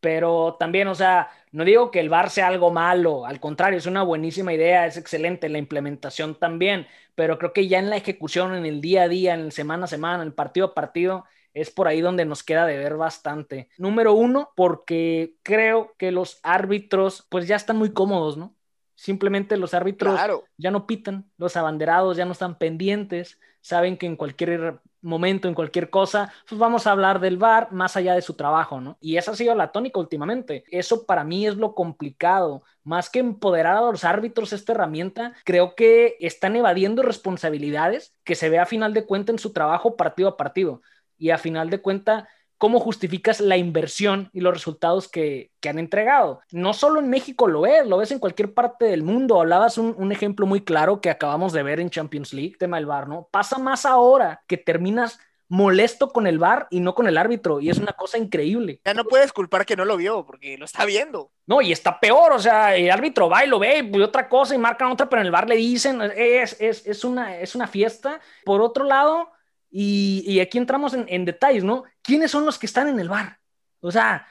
pero 0.00 0.56
también, 0.58 0.88
o 0.88 0.94
sea, 0.94 1.30
no 1.52 1.64
digo 1.64 1.90
que 1.90 2.00
el 2.00 2.08
VAR 2.08 2.30
sea 2.30 2.48
algo 2.48 2.70
malo, 2.70 3.26
al 3.26 3.40
contrario, 3.40 3.78
es 3.78 3.86
una 3.86 4.02
buenísima 4.02 4.52
idea, 4.52 4.86
es 4.86 4.96
excelente 4.96 5.48
la 5.48 5.58
implementación 5.58 6.34
también, 6.34 6.86
pero 7.14 7.38
creo 7.38 7.52
que 7.52 7.68
ya 7.68 7.78
en 7.78 7.90
la 7.90 7.96
ejecución, 7.96 8.54
en 8.54 8.66
el 8.66 8.80
día 8.80 9.02
a 9.02 9.08
día, 9.08 9.34
en 9.34 9.50
semana 9.52 9.84
a 9.84 9.88
semana, 9.88 10.22
en 10.22 10.32
partido 10.32 10.66
a 10.66 10.74
partido, 10.74 11.24
es 11.54 11.70
por 11.70 11.88
ahí 11.88 12.02
donde 12.02 12.26
nos 12.26 12.42
queda 12.42 12.66
de 12.66 12.76
ver 12.76 12.96
bastante. 12.96 13.70
Número 13.78 14.12
uno, 14.12 14.50
porque 14.54 15.36
creo 15.42 15.94
que 15.96 16.12
los 16.12 16.38
árbitros 16.42 17.26
pues 17.30 17.48
ya 17.48 17.56
están 17.56 17.78
muy 17.78 17.92
cómodos, 17.94 18.36
¿no? 18.36 18.54
Simplemente 18.94 19.56
los 19.56 19.72
árbitros 19.72 20.20
ya 20.58 20.70
no 20.70 20.86
pitan, 20.86 21.30
los 21.38 21.56
abanderados 21.56 22.18
ya 22.18 22.26
no 22.26 22.32
están 22.32 22.58
pendientes, 22.58 23.40
saben 23.62 23.96
que 23.96 24.06
en 24.06 24.16
cualquier 24.16 24.80
momento, 25.06 25.48
en 25.48 25.54
cualquier 25.54 25.90
cosa, 25.90 26.32
pues 26.48 26.58
vamos 26.58 26.86
a 26.86 26.92
hablar 26.92 27.20
del 27.20 27.38
VAR 27.38 27.72
más 27.72 27.96
allá 27.96 28.14
de 28.14 28.22
su 28.22 28.34
trabajo, 28.34 28.80
¿no? 28.80 28.98
Y 29.00 29.16
esa 29.16 29.32
ha 29.32 29.36
sido 29.36 29.54
la 29.54 29.72
tónica 29.72 30.00
últimamente. 30.00 30.64
Eso 30.70 31.06
para 31.06 31.24
mí 31.24 31.46
es 31.46 31.56
lo 31.56 31.74
complicado. 31.74 32.62
Más 32.84 33.10
que 33.10 33.20
empoderar 33.20 33.76
a 33.76 33.80
los 33.80 34.04
árbitros 34.04 34.52
esta 34.52 34.72
herramienta, 34.72 35.32
creo 35.44 35.74
que 35.74 36.16
están 36.20 36.56
evadiendo 36.56 37.02
responsabilidades 37.02 38.14
que 38.24 38.34
se 38.34 38.48
ve 38.48 38.58
a 38.58 38.66
final 38.66 38.94
de 38.94 39.06
cuenta 39.06 39.32
en 39.32 39.38
su 39.38 39.52
trabajo 39.52 39.96
partido 39.96 40.28
a 40.28 40.36
partido. 40.36 40.82
Y 41.18 41.30
a 41.30 41.38
final 41.38 41.70
de 41.70 41.80
cuenta, 41.80 42.28
cómo 42.58 42.80
justificas 42.80 43.40
la 43.40 43.56
inversión 43.56 44.30
y 44.32 44.40
los 44.40 44.54
resultados 44.54 45.08
que, 45.08 45.50
han 45.66 45.80
entregado. 45.80 46.42
No 46.52 46.72
solo 46.74 47.00
en 47.00 47.10
México 47.10 47.48
lo 47.48 47.62
ves, 47.62 47.84
lo 47.88 47.96
ves 47.96 48.12
en 48.12 48.20
cualquier 48.20 48.54
parte 48.54 48.84
del 48.84 49.02
mundo. 49.02 49.40
Hablabas 49.40 49.78
un, 49.78 49.96
un, 49.98 50.12
ejemplo 50.12 50.46
muy 50.46 50.60
claro 50.60 51.00
que 51.00 51.10
acabamos 51.10 51.52
de 51.52 51.64
ver 51.64 51.80
en 51.80 51.90
Champions 51.90 52.32
League, 52.32 52.54
tema 52.56 52.76
del 52.76 52.86
VAR, 52.86 53.08
¿no? 53.08 53.26
Pasa 53.32 53.58
más 53.58 53.84
ahora 53.84 54.44
que 54.46 54.58
terminas 54.58 55.18
molesto 55.48 56.08
con 56.10 56.26
el 56.26 56.38
VAR 56.38 56.66
y 56.70 56.80
no 56.80 56.94
con 56.94 57.06
el 57.06 57.18
árbitro, 57.18 57.60
y 57.60 57.70
es 57.70 57.78
una 57.78 57.92
cosa 57.92 58.18
increíble. 58.18 58.80
Ya 58.84 58.94
no 58.94 59.04
puedes 59.04 59.32
culpar 59.32 59.64
que 59.64 59.76
no 59.76 59.84
lo 59.84 59.96
vio, 59.96 60.24
porque 60.24 60.58
lo 60.58 60.64
está 60.64 60.84
viendo. 60.84 61.30
No, 61.46 61.62
y 61.62 61.72
está 61.72 62.00
peor, 62.00 62.32
o 62.32 62.38
sea, 62.38 62.74
el 62.74 62.90
árbitro 62.90 63.28
va 63.28 63.44
y 63.44 63.48
lo 63.48 63.58
ve, 63.58 63.88
y 63.92 64.00
otra 64.00 64.28
cosa, 64.28 64.54
y 64.54 64.58
marcan 64.58 64.90
otra, 64.90 65.08
pero 65.08 65.20
en 65.20 65.26
el 65.26 65.32
VAR 65.32 65.48
le 65.48 65.56
dicen, 65.56 66.00
es, 66.16 66.56
es, 66.60 66.86
es, 66.86 67.04
una, 67.04 67.38
es 67.38 67.54
una 67.54 67.68
fiesta. 67.68 68.20
Por 68.44 68.60
otro 68.60 68.84
lado, 68.84 69.30
y, 69.70 70.40
aquí 70.40 70.58
entramos 70.58 70.94
en, 70.94 71.24
detalles, 71.24 71.64
¿no? 71.64 71.84
¿Quiénes 72.02 72.30
son 72.30 72.46
los 72.46 72.58
que 72.58 72.66
están 72.66 72.88
en 72.88 72.98
el 73.00 73.08
bar? 73.08 73.38
O 73.80 73.90
sea, 73.90 74.26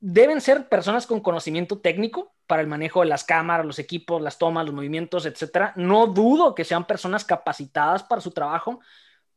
deben 0.00 0.40
ser 0.40 0.68
personas 0.68 1.06
con 1.06 1.20
conocimiento 1.20 1.78
técnico 1.78 2.34
para 2.46 2.62
el 2.62 2.68
manejo 2.68 3.00
de 3.00 3.06
las 3.06 3.24
cámaras, 3.24 3.66
los 3.66 3.78
equipos, 3.78 4.20
las 4.20 4.38
tomas, 4.38 4.64
los 4.64 4.74
movimientos, 4.74 5.26
etcétera. 5.26 5.72
No 5.76 6.06
dudo 6.06 6.54
que 6.54 6.64
sean 6.64 6.86
personas 6.86 7.24
capacitadas 7.24 8.02
para 8.02 8.20
su 8.20 8.32
trabajo, 8.32 8.80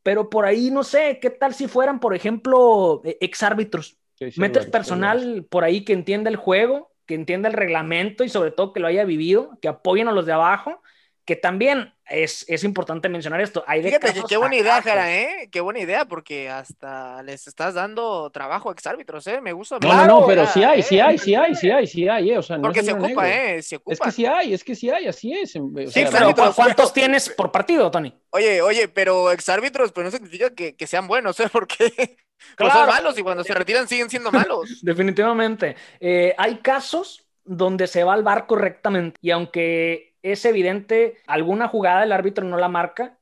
pero 0.01 0.29
por 0.29 0.45
ahí 0.45 0.71
no 0.71 0.83
sé, 0.83 1.19
¿qué 1.21 1.29
tal 1.29 1.53
si 1.53 1.67
fueran, 1.67 1.99
por 1.99 2.15
ejemplo, 2.15 3.01
e, 3.03 3.17
exárbitros? 3.21 3.97
Metes 4.37 4.67
personal 4.67 5.45
por 5.49 5.63
ahí 5.63 5.83
que 5.83 5.93
entienda 5.93 6.29
el 6.29 6.37
juego, 6.37 6.93
que 7.05 7.15
entienda 7.15 7.49
el 7.49 7.53
reglamento 7.53 8.23
y 8.23 8.29
sobre 8.29 8.51
todo 8.51 8.71
que 8.71 8.79
lo 8.79 8.87
haya 8.87 9.03
vivido, 9.03 9.57
que 9.61 9.67
apoyen 9.67 10.07
a 10.07 10.13
los 10.13 10.25
de 10.25 10.31
abajo 10.31 10.81
que 11.25 11.35
también 11.35 11.93
es, 12.09 12.45
es 12.49 12.63
importante 12.63 13.07
mencionar 13.07 13.39
esto. 13.39 13.63
Hay 13.65 13.81
Fíjate 13.81 14.13
qué 14.27 14.37
buena 14.37 14.55
idea, 14.57 14.81
Jara, 14.81 15.15
¿eh? 15.15 15.49
Qué 15.51 15.61
buena 15.61 15.79
idea, 15.79 16.05
porque 16.05 16.49
hasta 16.49 17.23
les 17.23 17.47
estás 17.47 17.73
dando 17.73 18.29
trabajo 18.29 18.69
a 18.69 18.73
exárbitros, 18.73 19.25
¿eh? 19.27 19.39
Me 19.39 19.53
gusta. 19.53 19.79
No, 19.81 19.93
no, 19.93 20.05
no, 20.05 20.27
pero 20.27 20.45
sí 20.47 20.63
hay, 20.63 20.83
sí 20.83 20.99
hay, 20.99 21.17
sí 21.17 21.33
hay, 21.33 21.55
sí 21.55 21.71
hay, 21.71 21.87
sí 21.87 22.07
hay, 22.07 22.31
¿eh? 22.31 22.37
O 22.37 22.43
sea, 22.43 22.57
no 22.57 22.63
porque 22.63 22.83
se 22.83 22.93
ocupa, 22.93 23.29
¿eh? 23.29 23.61
Se 23.61 23.77
ocupa. 23.77 23.93
Es 23.93 23.99
que 23.99 24.11
sí 24.11 24.25
hay, 24.25 24.53
es 24.53 24.63
que 24.63 24.75
sí 24.75 24.89
hay, 24.89 25.07
así 25.07 25.33
es. 25.33 25.55
O 25.55 25.71
sí, 25.87 26.05
pero 26.11 26.33
¿cuántos 26.53 26.91
tienes 26.91 27.29
por 27.29 27.51
partido, 27.51 27.89
Tony? 27.89 28.13
Oye, 28.31 28.61
oye, 28.61 28.89
pero 28.89 29.31
exárbitros, 29.31 29.91
pues 29.93 30.05
no 30.05 30.11
significa 30.11 30.53
que, 30.53 30.75
que 30.75 30.87
sean 30.87 31.07
buenos, 31.07 31.39
¿eh? 31.39 31.47
Porque 31.51 32.17
claro. 32.55 32.73
son 32.73 32.87
malos 32.87 33.17
y 33.17 33.23
cuando 33.23 33.43
se 33.45 33.53
retiran 33.53 33.87
siguen 33.87 34.09
siendo 34.09 34.31
malos. 34.31 34.79
Definitivamente. 34.81 35.77
Eh, 36.01 36.35
hay 36.37 36.57
casos 36.57 37.25
donde 37.45 37.87
se 37.87 38.03
va 38.03 38.13
al 38.13 38.23
bar 38.23 38.45
correctamente 38.45 39.17
y 39.21 39.31
aunque 39.31 40.12
es 40.23 40.45
evidente, 40.45 41.17
alguna 41.27 41.67
jugada 41.67 42.03
el 42.03 42.11
árbitro 42.11 42.45
no 42.45 42.57
la 42.57 42.69
marca. 42.69 43.19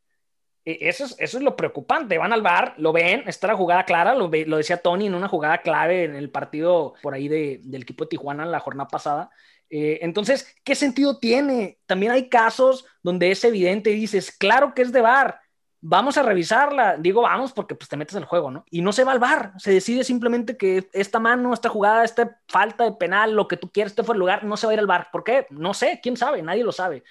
E, 0.63 0.77
eso 0.87 1.05
es, 1.05 1.15
eso 1.19 1.37
es 1.37 1.43
lo 1.43 1.55
preocupante. 1.55 2.17
Van 2.17 2.33
al 2.33 2.41
bar, 2.41 2.75
lo 2.77 2.93
ven, 2.93 3.23
está 3.27 3.47
la 3.47 3.55
jugada 3.55 3.83
clara, 3.85 4.15
lo, 4.15 4.29
decía 4.29 4.77
Tony 4.77 5.07
en 5.07 5.15
una 5.15 5.27
jugada 5.27 5.59
clave 5.59 6.05
en 6.05 6.15
el 6.15 6.29
partido 6.29 6.93
por 7.01 7.13
ahí 7.13 7.27
del 7.27 7.81
equipo 7.81 8.05
de 8.05 8.09
Tijuana 8.09 8.45
la 8.45 8.59
jornada 8.59 8.87
pasada. 8.87 9.31
Eh, 9.69 9.99
entonces, 10.03 10.55
¿qué 10.63 10.75
sentido 10.75 11.17
tiene? 11.17 11.79
También 11.85 12.11
hay 12.11 12.29
casos 12.29 12.85
donde 13.01 13.31
es 13.31 13.43
evidente 13.43 13.89
y 13.91 13.95
dices, 13.95 14.31
claro 14.31 14.73
que 14.73 14.81
es 14.81 14.91
de 14.91 15.01
VAR, 15.01 15.39
vamos 15.81 16.17
a 16.17 16.23
revisarla. 16.23 16.95
Digo, 16.97 17.23
vamos, 17.23 17.51
porque 17.51 17.75
pues 17.75 17.89
te 17.89 17.97
metes 17.97 18.15
al 18.15 18.25
juego, 18.25 18.51
¿no? 18.51 18.63
Y 18.69 18.81
no 18.81 18.93
se 18.93 19.03
va 19.03 19.11
al 19.11 19.19
VAR, 19.19 19.53
se 19.57 19.73
decide 19.73 20.03
simplemente 20.03 20.55
que 20.55 20.87
esta 20.93 21.19
mano, 21.19 21.53
esta 21.53 21.69
jugada, 21.69 22.03
esta 22.05 22.39
falta 22.47 22.85
de 22.85 22.93
penal, 22.93 23.33
lo 23.33 23.47
que 23.47 23.57
tú 23.57 23.69
quieras, 23.71 23.91
este 23.91 24.03
fue 24.03 24.15
el 24.15 24.19
lugar, 24.19 24.43
no 24.43 24.55
se 24.55 24.67
va 24.67 24.71
a 24.71 24.73
ir 24.75 24.79
al 24.79 24.87
VAR. 24.87 25.09
¿Por 25.11 25.23
qué? 25.23 25.47
No 25.49 25.73
sé, 25.73 25.99
quién 26.01 26.15
sabe, 26.15 26.41
nadie 26.41 26.63
lo 26.63 26.71
sabe. 26.71 27.03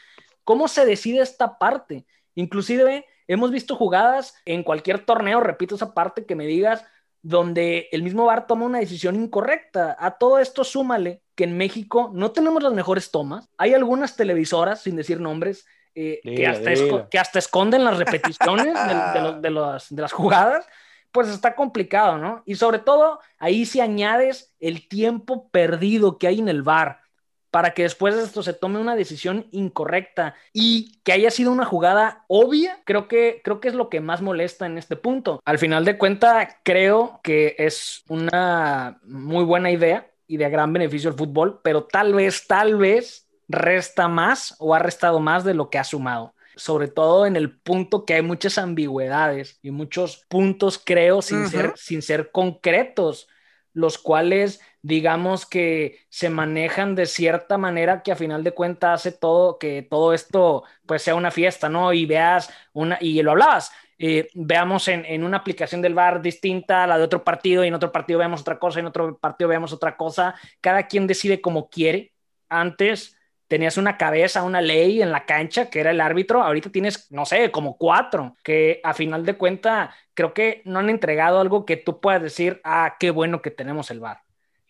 ¿Cómo 0.45 0.69
se 0.69 0.87
decide 0.87 1.21
esta 1.21 1.59
parte? 1.59 2.07
Inclusive 2.35 3.05
hemos 3.27 3.51
visto 3.51 3.77
jugadas 3.77 4.35
en 4.45 4.63
cualquier 4.63 5.05
torneo, 5.05 5.41
repito 5.41 5.75
esa 5.75 5.93
parte, 5.93 6.25
que 6.25 6.37
me 6.37 6.47
digas, 6.47 6.85
donde 7.23 7.89
el 7.93 8.03
mismo 8.03 8.25
VAR 8.25 8.47
toma 8.47 8.65
una 8.65 8.79
decisión 8.79 9.17
incorrecta. 9.17 9.97
A 9.99 10.13
todo 10.13 10.39
esto 10.39 10.65
súmale 10.65 11.23
que 11.35 11.45
en 11.45 11.57
México 11.57 12.11
no 12.15 12.31
tenemos 12.31 12.63
las 12.63 12.73
mejores 12.73 13.11
tomas. 13.11 13.51
Hay 13.59 13.75
algunas 13.75 14.17
televisoras, 14.17 14.83
sin 14.83 14.97
decir 14.97 15.21
nombres, 15.21 15.67
eh, 15.95 16.21
que, 16.23 17.19
hasta 17.19 17.39
esconden 17.39 17.85
las 17.85 17.99
repeticiones 17.99 18.75
de, 19.43 19.51
las 19.51 20.13
jugadas, 20.13 20.67
pues 21.13 21.29
está 21.29 21.55
complicado, 21.55 22.19
¿no? 22.19 22.43
Y 22.47 22.55
sobre 22.55 22.79
todo, 22.79 23.21
ahí 23.39 23.67
si 23.67 23.81
añades 23.81 24.55
el 24.61 24.89
tiempo 24.89 25.49
perdido 25.51 26.19
que 26.19 26.29
hay 26.29 26.39
en 26.39 26.49
el 26.49 26.63
bar 26.63 27.01
para 27.51 27.75
que 27.75 27.83
después 27.83 28.15
de 28.15 28.23
esto 28.23 28.43
se 28.43 28.53
tome 28.53 28.79
una 28.79 28.95
decisión 28.95 29.47
incorrecta 29.51 30.35
y 30.53 31.01
que 31.03 31.13
haya 31.13 31.31
sido 31.31 31.51
una 31.51 31.65
jugada 31.65 32.25
obvia, 32.29 32.81
creo 32.85 33.09
que, 33.09 33.41
creo 33.43 33.61
que 33.61 33.69
es 33.69 33.75
lo 33.75 33.89
que 33.89 34.01
más 34.01 34.23
molesta 34.23 34.67
en 34.67 34.79
este 34.79 34.97
punto. 34.97 35.41
Al 35.45 35.59
final 35.59 35.85
de 35.85 35.99
cuentas, 35.99 36.57
creo 36.63 37.21
que 37.23 37.57
es 37.59 38.05
una 38.09 39.01
muy 39.03 39.45
buena 39.45 39.71
idea 39.71 40.09
y 40.29 40.37
de 40.37 40.49
gran 40.49 40.73
beneficio 40.73 41.11
al 41.11 41.17
fútbol, 41.17 41.61
pero 41.65 41.85
tal 41.85 42.15
vez, 42.15 42.47
tal 42.47 42.77
vez 42.77 43.29
resta 43.51 44.09
más 44.09 44.55
o 44.59 44.75
ha 44.75 44.79
restado 44.79 45.21
más 45.21 45.45
de 45.45 45.55
lo 45.55 45.71
que 45.71 45.79
ha 45.79 45.85
sumado. 45.85 46.35
Sobre 46.57 46.89
todo 46.89 47.27
en 47.27 47.37
el 47.37 47.59
punto 47.59 48.05
que 48.05 48.15
hay 48.15 48.23
muchas 48.23 48.59
ambigüedades 48.59 49.59
y 49.63 49.71
muchos 49.71 50.25
puntos, 50.29 50.81
creo, 50.83 51.23
sin, 51.23 51.49
ser, 51.49 51.73
sin 51.77 52.03
ser 52.03 52.31
concretos, 52.33 53.29
los 53.73 53.99
cuales 53.99 54.61
digamos 54.83 55.47
que 55.47 56.01
se 56.09 56.29
manejan 56.29 56.95
de 56.95 57.07
cierta 57.07 57.57
manera 57.59 58.03
que 58.03 58.13
a 58.13 58.17
final 58.17 58.43
de 58.43 58.53
cuentas 58.53 59.01
hace 59.01 59.13
todo 59.13 59.59
que 59.59 59.83
todo 59.83 60.13
esto 60.13 60.65
pues 60.87 61.03
sea 61.03 61.15
una 61.15 61.31
fiesta, 61.31 61.69
¿no? 61.69 61.93
Y 61.93 62.07
veas 62.07 62.51
una, 62.73 62.99
y 63.01 63.23
lo 63.23 63.31
hablabas, 63.33 63.73
eh, 63.99 64.29
veamos 64.35 64.89
en, 64.89 65.05
en, 65.05 65.25
una 65.25 65.39
aplicación 65.39 65.83
del 65.83 65.95
bar 65.95 66.21
distinta 66.21 66.85
a 66.85 66.87
la 66.87 66.99
de 66.99 67.05
otro 67.05 67.23
partido 67.23 67.65
y 67.65 67.69
en 67.69 67.75
otro 67.75 67.93
partido 67.93 68.19
veamos 68.19 68.41
otra 68.41 68.59
cosa 68.59 68.79
y 68.79 68.81
en 68.81 68.87
otro 68.87 69.19
partido 69.19 69.49
veamos 69.49 69.73
otra 69.73 69.97
cosa, 69.97 70.35
cada 70.61 70.87
quien 70.89 71.07
decide 71.07 71.41
como 71.41 71.69
quiere. 71.69 72.13
Antes 72.49 73.17
tenías 73.51 73.77
una 73.79 73.97
cabeza, 73.97 74.45
una 74.45 74.61
ley 74.61 75.03
en 75.03 75.11
la 75.11 75.27
cancha 75.27 75.71
que 75.71 75.81
era 75.81 75.91
el 75.91 76.01
árbitro, 76.01 76.41
ahorita 76.41 76.71
tienes, 76.71 77.11
no 77.11 77.27
sé, 77.27 77.51
como 77.51 77.77
cuatro, 77.77 78.37
que 78.45 78.81
a 78.85 78.95
final 78.95 79.27
de 79.27 79.37
cuenta 79.37 79.93
creo 80.15 80.33
que 80.33 80.63
no 80.65 80.79
han 80.79 80.89
entregado 80.89 81.41
algo 81.41 81.67
que 81.67 81.77
tú 81.77 82.01
puedas 82.01 82.23
decir, 82.23 82.61
ah, 82.63 82.95
qué 83.01 83.11
bueno 83.11 83.43
que 83.43 83.51
tenemos 83.51 83.91
el 83.91 83.99
bar. 83.99 84.23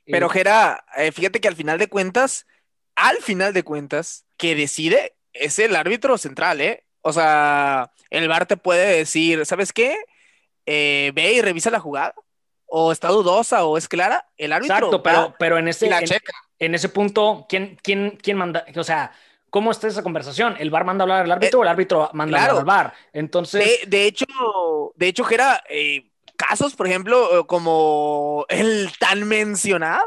Pero 0.06 0.30
Gera, 0.30 0.82
eh, 0.96 1.12
fíjate 1.12 1.42
que 1.42 1.48
al 1.48 1.56
final 1.56 1.78
de 1.78 1.88
cuentas, 1.88 2.46
al 2.94 3.18
final 3.18 3.52
de 3.52 3.64
cuentas, 3.64 4.24
que 4.38 4.54
decide 4.54 5.14
es 5.34 5.58
el 5.58 5.76
árbitro 5.76 6.16
central, 6.16 6.62
¿eh? 6.62 6.86
O 7.02 7.12
sea, 7.12 7.92
el 8.08 8.28
bar 8.28 8.46
te 8.46 8.56
puede 8.56 8.96
decir, 8.96 9.44
¿sabes 9.44 9.74
qué? 9.74 9.94
Eh, 10.64 11.12
ve 11.14 11.34
y 11.34 11.42
revisa 11.42 11.70
la 11.70 11.80
jugada. 11.80 12.14
O 12.64 12.92
está 12.92 13.08
dudosa 13.08 13.64
o 13.64 13.76
es 13.76 13.88
clara, 13.88 14.26
el 14.38 14.54
árbitro. 14.54 14.76
Exacto, 14.76 15.02
pero, 15.02 15.34
pero 15.38 15.58
en 15.58 15.68
ese. 15.68 15.90
La 15.90 16.02
checa 16.02 16.32
en 16.60 16.74
ese 16.74 16.90
punto, 16.90 17.46
¿quién, 17.48 17.76
quién, 17.82 18.18
quién 18.22 18.36
manda? 18.36 18.64
O 18.76 18.84
sea, 18.84 19.12
¿cómo 19.48 19.70
está 19.70 19.88
esa 19.88 20.02
conversación? 20.02 20.54
¿El 20.58 20.70
bar 20.70 20.84
manda 20.84 21.02
a 21.02 21.04
hablar 21.04 21.24
al 21.24 21.32
árbitro 21.32 21.60
o 21.60 21.62
el 21.62 21.68
árbitro 21.68 22.10
manda 22.12 22.38
a 22.38 22.42
hablar 22.42 22.58
al 22.58 22.64
bar? 22.64 22.94
Entonces. 23.12 23.80
De, 23.88 24.06
hecho, 24.06 24.26
de 24.94 25.08
hecho, 25.08 25.24
Gera, 25.24 25.64
eh, 25.68 26.10
casos, 26.36 26.76
por 26.76 26.86
ejemplo, 26.86 27.46
como 27.46 28.44
el 28.48 28.92
tan 28.98 29.26
mencionado, 29.26 30.06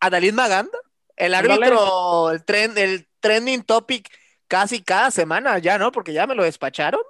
Adalid 0.00 0.32
Maganda, 0.32 0.78
el 1.16 1.34
árbitro, 1.34 2.30
el, 2.30 2.44
trend, 2.44 2.78
el 2.78 3.08
trending 3.20 3.62
topic 3.62 4.08
casi 4.48 4.82
cada 4.82 5.10
semana 5.10 5.58
ya, 5.58 5.76
¿no? 5.76 5.92
Porque 5.92 6.12
ya 6.12 6.26
me 6.26 6.34
lo 6.34 6.44
despacharon. 6.44 7.00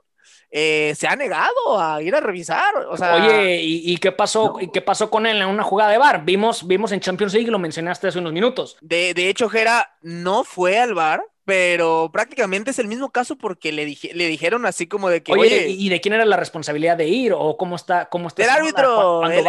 Eh, 0.54 0.94
se 0.94 1.08
ha 1.08 1.16
negado 1.16 1.80
a 1.80 2.02
ir 2.02 2.14
a 2.14 2.20
revisar. 2.20 2.76
O 2.90 2.96
sea, 2.98 3.14
Oye, 3.14 3.60
¿y, 3.62 3.96
qué 3.96 4.12
pasó? 4.12 4.58
¿y 4.60 4.70
qué 4.70 4.82
pasó 4.82 5.08
con 5.08 5.24
él 5.24 5.40
en 5.40 5.48
una 5.48 5.62
jugada 5.62 5.90
de 5.90 5.96
bar? 5.96 6.26
Vimos, 6.26 6.66
vimos 6.66 6.92
en 6.92 7.00
Champions 7.00 7.32
League, 7.32 7.50
lo 7.50 7.58
mencionaste 7.58 8.08
hace 8.08 8.18
unos 8.18 8.34
minutos. 8.34 8.76
De, 8.82 9.14
de 9.14 9.30
hecho, 9.30 9.48
Jera 9.48 9.96
no 10.02 10.44
fue 10.44 10.78
al 10.78 10.92
bar 10.92 11.24
pero 11.44 12.10
prácticamente 12.12 12.70
es 12.70 12.78
el 12.78 12.86
mismo 12.86 13.10
caso 13.10 13.36
porque 13.36 13.72
le, 13.72 13.84
le 13.84 14.28
dijeron 14.28 14.64
así 14.64 14.86
como 14.86 15.08
de 15.08 15.22
que. 15.22 15.32
Oye, 15.32 15.68
¿y 15.70 15.88
de 15.88 16.00
quién 16.00 16.14
era 16.14 16.24
la 16.24 16.36
responsabilidad 16.36 16.96
de 16.96 17.08
ir? 17.08 17.32
¿O 17.32 17.56
cómo 17.56 17.74
está? 17.74 18.06
Cómo 18.06 18.28
está 18.28 18.44
el 18.44 18.50
árbitro. 18.50 19.26
El, 19.28 19.46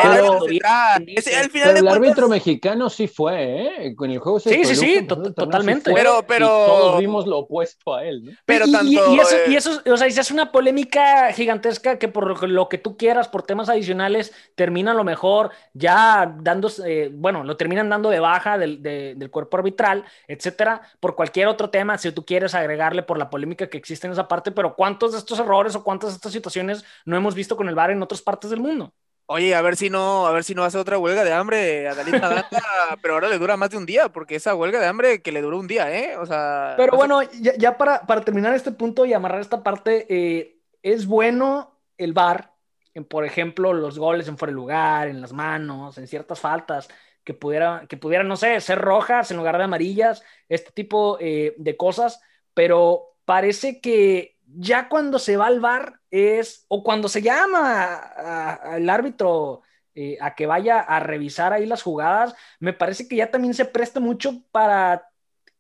árbitro 1.88 2.28
mexicano 2.28 2.90
sí 2.90 3.08
fue, 3.08 3.88
¿eh? 3.88 3.96
Con 3.96 4.10
el 4.10 4.18
juego 4.18 4.40
Sí, 4.40 4.66
sí, 4.66 4.76
sí, 4.76 5.08
totalmente. 5.08 5.94
pero, 5.94 6.26
pero. 6.28 6.48
todos 6.48 7.00
vimos 7.00 7.28
lo 7.28 7.40
opuesto 7.40 7.94
a 7.94 8.04
él, 8.04 8.26
¿no? 8.26 8.32
Pero 8.46 8.66
tanto. 8.72 8.92
Y, 8.92 9.20
eso, 9.20 9.36
y 9.48 9.56
eso, 9.56 9.82
o 9.86 9.98
sea, 9.98 10.08
es 10.08 10.32
una 10.32 10.52
polémica 10.52 11.32
gigantesca 11.32 12.00
que 12.00 12.08
por 12.08 12.48
lo 12.50 12.70
que 12.70 12.78
tú 12.80 12.98
quieras, 12.98 13.28
por 13.28 13.44
temas 13.44 13.70
adicionales, 13.70 14.34
termina 14.56 14.92
a 14.92 14.96
lo 14.96 15.04
mejor 15.04 15.52
ya 15.74 16.36
dándose, 16.40 17.04
eh, 17.06 17.10
bueno, 17.14 17.44
lo 17.44 17.56
terminan 17.56 17.90
dando 17.90 18.10
de 18.10 18.20
baja 18.20 18.58
del, 18.58 18.82
del 18.82 19.30
cuerpo 19.30 19.58
arbitral, 19.58 20.06
etcétera, 20.28 20.82
por 21.00 21.16
cualquier 21.16 21.48
otro 21.48 21.70
tema 21.70 21.83
si 21.98 22.12
tú 22.12 22.26
quieres 22.26 22.56
agregarle 22.56 23.04
por 23.04 23.18
la 23.18 23.30
polémica 23.30 23.70
que 23.70 23.78
existe 23.78 24.08
en 24.08 24.14
esa 24.14 24.28
parte, 24.28 24.52
pero 24.52 24.76
¿cuántos 24.76 25.12
de 25.12 25.18
estos 25.18 25.40
errores 25.40 25.76
o 25.76 25.84
cuántas 25.84 26.12
de 26.12 26.16
estas 26.16 26.32
situaciones 26.32 26.84
no 27.06 27.16
hemos 27.16 27.36
visto 27.36 27.56
con 27.56 27.70
el 27.70 27.76
VAR 27.76 27.92
en 27.92 28.02
otras 28.02 28.22
partes 28.22 28.50
del 28.50 28.60
mundo? 28.60 28.94
Oye, 29.26 29.56
a 29.56 29.62
ver 29.62 29.78
si 29.78 29.90
no, 29.90 30.28
a 30.28 30.32
ver 30.32 30.44
si 30.44 30.54
no 30.54 30.64
hace 30.64 30.78
otra 30.78 30.98
huelga 30.98 31.24
de 31.24 31.32
hambre 31.32 31.88
a 31.88 31.96
pero 33.02 33.14
ahora 33.14 33.30
le 33.30 33.38
dura 33.38 33.56
más 33.56 33.70
de 33.70 33.78
un 33.78 33.86
día, 33.86 34.10
porque 34.10 34.36
esa 34.36 34.54
huelga 34.54 34.80
de 34.80 34.88
hambre 34.88 35.22
que 35.22 35.32
le 35.32 35.42
duró 35.42 35.60
un 35.60 35.68
día, 35.68 35.92
¿eh? 35.98 36.18
O 36.18 36.26
sea. 36.26 36.74
Pero 36.78 36.98
bueno, 36.98 37.22
ya, 37.22 37.78
para, 37.78 38.06
para, 38.06 38.22
terminar 38.22 38.54
este 38.54 38.72
punto 38.72 39.06
y 39.06 39.14
amarrar 39.14 39.40
esta 39.40 39.64
parte, 39.64 40.06
eh, 40.10 40.60
es 40.82 41.06
bueno 41.08 41.80
el 41.98 42.14
VAR, 42.14 42.54
en, 42.94 43.06
por 43.06 43.24
ejemplo, 43.24 43.72
los 43.72 43.98
goles 43.98 44.28
en 44.28 44.38
fuera 44.38 44.52
de 44.52 44.56
lugar, 44.56 45.08
en 45.08 45.22
las 45.22 45.32
manos, 45.32 45.98
en 45.98 46.08
ciertas 46.08 46.40
faltas 46.40 46.90
que 47.24 47.34
pudiera, 47.34 47.86
que 47.88 47.98
pudiera, 47.98 48.24
no 48.24 48.36
sé, 48.36 48.60
ser 48.62 48.80
rojas 48.80 49.32
en 49.32 49.38
lugar 49.38 49.58
de 49.58 49.64
amarillas, 49.64 50.24
este 50.50 50.72
tipo 50.72 51.18
eh, 51.20 51.56
de 51.58 51.78
cosas, 51.78 52.22
pero 52.54 53.16
parece 53.26 53.80
que 53.80 54.38
ya 54.46 54.90
cuando 54.90 55.20
se 55.20 55.38
va 55.38 55.48
al 55.48 55.60
bar 55.60 56.00
es, 56.12 56.66
o 56.68 56.84
cuando 56.84 57.08
se 57.08 57.22
llama 57.22 57.96
al 57.96 58.90
árbitro 58.90 59.62
eh, 59.96 60.18
a 60.22 60.36
que 60.36 60.46
vaya 60.46 60.80
a 60.80 61.00
revisar 61.00 61.54
ahí 61.54 61.66
las 61.66 61.82
jugadas, 61.82 62.36
me 62.60 62.74
parece 62.74 63.08
que 63.08 63.16
ya 63.16 63.32
también 63.32 63.54
se 63.54 63.66
presta 63.66 64.00
mucho 64.00 64.42
para 64.52 65.10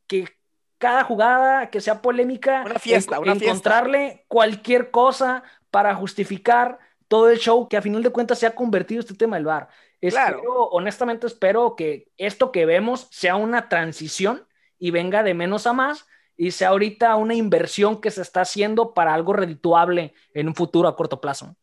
que 0.07 0.28
cada 0.78 1.03
jugada 1.03 1.70
que 1.70 1.80
sea 1.80 2.01
polémica, 2.01 2.64
una 2.66 2.80
fiesta, 2.80 3.18
encontrarle 3.24 4.26
cualquier 4.28 4.91
cosa 4.91 5.43
para 5.72 5.95
justificar 5.95 6.78
todo 7.07 7.30
el 7.30 7.39
show 7.39 7.70
que 7.70 7.78
a 7.78 7.82
final 7.82 8.03
de 8.03 8.09
cuentas 8.09 8.39
se 8.39 8.45
ha 8.45 8.53
convertido 8.53 8.99
este 8.99 9.14
tema 9.14 9.38
del 9.38 9.45
bar 9.45 9.70
honestamente 10.72 11.28
espero 11.28 11.76
que 11.76 12.12
esto 12.18 12.51
que 12.51 12.66
vemos 12.66 13.08
sea 13.12 13.36
una 13.36 13.70
transición 13.70 14.47
y 14.78 14.91
venga 14.91 15.24
de 15.24 15.34
menos 15.34 15.66
a 15.68 15.74
más 15.74 16.06
y 16.36 16.51
sea 16.51 16.70
ahorita 16.70 17.16
una 17.16 17.36
inversión 17.36 18.01
que 18.01 18.12
se 18.12 18.22
está 18.22 18.41
haciendo 18.41 18.93
para 18.93 19.14
algo 19.14 19.34
redituable 19.34 20.14
en 20.34 20.47
un 20.47 20.56
futuro 20.56 20.88
a 20.88 20.95
corto 20.95 21.22
plazo. 21.22 21.56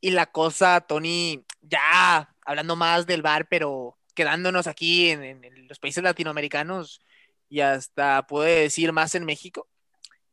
Y 0.00 0.10
la 0.10 0.26
cosa, 0.26 0.80
Tony, 0.82 1.44
ya 1.60 2.34
hablando 2.44 2.76
más 2.76 3.06
del 3.06 3.22
bar, 3.22 3.48
pero 3.48 3.98
quedándonos 4.14 4.66
aquí 4.66 5.10
en, 5.10 5.42
los 5.68 5.78
países 5.78 6.02
latinoamericanos 6.02 7.00
y 7.48 7.60
hasta 7.60 8.26
puede 8.26 8.62
decir 8.62 8.92
más 8.92 9.14
en 9.14 9.24
México, 9.24 9.68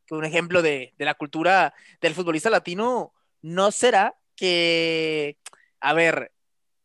que 0.06 0.14
un 0.14 0.26
ejemplo 0.26 0.62
de, 0.62 0.94
de 0.98 1.06
la 1.06 1.16
cultura 1.16 1.74
del 2.02 2.14
futbolista 2.14 2.50
latino 2.50 3.14
no 3.42 3.72
será 3.72 4.16
que, 4.36 5.38
a 5.80 5.94
ver, 5.94 6.35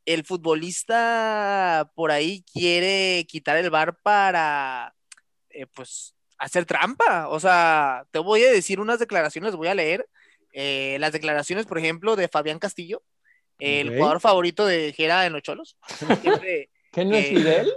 el 0.06 0.24
futbolista 0.24 1.90
por 1.94 2.10
ahí 2.10 2.44
quiere 2.52 3.26
quitar 3.28 3.56
el 3.56 3.70
bar 3.70 3.98
para, 4.02 4.94
eh, 5.50 5.66
pues, 5.66 6.14
hacer 6.38 6.64
trampa. 6.64 7.28
O 7.28 7.38
sea, 7.40 8.06
te 8.10 8.18
voy 8.18 8.42
a 8.44 8.50
decir 8.50 8.80
unas 8.80 8.98
declaraciones, 8.98 9.54
voy 9.54 9.68
a 9.68 9.74
leer 9.74 10.08
eh, 10.52 10.96
las 11.00 11.12
declaraciones, 11.12 11.66
por 11.66 11.78
ejemplo, 11.78 12.16
de 12.16 12.28
Fabián 12.28 12.58
Castillo, 12.58 13.02
el 13.58 13.94
jugador 13.94 14.20
favorito 14.20 14.64
de 14.64 14.92
Gera 14.92 15.26
en 15.26 15.34
los 15.34 15.42
Cholos. 15.42 15.76
¿Qué 16.92 17.04
no 17.04 17.14
es 17.14 17.28
Fidel? 17.28 17.72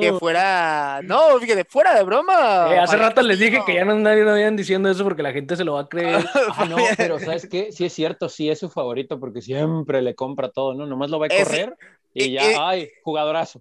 Que 0.00 0.12
fuera, 0.12 1.00
no, 1.02 1.38
fíjate, 1.40 1.64
fuera 1.64 1.94
de 1.94 2.02
broma. 2.02 2.68
Eh, 2.70 2.78
hace 2.78 2.98
rato 2.98 3.22
les 3.22 3.38
dije 3.38 3.62
que 3.64 3.74
ya 3.74 3.86
no 3.86 3.94
nadie 3.94 4.22
no 4.22 4.32
vayan 4.32 4.54
diciendo 4.54 4.90
eso 4.90 5.02
porque 5.02 5.22
la 5.22 5.32
gente 5.32 5.56
se 5.56 5.64
lo 5.64 5.74
va 5.74 5.80
a 5.80 5.88
creer. 5.88 6.22
ah, 6.56 6.66
no, 6.66 6.76
pero 6.96 7.18
¿sabes 7.18 7.48
qué? 7.48 7.72
Sí 7.72 7.86
es 7.86 7.92
cierto, 7.94 8.28
sí 8.28 8.50
es 8.50 8.58
su 8.58 8.68
favorito 8.68 9.18
porque 9.18 9.40
siempre 9.40 10.02
le 10.02 10.14
compra 10.14 10.50
todo, 10.50 10.74
¿no? 10.74 10.84
Nomás 10.84 11.10
lo 11.10 11.18
va 11.18 11.26
a 11.26 11.28
correr 11.30 11.74
y 12.12 12.32
ya, 12.32 12.68
ay, 12.68 12.90
jugadorazo. 13.02 13.58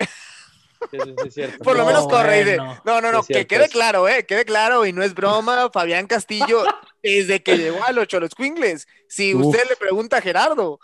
Por 1.64 1.78
lo 1.78 1.86
menos 1.86 2.08
corre. 2.08 2.58
no, 2.58 3.02
no, 3.02 3.12
no, 3.12 3.24
que 3.24 3.48
quede 3.48 3.70
claro, 3.70 4.08
eh, 4.08 4.26
quede 4.26 4.46
claro 4.46 4.86
y 4.86 4.94
no 4.94 5.04
es 5.04 5.14
broma. 5.14 5.70
Fabián 5.74 6.08
Castillo, 6.08 6.64
desde 7.02 7.42
que 7.42 7.58
llegó 7.58 7.84
a 7.84 7.92
los 7.92 8.08
Cholos 8.08 8.36
Quingles, 8.36 8.88
si 9.08 9.34
usted 9.34 9.68
le 9.70 9.76
pregunta 9.76 10.18
a 10.18 10.22
Gerardo, 10.22 10.80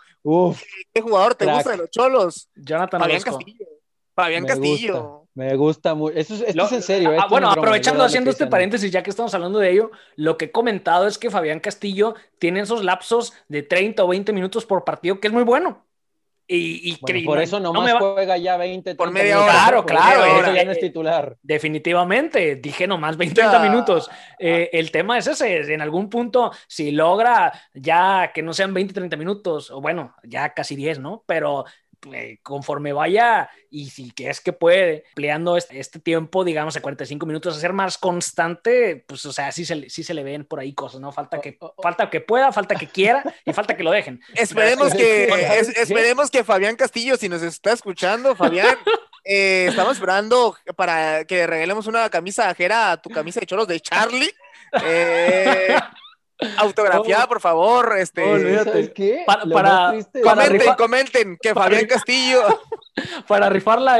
¿qué 0.92 1.00
jugador 1.00 1.34
te 1.34 1.46
gusta 1.46 1.72
de 1.72 1.76
los 1.76 1.90
Cholos? 1.90 2.48
Jonathan 2.54 3.00
Fabián 3.00 3.22
Castillo. 3.22 3.66
Fabián 4.14 4.46
Castillo. 4.46 5.23
Me 5.34 5.56
gusta 5.56 5.94
mucho. 5.94 6.16
Esto, 6.16 6.34
es, 6.34 6.72
en 6.72 6.82
serio. 6.82 7.12
Ah, 7.18 7.26
bueno, 7.28 7.50
aprovechando, 7.50 8.04
haciendo 8.04 8.30
este 8.30 8.46
paréntesis, 8.46 8.90
ya 8.90 9.02
que 9.02 9.10
estamos 9.10 9.34
hablando 9.34 9.58
de 9.58 9.72
ello, 9.72 9.90
lo 10.14 10.38
que 10.38 10.46
he 10.46 10.52
comentado 10.52 11.08
es 11.08 11.18
que 11.18 11.30
Fabián 11.30 11.58
Castillo 11.58 12.14
tiene 12.38 12.60
esos 12.60 12.84
lapsos 12.84 13.32
de 13.48 13.62
30 13.62 14.04
o 14.04 14.08
20 14.08 14.32
minutos 14.32 14.64
por 14.64 14.84
partido, 14.84 15.18
que 15.18 15.26
es 15.26 15.32
muy 15.32 15.42
bueno. 15.42 15.84
Y, 16.46 16.96
por 17.24 17.40
eso 17.40 17.58
nomás 17.58 17.84
me 17.84 17.98
juega 17.98 18.36
ya 18.36 18.58
20 18.58 18.94
por 18.96 19.10
media 19.10 19.40
hora. 19.40 19.52
Claro, 19.52 19.86
claro. 19.86 20.54
ya 20.54 20.64
no 20.64 20.72
es 20.72 20.78
titular. 20.78 21.36
Definitivamente, 21.42 22.56
dije 22.56 22.86
nomás 22.86 23.16
20, 23.16 23.34
30 23.34 23.58
minutos. 23.60 24.10
Eh, 24.38 24.68
el 24.74 24.90
tema 24.90 25.16
es 25.16 25.26
ese, 25.26 25.72
en 25.72 25.80
algún 25.80 26.10
punto, 26.10 26.52
si 26.66 26.90
logra 26.90 27.50
ya 27.72 28.30
que 28.34 28.42
no 28.42 28.52
sean 28.52 28.74
20, 28.74 28.92
30 28.92 29.16
minutos, 29.16 29.70
o 29.70 29.80
bueno, 29.80 30.14
ya 30.22 30.52
casi 30.52 30.76
10, 30.76 30.98
¿no? 30.98 31.24
Pero 31.26 31.64
eh, 32.12 32.38
conforme 32.42 32.92
vaya 32.92 33.48
y 33.70 33.90
si 33.90 34.10
que 34.10 34.28
es 34.30 34.40
que 34.40 34.52
puede, 34.52 35.04
empleando 35.08 35.56
este, 35.56 35.80
este, 35.80 35.98
tiempo, 35.98 36.44
digamos, 36.44 36.76
a 36.76 36.80
45 36.80 37.26
minutos, 37.26 37.56
a 37.56 37.60
ser 37.60 37.72
más 37.72 37.98
constante, 37.98 39.04
pues, 39.06 39.24
o 39.26 39.32
sea, 39.32 39.50
sí 39.52 39.64
se, 39.64 39.88
sí 39.90 40.04
se 40.04 40.14
le 40.14 40.22
ven 40.22 40.44
por 40.44 40.60
ahí 40.60 40.72
cosas, 40.74 41.00
¿no? 41.00 41.12
Falta 41.12 41.40
que, 41.40 41.58
falta 41.82 42.10
que 42.10 42.20
pueda, 42.20 42.52
falta 42.52 42.74
que 42.74 42.88
quiera 42.88 43.24
y 43.44 43.52
falta 43.52 43.76
que 43.76 43.82
lo 43.82 43.90
dejen. 43.90 44.20
Esperemos 44.34 44.94
que, 44.94 45.28
esperemos 45.76 46.30
que 46.30 46.44
Fabián 46.44 46.76
Castillo, 46.76 47.16
si 47.16 47.28
nos 47.28 47.42
está 47.42 47.72
escuchando, 47.72 48.36
Fabián, 48.36 48.76
eh, 49.24 49.66
estamos 49.68 49.94
esperando 49.94 50.56
para 50.76 51.24
que 51.24 51.46
regalemos 51.46 51.86
una 51.86 52.08
camisa 52.10 52.48
ajera 52.48 52.92
a 52.92 53.02
tu 53.02 53.10
camisa 53.10 53.40
de 53.40 53.46
choros 53.46 53.68
de 53.68 53.80
Charlie. 53.80 54.30
Eh, 54.84 55.76
Autografiada, 56.58 57.26
por 57.26 57.40
favor. 57.40 57.96
Este, 57.98 58.22
Para, 59.26 59.94
comenten, 60.22 60.74
comenten 60.76 61.38
que 61.40 61.54
Fabián 61.54 61.86
Castillo. 61.86 62.42
para 63.28 63.48
rifarla. 63.48 63.98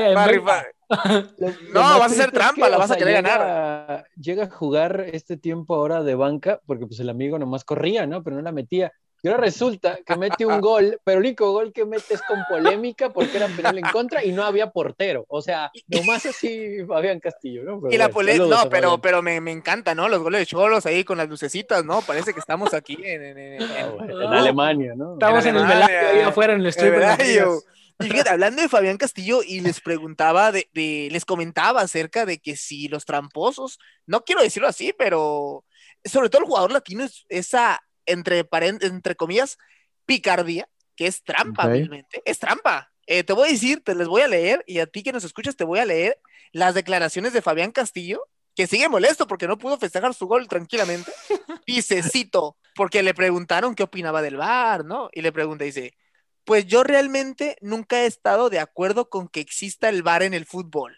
no, 1.72 1.80
vas 1.80 2.00
a 2.00 2.04
hacer 2.04 2.30
trampa, 2.30 2.68
la 2.68 2.76
vas 2.76 2.90
a 2.90 2.96
querer 2.96 3.22
ganar. 3.22 4.06
Llega 4.16 4.44
a 4.44 4.50
jugar 4.50 5.06
este 5.12 5.36
tiempo 5.36 5.74
ahora 5.74 6.02
de 6.02 6.14
banca, 6.14 6.60
porque 6.66 6.86
pues 6.86 7.00
el 7.00 7.08
amigo 7.08 7.38
nomás 7.38 7.64
corría, 7.64 8.06
¿no? 8.06 8.22
Pero 8.22 8.36
no 8.36 8.42
la 8.42 8.52
metía. 8.52 8.92
Y 9.24 9.28
ahora 9.28 9.40
resulta 9.40 10.00
que 10.04 10.16
mete 10.16 10.44
un 10.44 10.60
gol, 10.60 11.00
pero 11.02 11.18
el 11.18 11.24
único 11.24 11.50
gol 11.50 11.72
que 11.72 11.86
mete 11.86 12.12
es 12.12 12.20
con 12.20 12.44
polémica 12.46 13.08
porque 13.08 13.38
era 13.38 13.48
penal 13.48 13.78
en 13.78 13.86
contra 13.86 14.22
y 14.22 14.32
no 14.32 14.44
había 14.44 14.70
portero. 14.70 15.24
O 15.28 15.40
sea, 15.40 15.72
nomás 15.86 16.26
así 16.26 16.84
Fabián 16.86 17.20
Castillo, 17.20 17.62
¿no? 17.64 17.80
y 17.90 17.96
la 17.96 18.10
polémica, 18.10 18.44
no, 18.44 18.68
pero, 18.68 18.98
pero 18.98 19.22
me, 19.22 19.40
me, 19.40 19.50
encanta, 19.50 19.94
¿no? 19.94 20.10
Los 20.10 20.20
goles 20.20 20.40
de 20.40 20.46
Cholos 20.46 20.84
ahí 20.84 21.04
con 21.04 21.16
las 21.16 21.26
lucecitas, 21.26 21.86
¿no? 21.86 22.02
Parece 22.02 22.34
que 22.34 22.40
estamos 22.40 22.74
aquí 22.74 22.98
en, 23.02 23.62
ah, 23.62 24.40
Alemania, 24.40 24.92
¿no? 24.94 25.14
Estamos 25.14 25.46
en, 25.46 25.56
el 25.56 25.66
Velayo 25.68 26.08
ahí 26.10 26.20
afuera 26.20 26.52
en 26.52 26.60
el 26.60 26.66
strip. 26.66 26.92
Y 28.00 28.08
fíjate, 28.10 28.28
hablando 28.28 28.60
de 28.60 28.68
Fabián 28.68 28.98
Castillo, 28.98 29.40
y 29.42 29.60
les 29.60 29.80
preguntaba, 29.80 30.52
de, 30.52 30.68
de, 30.74 31.08
les 31.10 31.24
comentaba 31.24 31.80
acerca 31.80 32.26
de 32.26 32.40
que 32.40 32.56
si 32.56 32.88
los 32.88 33.06
tramposos, 33.06 33.78
no 34.04 34.22
quiero 34.22 34.42
decirlo 34.42 34.68
así, 34.68 34.92
pero 34.98 35.64
sobre 36.04 36.28
todo 36.28 36.42
el 36.42 36.48
jugador 36.48 36.72
latino 36.72 37.04
es 37.04 37.24
esa 37.30 37.80
entre, 38.06 38.48
entre 38.80 39.16
comillas, 39.16 39.58
picardía, 40.06 40.68
que 40.96 41.06
es 41.06 41.22
trampa, 41.22 41.66
realmente. 41.66 42.22
Es 42.24 42.38
trampa. 42.38 42.92
Eh, 43.06 43.24
te 43.24 43.32
voy 43.32 43.48
a 43.48 43.52
decir, 43.52 43.82
te 43.82 43.94
les 43.94 44.08
voy 44.08 44.22
a 44.22 44.28
leer, 44.28 44.64
y 44.66 44.78
a 44.78 44.86
ti 44.86 45.02
que 45.02 45.12
nos 45.12 45.24
escuchas, 45.24 45.56
te 45.56 45.64
voy 45.64 45.78
a 45.78 45.84
leer 45.84 46.18
las 46.52 46.74
declaraciones 46.74 47.32
de 47.32 47.42
Fabián 47.42 47.72
Castillo, 47.72 48.26
que 48.54 48.66
sigue 48.66 48.88
molesto 48.88 49.26
porque 49.26 49.48
no 49.48 49.58
pudo 49.58 49.78
festejar 49.78 50.14
su 50.14 50.26
gol 50.26 50.48
tranquilamente. 50.48 51.10
Dice, 51.66 52.02
cito, 52.02 52.56
porque 52.74 53.02
le 53.02 53.14
preguntaron 53.14 53.74
qué 53.74 53.82
opinaba 53.82 54.22
del 54.22 54.36
VAR, 54.36 54.84
¿no? 54.84 55.10
Y 55.12 55.22
le 55.22 55.32
pregunta, 55.32 55.64
dice, 55.64 55.96
pues 56.44 56.66
yo 56.66 56.84
realmente 56.84 57.56
nunca 57.60 58.02
he 58.02 58.06
estado 58.06 58.50
de 58.50 58.60
acuerdo 58.60 59.08
con 59.08 59.28
que 59.28 59.40
exista 59.40 59.88
el 59.88 60.02
VAR 60.02 60.22
en 60.22 60.34
el 60.34 60.44
fútbol. 60.44 60.96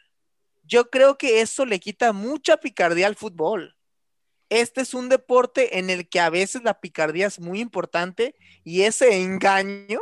Yo 0.64 0.90
creo 0.90 1.16
que 1.16 1.40
eso 1.40 1.64
le 1.64 1.78
quita 1.78 2.12
mucha 2.12 2.56
picardía 2.56 3.06
al 3.06 3.14
fútbol 3.14 3.75
este 4.48 4.80
es 4.80 4.94
un 4.94 5.08
deporte 5.08 5.78
en 5.78 5.90
el 5.90 6.08
que 6.08 6.20
a 6.20 6.30
veces 6.30 6.62
la 6.62 6.80
picardía 6.80 7.26
es 7.26 7.40
muy 7.40 7.60
importante 7.60 8.34
y 8.64 8.82
ese 8.82 9.22
engaño 9.22 10.00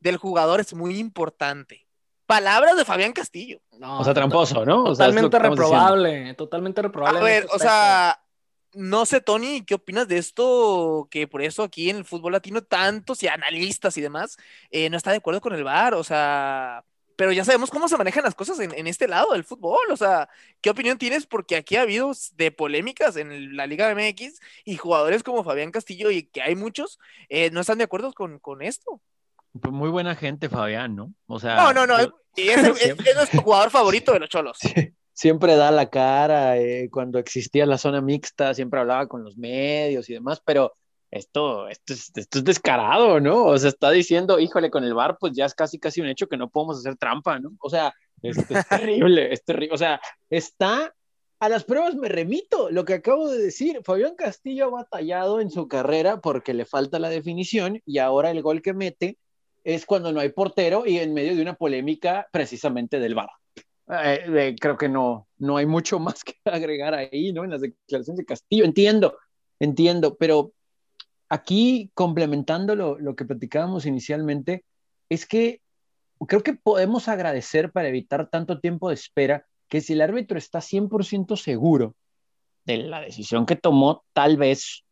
del 0.00 0.16
jugador 0.16 0.60
es 0.60 0.74
muy 0.74 0.98
importante. 0.98 1.86
Palabras 2.26 2.76
de 2.76 2.84
Fabián 2.84 3.12
Castillo. 3.12 3.60
o 3.80 4.04
sea, 4.04 4.14
tramposo, 4.14 4.64
¿no? 4.64 4.84
Totalmente 4.84 5.38
reprobable, 5.38 6.34
totalmente 6.34 6.82
reprobable. 6.82 7.20
A 7.20 7.22
ver, 7.22 7.46
o 7.52 7.58
sea, 7.58 8.18
no 8.72 9.06
sé, 9.06 9.20
Tony, 9.20 9.62
¿qué 9.64 9.74
opinas 9.74 10.08
de 10.08 10.18
esto? 10.18 11.06
Que 11.10 11.28
por 11.28 11.42
eso 11.42 11.62
aquí 11.62 11.90
en 11.90 11.96
el 11.96 12.04
fútbol 12.04 12.32
latino 12.32 12.62
tantos 12.62 13.22
y 13.22 13.28
analistas 13.28 13.96
y 13.96 14.00
demás 14.00 14.36
eh, 14.70 14.90
no 14.90 14.96
está 14.96 15.10
de 15.10 15.18
acuerdo 15.18 15.40
con 15.40 15.54
el 15.54 15.64
VAR, 15.64 15.94
o 15.94 16.04
sea, 16.04 16.84
pero 17.16 17.32
ya 17.32 17.44
sabemos 17.44 17.70
cómo 17.70 17.88
se 17.88 17.96
manejan 17.96 18.24
las 18.24 18.34
cosas 18.34 18.58
en, 18.60 18.86
este 18.86 19.08
lado 19.08 19.32
del 19.32 19.44
fútbol. 19.44 19.90
O 19.90 19.96
sea, 19.96 20.28
¿qué 20.60 20.70
opinión 20.70 20.98
tienes? 20.98 21.26
Porque 21.26 21.56
aquí 21.56 21.76
ha 21.76 21.82
habido 21.82 22.12
de 22.36 22.50
polémicas 22.50 23.16
en 23.16 23.56
la 23.56 23.66
Liga 23.66 23.94
MX 23.94 24.40
y 24.64 24.76
jugadores 24.76 25.22
como 25.22 25.44
Fabián 25.44 25.70
Castillo 25.70 26.10
y 26.10 26.24
que 26.24 26.42
hay 26.42 26.56
muchos, 26.56 26.98
eh, 27.28 27.50
no 27.50 27.60
están 27.60 27.78
de 27.78 27.84
acuerdo 27.84 28.12
con, 28.12 28.62
esto. 28.62 29.00
Pues 29.60 29.72
muy 29.72 29.90
buena 29.90 30.16
gente, 30.16 30.48
Fabián, 30.48 30.96
¿no? 30.96 31.12
O 31.26 31.38
sea. 31.38 31.56
No, 31.56 31.72
no, 31.72 31.86
no. 31.86 31.96
es, 32.36 33.14
nuestro 33.14 33.42
jugador 33.42 33.70
favorito 33.70 34.12
de 34.12 34.20
los 34.20 34.28
cholos. 34.28 34.58
Siempre 35.12 35.54
da 35.54 35.70
la 35.70 35.90
cara. 35.90 36.58
Eh, 36.58 36.88
cuando 36.90 37.18
existía 37.18 37.66
la 37.66 37.78
zona 37.78 38.00
mixta, 38.00 38.52
siempre 38.54 38.80
hablaba 38.80 39.06
con 39.06 39.22
los 39.22 39.36
medios 39.36 40.10
y 40.10 40.14
demás, 40.14 40.42
pero 40.44 40.74
esto, 41.14 41.68
esto, 41.68 41.92
es, 41.92 42.10
esto 42.14 42.38
es 42.38 42.44
descarado, 42.44 43.20
¿no? 43.20 43.44
O 43.44 43.56
sea, 43.56 43.70
está 43.70 43.90
diciendo, 43.90 44.40
híjole, 44.40 44.70
con 44.70 44.82
el 44.84 44.94
bar, 44.94 45.16
pues 45.18 45.32
ya 45.34 45.46
es 45.46 45.54
casi, 45.54 45.78
casi 45.78 46.00
un 46.00 46.08
hecho 46.08 46.26
que 46.26 46.36
no 46.36 46.50
podemos 46.50 46.78
hacer 46.78 46.96
trampa, 46.96 47.38
¿no? 47.38 47.52
O 47.60 47.70
sea, 47.70 47.94
es, 48.20 48.38
es 48.38 48.68
terrible, 48.68 49.32
es 49.32 49.44
terrible. 49.44 49.74
O 49.74 49.78
sea, 49.78 50.00
está, 50.28 50.92
a 51.38 51.48
las 51.48 51.64
pruebas 51.64 51.94
me 51.94 52.08
remito, 52.08 52.70
lo 52.70 52.84
que 52.84 52.94
acabo 52.94 53.30
de 53.30 53.38
decir, 53.38 53.80
Fabián 53.84 54.16
Castillo 54.16 54.66
ha 54.66 54.70
batallado 54.70 55.40
en 55.40 55.50
su 55.50 55.68
carrera 55.68 56.20
porque 56.20 56.52
le 56.52 56.64
falta 56.64 56.98
la 56.98 57.10
definición 57.10 57.80
y 57.86 57.98
ahora 57.98 58.30
el 58.30 58.42
gol 58.42 58.60
que 58.60 58.74
mete 58.74 59.18
es 59.62 59.86
cuando 59.86 60.12
no 60.12 60.20
hay 60.20 60.30
portero 60.30 60.84
y 60.84 60.98
en 60.98 61.14
medio 61.14 61.36
de 61.36 61.42
una 61.42 61.54
polémica 61.54 62.26
precisamente 62.32 62.98
del 62.98 63.14
bar. 63.14 63.30
Eh, 63.88 64.24
eh, 64.26 64.56
creo 64.58 64.76
que 64.76 64.88
no, 64.88 65.28
no 65.38 65.58
hay 65.58 65.66
mucho 65.66 65.98
más 66.00 66.24
que 66.24 66.34
agregar 66.44 66.94
ahí, 66.94 67.32
¿no? 67.32 67.44
En 67.44 67.50
las 67.50 67.60
declaraciones 67.60 68.18
de 68.18 68.24
Castillo, 68.24 68.64
entiendo, 68.64 69.16
entiendo, 69.60 70.16
pero 70.16 70.53
aquí, 71.34 71.90
complementando 71.94 72.76
lo, 72.76 73.16
que 73.16 73.24
platicábamos 73.24 73.86
inicialmente, 73.86 74.64
es 75.08 75.26
que 75.26 75.60
creo 76.28 76.42
que 76.42 76.54
podemos 76.54 77.08
agradecer 77.08 77.72
para 77.72 77.88
evitar 77.88 78.28
tanto 78.30 78.60
tiempo 78.60 78.88
de 78.88 78.94
espera 78.94 79.46
que 79.68 79.80
si 79.80 79.94
el 79.94 80.00
árbitro 80.00 80.38
está 80.38 80.60
100% 80.60 81.36
seguro 81.36 81.96
de 82.64 82.78
la 82.78 83.00
decisión 83.00 83.46
que 83.46 83.56
tomó, 83.56 84.04
tal 84.12 84.36
vez, 84.36 84.84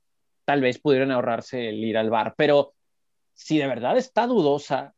tal 0.44 0.60
vez 0.60 0.78
pudieran 0.78 1.12
ahorrarse 1.12 1.68
el 1.68 1.76
ir 1.76 1.96
al 1.96 2.10
bar. 2.10 2.34
Pero 2.36 2.74
si 3.34 3.58
de 3.58 3.68
verdad 3.68 3.96
está 3.96 4.26
dudosa 4.26 4.94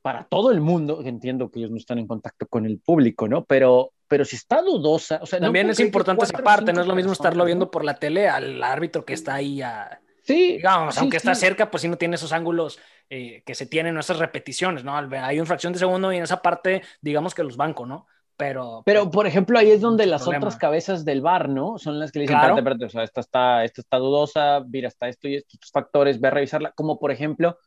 para 0.00 0.24
todo 0.24 0.52
el 0.52 0.60
mundo, 0.60 1.02
entiendo 1.04 1.50
que 1.50 1.58
ellos 1.58 1.72
no 1.72 1.76
están 1.78 1.98
en 1.98 2.06
contacto 2.06 2.46
con 2.46 2.64
el 2.64 2.78
público, 2.78 3.26
¿no? 3.26 3.44
Pero, 3.44 3.92
pero 4.06 4.24
si 4.24 4.36
está 4.36 4.62
dudosa, 4.62 5.18
o 5.20 5.26
sea, 5.26 5.40
también 5.40 5.68
es 5.70 5.80
importante 5.80 6.24
esa 6.24 6.38
parte, 6.38 6.72
no 6.72 6.82
es 6.82 6.86
lo 6.86 6.94
mismo 6.94 7.12
estarlo 7.12 7.44
viendo 7.44 7.68
por 7.68 7.84
la 7.84 7.96
tele 7.96 8.28
al 8.28 8.62
árbitro 8.62 9.04
que 9.04 9.14
está 9.14 9.34
ahí 9.34 9.60
a 9.60 10.00
Sí. 10.26 10.54
Digamos, 10.54 10.98
aunque 10.98 11.18
está 11.18 11.34
cerca, 11.36 11.70
pues 11.70 11.82
sí 11.82 11.88
no 11.88 11.96
tiene 11.96 12.16
esos 12.16 12.32
ángulos 12.32 12.80
eh, 13.08 13.42
que 13.46 13.54
se 13.54 13.66
tienen, 13.66 13.96
esas 13.96 14.18
repeticiones, 14.18 14.82
¿no? 14.82 14.96
Hay 14.96 15.38
una 15.38 15.46
fracción 15.46 15.72
de 15.72 15.78
segundo 15.78 16.12
y 16.12 16.16
en 16.16 16.24
esa 16.24 16.42
parte, 16.42 16.82
digamos 17.00 17.32
que 17.32 17.44
los 17.44 17.56
bancos, 17.56 17.86
¿no? 17.86 18.06
Pero, 18.36 18.82
pero 18.84 19.08
por 19.10 19.26
ejemplo, 19.26 19.58
ahí 19.58 19.70
es 19.70 19.80
donde 19.80 20.04
las 20.04 20.26
otras 20.26 20.56
cabezas 20.56 21.04
del 21.04 21.22
bar, 21.22 21.48
¿no? 21.48 21.78
Son 21.78 21.98
las 22.00 22.10
que 22.10 22.18
le 22.18 22.22
dicen, 22.24 22.36
espérate, 22.36 22.58
espérate, 22.58 22.84
o 22.84 22.88
sea, 22.88 23.04
esta 23.04 23.20
está, 23.20 23.64
esta 23.64 23.80
está 23.80 23.96
dudosa, 23.98 24.64
mira, 24.68 24.88
está 24.88 25.08
esto 25.08 25.28
y 25.28 25.36
estos 25.36 25.70
factores, 25.70 26.20
ve 26.20 26.28
a 26.28 26.32
revisarla, 26.32 26.72
como 26.72 26.98
por 26.98 27.12
ejemplo 27.12 27.58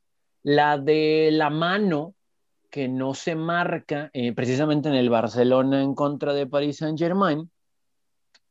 la 0.44 0.78
de 0.78 1.30
la 1.32 1.50
mano 1.50 2.14
que 2.70 2.88
no 2.88 3.14
se 3.14 3.36
marca 3.36 4.12
eh, 4.14 4.34
precisamente 4.34 4.90
en 4.90 4.96
el 4.96 5.10
Barcelona 5.10 5.82
en 5.82 5.96
contra 5.96 6.34
de 6.34 6.46
Paris 6.46 6.78
Saint 6.78 7.00
Germain. 7.00 7.50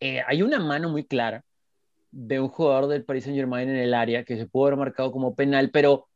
Eh, 0.01 0.23
hay 0.27 0.43
una 0.43 0.59
mano 0.59 0.89
muy 0.89 1.05
clara 1.05 1.45
de 2.11 2.41
un 2.41 2.49
jugador 2.49 2.87
del 2.89 3.05
Paris 3.05 3.25
Saint 3.25 3.37
Germain 3.37 3.69
en 3.69 3.77
el 3.77 3.95
área 3.95 4.25
que 4.25 4.37
se 4.37 4.47
pudo 4.47 4.67
haber 4.67 4.79
marcado 4.79 5.13
como 5.13 5.35
penal, 5.35 5.71
pero 5.71 6.07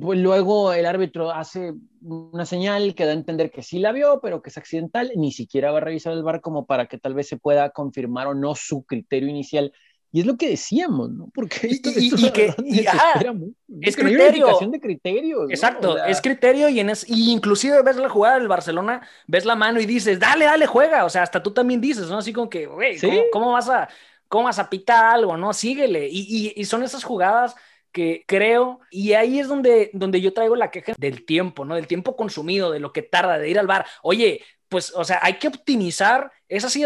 pues, 0.00 0.18
luego 0.18 0.72
el 0.72 0.86
árbitro 0.86 1.30
hace 1.30 1.74
una 2.00 2.46
señal 2.46 2.94
que 2.94 3.04
da 3.04 3.10
a 3.10 3.14
entender 3.14 3.50
que 3.50 3.62
sí 3.62 3.78
la 3.78 3.92
vio, 3.92 4.20
pero 4.22 4.40
que 4.40 4.48
es 4.50 4.56
accidental, 4.56 5.12
ni 5.16 5.30
siquiera 5.32 5.70
va 5.72 5.78
a 5.78 5.82
revisar 5.82 6.14
el 6.14 6.22
bar 6.22 6.40
como 6.40 6.64
para 6.64 6.86
que 6.86 6.96
tal 6.98 7.12
vez 7.14 7.28
se 7.28 7.36
pueda 7.36 7.70
confirmar 7.70 8.28
o 8.28 8.34
no 8.34 8.54
su 8.54 8.84
criterio 8.84 9.28
inicial 9.28 9.72
Y 10.10 10.20
es 10.20 10.26
lo 10.26 10.38
que 10.38 10.48
decíamos, 10.48 11.10
¿no? 11.10 11.28
Porque 11.34 11.66
esto, 11.66 11.90
Y- 11.94 12.06
esto 12.08 12.26
y 12.28 12.30
que- 12.30 12.54
y- 12.64 12.86
ajá, 12.86 13.30
mucho. 13.34 13.52
es 13.82 13.94
criterio. 13.94 14.46
de 14.70 14.80
criterios. 14.80 15.40
¿no? 15.44 15.50
Exacto, 15.50 15.90
O 15.90 15.94
sea, 15.96 16.06
es 16.06 16.22
criterio 16.22 16.70
y, 16.70 16.80
en 16.80 16.88
es, 16.88 17.06
y 17.06 17.30
inclusive 17.30 17.82
ves 17.82 17.96
la 17.96 18.08
jugada 18.08 18.38
del 18.38 18.48
Barcelona, 18.48 19.06
ves 19.26 19.44
la 19.44 19.54
mano 19.54 19.80
y 19.82 19.84
dices, 19.84 20.18
dale, 20.18 20.46
dale, 20.46 20.66
juega. 20.66 21.04
O 21.04 21.10
sea, 21.10 21.24
hasta 21.24 21.42
tú 21.42 21.50
también 21.52 21.82
dices, 21.82 22.08
¿no? 22.08 22.16
Así 22.16 22.32
como 22.32 22.48
que, 22.48 22.64
güey, 22.64 22.96
Sí. 22.98 23.06
¿cómo, 23.06 23.20
cómo 23.32 23.52
vas 23.52 23.68
a, 23.68 23.90
¿cómo 24.28 24.44
vas 24.44 24.58
a 24.58 24.70
pitar 24.70 25.04
algo? 25.06 25.36
¿No? 25.36 25.52
Síguele. 25.52 26.08
Y, 26.08 26.52
y- 26.56 26.60
y 26.60 26.64
son 26.64 26.82
esas 26.82 27.04
jugadas 27.04 27.54
que 27.92 28.24
creo, 28.26 28.80
y 28.90 29.14
ahí 29.14 29.40
es 29.40 29.48
donde, 29.48 29.90
donde 29.94 30.20
yo 30.20 30.32
traigo 30.34 30.54
la 30.56 30.70
queja 30.70 30.92
del 30.98 31.24
tiempo, 31.24 31.64
¿no? 31.64 31.74
Del 31.74 31.86
tiempo 31.86 32.16
consumido, 32.16 32.70
de 32.70 32.80
lo 32.80 32.92
que 32.92 33.02
tarda 33.02 33.38
de 33.38 33.48
ir 33.48 33.58
al 33.58 33.66
bar. 33.66 33.86
Oye, 34.02 34.44
pues, 34.68 34.92
o 34.94 35.04
sea, 35.04 35.20
hay 35.22 35.34
que 35.38 35.48
optimizar 35.48 36.30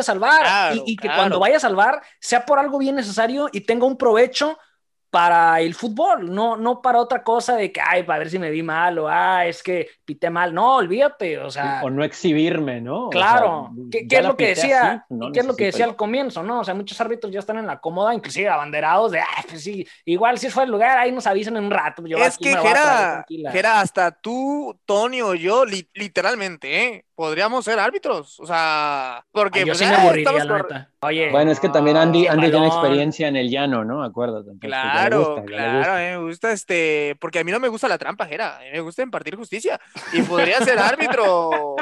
al 0.09 0.20
bar 0.20 0.40
Claro, 0.43 0.76
y, 0.86 0.93
y 0.93 0.97
que 0.97 1.03
claro. 1.03 1.18
cuando 1.18 1.40
vayas 1.40 1.64
al 1.64 1.74
bar 1.76 2.01
sea 2.20 2.47
por 2.47 2.59
algo 2.61 2.78
bien 2.78 2.95
necesario 2.95 3.49
y 3.53 3.62
tenga 3.62 3.84
un 3.86 3.97
provecho 3.99 4.59
para 5.13 5.61
el 5.61 5.75
fútbol, 5.75 6.35
no, 6.35 6.57
no 6.57 6.81
para 6.81 6.99
otra 6.99 7.23
cosa 7.23 7.55
de 7.55 7.71
que, 7.71 7.83
ay, 7.83 8.03
para 8.03 8.21
ver 8.21 8.31
si 8.31 8.39
me 8.39 8.49
vi 8.51 8.63
mal 8.63 8.99
o, 8.99 9.09
ah, 9.11 9.45
es 9.45 9.63
que 9.63 9.87
pité 10.07 10.31
mal. 10.31 10.55
No, 10.55 10.77
olvídate, 10.77 11.39
o 11.39 11.51
sea, 11.51 11.83
o 11.85 11.91
no 11.91 12.03
exhibirme, 12.03 12.81
¿no? 12.81 13.09
O 13.09 13.11
claro. 13.11 13.71
sea, 13.91 14.01
¿Qué, 14.09 14.17
es 14.19 14.25
lo 14.25 14.35
que 14.39 14.47
decía? 14.49 14.91
así, 14.93 15.01
no 15.11 15.31
¿Qué 15.31 15.41
es 15.41 15.47
lo 15.47 15.55
que 15.55 15.67
decía 15.67 15.85
al 15.85 15.97
comienzo, 15.97 16.43
no? 16.43 16.61
O 16.61 16.65
sea, 16.65 16.73
muchos 16.73 16.99
árbitros 16.99 17.31
ya 17.31 17.41
están 17.41 17.59
en 17.59 17.67
la 17.67 17.79
cómoda, 17.79 18.15
inclusive 18.15 18.49
abanderados 18.49 19.13
de, 19.13 19.21
ah, 19.21 19.45
pues 19.47 19.63
sí, 19.63 19.87
igual 20.07 20.39
si 20.39 20.47
es 20.47 20.55
fuera 20.55 20.65
el 20.65 20.73
lugar, 20.73 20.97
ahí 20.97 21.13
nos 21.13 21.27
avisan 21.27 21.59
en 21.59 21.65
un 21.65 21.71
rato. 21.71 22.07
yo 22.07 22.17
es 22.17 22.35
aquí 22.35 22.45
que 22.45 22.55
me 22.55 22.61
voy 22.63 22.71
a 22.71 22.73
traer 22.73 22.87
Jera, 22.89 23.11
tranquila. 23.13 23.53
Jera, 23.53 23.81
hasta 23.81 24.11
tú, 24.13 24.81
Tony 24.87 25.21
o 25.21 25.35
yo, 25.35 25.67
li- 25.67 25.91
literalmente, 25.93 26.85
¿eh? 26.87 27.05
podríamos 27.15 27.65
ser 27.65 27.79
árbitros. 27.79 28.41
O 28.41 28.47
sea, 28.47 29.25
porque 29.31 29.61
Ay, 29.61 29.67
yo 29.67 29.73
pues, 29.73 29.79
sí 29.79 29.85
me 29.85 29.93
eh, 29.93 29.97
aburriría, 29.97 30.31
estamos 30.31 30.45
la 30.47 30.59
cor- 30.59 30.73
neta. 30.73 30.89
Oye, 31.05 31.31
Bueno, 31.31 31.51
es 31.51 31.61
que 31.61 31.69
también 31.69 31.97
Andy, 31.97 32.27
Andy 32.27 32.51
tiene 32.51 32.67
experiencia 32.67 33.29
en 33.29 33.37
el 33.37 33.49
llano, 33.51 33.85
¿no? 33.85 34.03
Acuérdate. 34.03 34.51
entonces, 34.51 34.71
le 34.71 35.01
Claro, 35.09 35.18
gusta, 35.36 35.44
claro, 35.44 35.78
gusta. 35.78 35.96
a 35.96 35.98
mí 35.98 36.05
me 36.05 36.28
gusta 36.28 36.53
este, 36.53 37.16
porque 37.20 37.38
a 37.40 37.44
mí 37.44 37.53
no 37.53 37.61
me 37.61 37.68
gusta 37.68 37.88
la 37.88 37.98
trampa, 37.98 38.26
Jera, 38.26 38.57
a 38.59 38.61
mí 38.61 38.66
me 38.72 38.80
gusta 38.80 39.03
impartir 39.03 39.36
justicia 39.36 39.80
y 40.12 40.22
podría 40.22 40.59
ser 40.64 40.78
árbitro. 40.78 41.76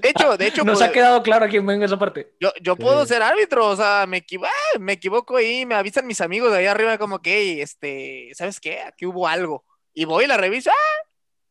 De 0.00 0.08
hecho, 0.08 0.36
de 0.36 0.46
hecho, 0.46 0.64
nos 0.64 0.82
ha 0.82 0.90
quedado 0.92 1.22
claro 1.22 1.46
quién 1.48 1.64
venga 1.66 1.86
esa 1.86 1.98
parte. 1.98 2.32
yo, 2.40 2.50
yo 2.60 2.74
Sí. 2.74 2.80
puedo 2.82 3.06
ser 3.06 3.22
árbitro, 3.22 3.68
o 3.68 3.76
sea, 3.76 4.04
me, 4.08 4.18
equivo- 4.18 4.46
me 4.80 4.92
equivoco 4.94 5.36
ahí, 5.36 5.64
me 5.66 5.74
avisan 5.74 6.06
mis 6.06 6.20
amigos 6.20 6.52
de 6.52 6.58
ahí 6.58 6.66
arriba 6.66 6.98
como 6.98 7.20
que, 7.20 7.38
"Ey, 7.38 7.60
este, 7.60 8.30
¿sabes 8.34 8.60
qué? 8.60 8.80
Aquí 8.82 9.06
hubo 9.06 9.26
algo. 9.28 9.64
Y 9.92 10.04
voy 10.06 10.24
y 10.24 10.26
la 10.26 10.36
reviso, 10.36 10.70
ah, 10.70 11.06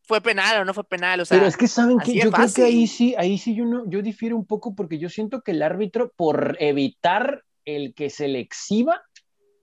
fue 0.05 0.19
penal 0.19 0.61
o 0.61 0.65
no 0.65 0.73
fue 0.73 0.83
penal, 0.83 1.21
o 1.21 1.25
sea, 1.25 1.37
Pero 1.37 1.47
es 1.47 1.55
que 1.55 1.67
saben 1.67 1.97
que 1.99 2.13
yo 2.13 2.29
creo 2.29 2.53
que 2.53 2.63
ahí 2.63 2.87
sí, 2.87 3.15
ahí 3.17 3.37
sí 3.37 3.55
yo 3.55 3.63
no, 3.63 3.89
yo 3.89 4.01
difiero 4.01 4.35
un 4.35 4.45
poco 4.45 4.75
porque 4.75 4.99
yo 4.99 5.07
siento 5.09 5.41
que 5.41 5.51
el 5.51 5.61
árbitro, 5.63 6.11
por 6.17 6.57
evitar 6.59 7.43
el 7.63 7.93
que 7.93 8.09
se 8.09 8.27
le 8.27 8.39
exhiba, 8.39 9.01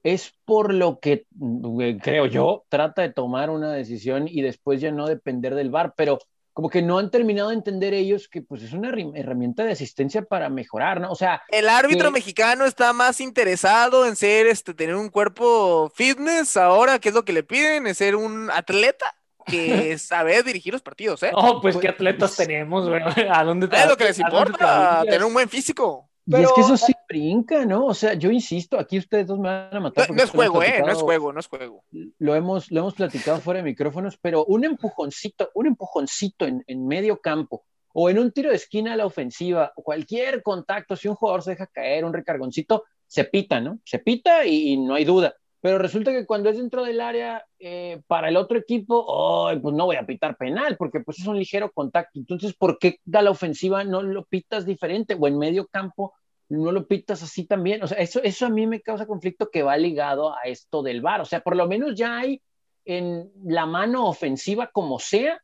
es 0.02 0.32
por 0.44 0.72
lo 0.72 0.98
que 1.00 1.26
mm, 1.36 1.98
creo 1.98 2.26
yo, 2.26 2.64
trata 2.68 3.02
de 3.02 3.12
tomar 3.12 3.50
una 3.50 3.72
decisión 3.72 4.26
y 4.28 4.42
después 4.42 4.80
ya 4.80 4.90
no 4.92 5.06
depender 5.06 5.54
del 5.54 5.70
VAR, 5.70 5.94
pero 5.96 6.18
como 6.52 6.68
que 6.68 6.82
no 6.82 6.98
han 6.98 7.10
terminado 7.10 7.50
de 7.50 7.54
entender 7.54 7.94
ellos 7.94 8.28
que 8.28 8.42
pues 8.42 8.62
es 8.62 8.72
una 8.72 8.92
herramienta 9.14 9.62
de 9.64 9.72
asistencia 9.72 10.22
para 10.22 10.48
mejorar, 10.50 11.00
¿no? 11.00 11.10
O 11.10 11.14
sea, 11.14 11.42
El 11.48 11.68
árbitro 11.68 12.08
que- 12.08 12.14
mexicano 12.14 12.64
está 12.64 12.92
más 12.92 13.20
interesado 13.20 14.04
en 14.06 14.16
ser, 14.16 14.46
este, 14.48 14.74
tener 14.74 14.96
un 14.96 15.08
cuerpo 15.10 15.90
fitness 15.94 16.56
ahora, 16.56 16.98
que 16.98 17.10
es 17.10 17.14
lo 17.14 17.24
que 17.24 17.32
le 17.32 17.44
piden, 17.44 17.86
es 17.86 17.98
ser 17.98 18.16
un 18.16 18.50
atleta 18.50 19.14
que 19.46 19.96
sabe 19.98 20.42
dirigir 20.42 20.72
los 20.72 20.82
partidos, 20.82 21.22
¿eh? 21.22 21.30
Oh, 21.34 21.60
pues 21.62 21.76
Pues- 21.76 21.82
qué 21.82 21.88
atletas 21.88 22.36
tenemos, 22.36 22.88
güey. 22.88 23.00
¿A 23.32 23.44
dónde 23.44 23.68
te 23.68 23.76
Es 23.76 23.86
lo 23.86 23.96
que 23.96 24.04
les 24.04 24.18
importa, 24.18 25.02
tener 25.04 25.24
un 25.24 25.32
buen 25.32 25.48
físico. 25.48 26.09
Y 26.38 26.42
es 26.42 26.52
que 26.52 26.60
eso 26.60 26.76
sí 26.76 26.92
brinca, 27.08 27.64
¿no? 27.64 27.86
O 27.86 27.94
sea, 27.94 28.14
yo 28.14 28.30
insisto, 28.30 28.78
aquí 28.78 28.98
ustedes 28.98 29.26
dos 29.26 29.38
me 29.38 29.48
van 29.48 29.76
a 29.76 29.80
matar. 29.80 30.10
no 30.10 30.22
es 30.22 30.30
juego, 30.30 30.62
¿eh? 30.62 30.82
No 30.84 30.92
es 30.92 30.98
juego, 30.98 31.32
no 31.32 31.40
es 31.40 31.46
juego. 31.46 31.84
lo 32.18 32.34
hemos, 32.34 32.70
lo 32.70 32.80
hemos 32.80 32.94
platicado 32.94 33.40
fuera 33.40 33.58
de 33.58 33.64
micrófonos, 33.64 34.16
pero 34.16 34.44
un 34.44 34.64
empujoncito, 34.64 35.50
un 35.54 35.66
empujoncito 35.66 36.46
en, 36.46 36.62
en 36.66 36.86
medio 36.86 37.20
campo 37.20 37.64
o 37.92 38.08
en 38.08 38.18
un 38.18 38.30
tiro 38.30 38.50
de 38.50 38.56
esquina 38.56 38.92
a 38.92 38.96
la 38.96 39.06
ofensiva, 39.06 39.72
cualquier 39.74 40.42
contacto, 40.42 40.94
si 40.94 41.08
un 41.08 41.16
jugador 41.16 41.42
se 41.42 41.50
deja 41.50 41.66
caer, 41.66 42.04
un 42.04 42.12
recargoncito, 42.12 42.84
se 43.06 43.24
pita, 43.24 43.60
¿no? 43.60 43.80
Se 43.84 43.98
pita 43.98 44.46
y, 44.46 44.72
y 44.72 44.76
no 44.76 44.94
hay 44.94 45.04
duda. 45.04 45.34
Pero 45.60 45.78
resulta 45.78 46.10
que 46.10 46.24
cuando 46.24 46.48
es 46.48 46.56
dentro 46.56 46.84
del 46.84 47.00
área 47.00 47.44
eh, 47.58 48.00
para 48.06 48.30
el 48.30 48.36
otro 48.36 48.56
equipo, 48.56 49.46
ay, 49.46 49.58
pues 49.58 49.74
no 49.74 49.84
voy 49.84 49.96
a 49.96 50.06
pitar 50.06 50.36
penal, 50.36 50.76
porque 50.78 51.00
pues 51.00 51.18
es 51.18 51.26
un 51.26 51.38
ligero 51.38 51.70
contacto. 51.70 52.18
Entonces, 52.18 52.54
¿por 52.54 52.78
qué 52.78 52.98
da 53.04 53.20
la 53.20 53.30
ofensiva 53.30 53.84
no 53.84 54.00
lo 54.00 54.24
pitas 54.24 54.64
diferente? 54.64 55.16
O 55.20 55.28
en 55.28 55.38
medio 55.38 55.66
campo 55.66 56.14
no 56.50 56.72
lo 56.72 56.86
pitas 56.86 57.22
así 57.22 57.46
también. 57.46 57.82
O 57.82 57.86
sea, 57.86 57.98
eso, 57.98 58.20
eso 58.22 58.46
a 58.46 58.50
mí 58.50 58.66
me 58.66 58.80
causa 58.82 59.06
conflicto 59.06 59.50
que 59.50 59.62
va 59.62 59.76
ligado 59.76 60.34
a 60.34 60.42
esto 60.44 60.82
del 60.82 61.00
VAR. 61.00 61.20
O 61.22 61.24
sea, 61.24 61.40
por 61.40 61.56
lo 61.56 61.66
menos 61.66 61.94
ya 61.94 62.18
hay 62.18 62.42
en 62.84 63.30
la 63.44 63.66
mano 63.66 64.06
ofensiva, 64.08 64.68
como 64.72 64.98
sea, 64.98 65.40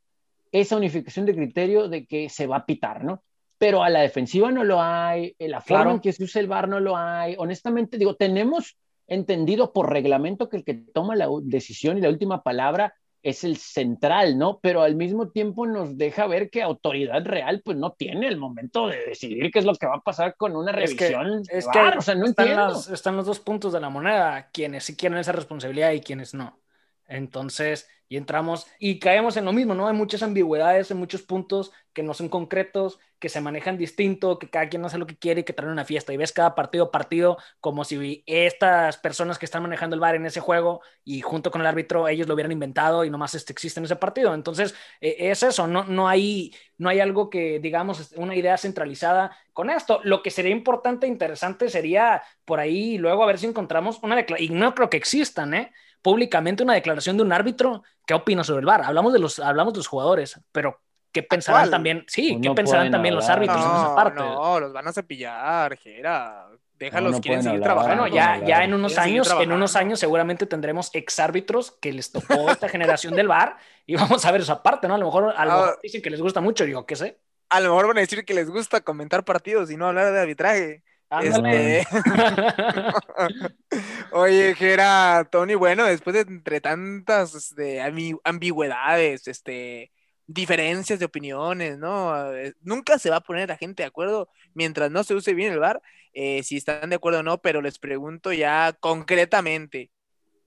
esa 0.53 0.77
unificación 0.77 1.25
de 1.27 1.35
criterio 1.35 1.89
de 1.89 2.07
que 2.07 2.29
se 2.29 2.47
va 2.47 2.57
a 2.59 2.67
pitar, 2.67 3.05
¿no? 3.05 3.23
Pero 3.59 3.83
a 3.83 3.89
la 3.91 4.01
defensiva 4.01 4.51
no 4.51 4.65
lo 4.65 4.83
hay, 4.83 5.35
la 5.39 5.61
forma 5.61 5.83
Claro. 5.85 5.91
en 5.93 6.01
que 6.01 6.13
se 6.13 6.25
usa 6.25 6.41
el 6.41 6.49
VAR 6.49 6.69
no 6.69 6.81
lo 6.81 6.97
hay. 6.97 7.37
Honestamente, 7.39 7.99
digo, 7.99 8.17
tenemos 8.17 8.77
entendido 9.07 9.73
por 9.73 9.91
reglamento 9.91 10.49
que 10.49 10.59
el 10.59 10.65
que 10.65 10.75
toma 10.75 11.15
la 11.15 11.29
decisión 11.43 11.97
y 11.97 12.01
la 12.01 12.09
última 12.09 12.43
palabra 12.43 12.95
es 13.23 13.43
el 13.45 13.57
central, 13.57 14.39
¿no? 14.39 14.61
Pero 14.63 14.83
al 14.83 14.95
mismo 14.95 15.29
tiempo 15.31 15.67
nos 15.67 15.99
deja 15.99 16.27
ver 16.27 16.49
que 16.51 16.63
autoridad 16.63 17.25
real 17.25 17.61
pues 17.65 17.77
no 17.77 17.93
tiene 17.93 18.29
el 18.29 18.37
momento 18.37 18.87
de 18.89 18.99
decidir 19.07 19.51
qué 19.51 19.59
es 19.59 19.65
lo 19.65 19.75
que 19.75 19.87
va 19.87 19.97
a 19.97 20.01
pasar 20.01 20.37
con 20.37 20.55
una 20.55 20.71
Es 20.73 20.95
que- 20.95 21.09
revisión. 21.09 21.43
Es 21.49 21.67
que 21.69 21.79
VAR, 21.79 21.99
o 21.99 22.03
sea, 22.03 22.15
no 22.15 22.27
están, 22.27 22.47
entiendo. 22.49 22.69
las- 22.75 22.89
están 22.89 23.17
los 23.17 23.27
dos 23.27 23.41
puntos 23.41 23.73
de 23.73 23.81
la 23.81 23.89
moneda, 23.91 24.49
quienes 24.53 24.85
sí 24.85 24.97
quieren 24.97 25.19
esa 25.19 25.33
responsabilidad 25.33 25.93
y 25.93 26.01
quienes 26.01 26.35
no. 26.35 26.61
Entonces, 27.09 27.89
y 28.09 28.17
entramos 28.17 28.67
y 28.79 28.99
caemos 28.99 29.37
en 29.37 29.45
lo 29.45 29.53
mismo, 29.53 29.75
¿no? 29.75 29.89
Hay 29.89 29.95
muchas 29.95 30.23
ambigüedades, 30.23 30.91
hay 30.91 30.97
muchos 30.97 31.23
puntos 31.23 31.73
que 31.93 32.03
no 32.03 32.13
son 32.15 32.29
concretos, 32.29 32.99
que 33.19 33.31
se 33.31 33.41
manejan 33.41 33.79
distinto, 33.79 34.39
que 34.39 34.51
cada 34.51 34.69
quien 34.69 34.85
hace 34.85 34.99
lo 34.99 35.07
que 35.07 35.17
quiere 35.17 35.41
y 35.41 35.45
que 35.45 35.55
traen 35.55 35.73
una 35.73 35.87
fiesta. 35.87 36.13
Y 36.13 36.19
ves 36.19 36.33
cada 36.33 36.55
partido 36.55 36.91
partido 36.91 37.39
como 37.61 37.85
si 37.85 38.23
estas 38.27 38.99
personas 38.99 39.39
que 39.39 39.47
están 39.47 39.63
manejando 39.63 39.95
el 39.95 40.01
bar 40.01 40.15
en 40.15 40.27
ese 40.27 40.41
juego 40.41 40.83
y 41.05 41.23
junto 41.23 41.51
con 41.51 41.63
el 41.63 41.67
árbitro 41.67 42.07
ellos 42.07 42.29
lo 42.29 42.35
hubieran 42.35 42.53
inventado 42.53 43.05
y 43.05 43.11
nomás 43.11 43.35
este, 43.35 43.53
existe 43.53 43.81
en 43.81 43.87
ese 43.87 43.97
partido. 43.97 44.35
Entonces, 44.35 44.75
eh, 45.01 45.17
es 45.19 45.43
eso, 45.43 45.67
no, 45.67 45.85
no, 45.85 46.07
hay, 46.07 46.55
no 46.77 46.91
hay 46.91 47.01
algo 47.01 47.31
que, 47.31 47.59
digamos, 47.61 48.13
una 48.17 48.37
idea 48.37 48.59
centralizada 48.59 49.35
con 49.55 49.71
esto. 49.71 50.01
Lo 50.05 50.23
que 50.23 50.31
sería 50.31 50.53
importante 50.53 51.07
e 51.07 51.09
interesante 51.09 51.71
sería 51.71 52.23
por 52.45 52.61
ahí 52.61 52.99
luego 52.99 53.23
a 53.23 53.27
ver 53.27 53.39
si 53.39 53.47
encontramos 53.47 53.99
una 54.03 54.17
declaración, 54.17 54.53
y 54.53 54.59
no 54.59 54.75
creo 54.75 54.91
que 54.91 54.99
existan, 54.99 55.55
¿eh? 55.55 55.73
Públicamente 56.07 56.63
una 56.63 56.75
declaración 56.75 57.17
de 57.17 57.25
un 57.25 57.33
árbitro, 57.33 57.83
¿qué 58.07 58.15
opina 58.15 58.45
sobre 58.45 58.61
el 58.61 58.67
VAR? 58.67 58.83
Hablamos 58.85 59.13
de 59.13 59.19
los, 59.19 59.41
hablamos 59.41 59.73
de 59.73 59.79
los 59.79 59.89
jugadores, 59.89 60.41
pero 60.53 60.81
¿qué 61.11 61.25
pensarán 61.25 61.63
¿Cuál? 61.63 61.71
también? 61.73 62.05
Sí, 62.07 62.29
Pues 62.35 62.43
¿qué 62.43 62.49
no 62.49 62.55
pensarán 62.55 62.93
también 62.93 63.13
los 63.17 63.29
árbitros 63.29 63.57
en 63.57 63.73
esa 63.73 63.89
No, 63.89 63.95
parte? 63.97 64.21
no, 64.23 64.61
los 64.61 64.73
van 64.73 64.87
a 64.87 64.93
cepillar, 64.93 65.77
Jera. 65.77 66.47
Déjalos, 66.79 67.11
no 67.11 67.21
quieren 67.21 67.43
seguir 67.43 67.55
hablar. 67.57 67.67
trabajando. 67.75 68.03
Bueno, 68.03 68.15
no 68.15 68.17
ya, 68.41 68.45
ya 68.47 68.63
en 68.63 68.73
unos 68.75 68.97
años, 68.99 69.35
en 69.41 69.51
unos 69.51 69.75
años 69.75 69.99
seguramente 69.99 70.47
tendremos 70.47 70.91
exárbitros 70.95 71.73
que 71.81 71.93
les 71.93 72.13
tocó 72.13 72.51
esta 72.51 72.69
generación 72.69 73.17
del 73.17 73.27
VAR 73.27 73.57
y 73.85 73.97
vamos 73.97 74.25
a 74.25 74.31
ver 74.31 74.43
esa 74.43 74.63
parte, 74.63 74.87
¿no? 74.87 74.95
A 74.95 74.99
lo 74.99 75.07
mejor, 75.07 75.35
a 75.37 75.45
lo 75.45 75.53
Ah. 75.53 75.57
mejor 75.57 75.79
dicen 75.83 76.03
que 76.03 76.11
les 76.11 76.21
gusta 76.21 76.41
mucho, 76.41 76.65
digo, 76.65 76.87
¿qué 76.87 76.95
sé? 76.95 77.19
A 77.49 77.59
lo 77.59 77.71
mejor 77.71 77.89
van 77.89 77.97
a 77.97 78.01
decir 78.03 78.25
que 78.25 78.35
les 78.35 78.49
gusta 78.49 78.83
comentar 78.83 79.25
partidos 79.25 79.71
y 79.73 79.77
no 79.77 79.89
hablar 79.89 80.13
de 80.13 80.21
arbitraje. 80.21 80.83
Ándale. 81.11 81.81
Este... 81.81 81.89
Oye, 84.13 84.55
Jera, 84.55 85.29
Tony, 85.31 85.55
bueno, 85.55 85.85
después 85.85 86.15
de 86.15 86.21
entre 86.21 86.61
tantas 86.61 87.35
este, 87.35 87.81
ambi- 87.81 88.21
ambigüedades, 88.25 89.29
este, 89.29 89.93
diferencias 90.27 90.99
de 90.99 91.05
opiniones, 91.05 91.79
¿no? 91.79 92.33
Eh, 92.35 92.55
Nunca 92.63 92.99
se 92.99 93.11
va 93.11 93.17
a 93.17 93.21
poner 93.21 93.49
la 93.49 93.57
gente 93.57 93.83
de 93.83 93.89
acuerdo 93.89 94.29
mientras 94.55 94.91
no 94.91 95.05
se 95.05 95.15
use 95.15 95.35
bien 95.35 95.53
el 95.53 95.59
VAR, 95.61 95.81
eh, 96.13 96.43
si 96.43 96.57
están 96.57 96.91
de 96.91 96.97
acuerdo 96.97 97.21
o 97.21 97.23
no, 97.23 97.39
pero 97.39 97.61
les 97.61 97.79
pregunto 97.79 98.33
ya 98.33 98.73
concretamente, 98.81 99.91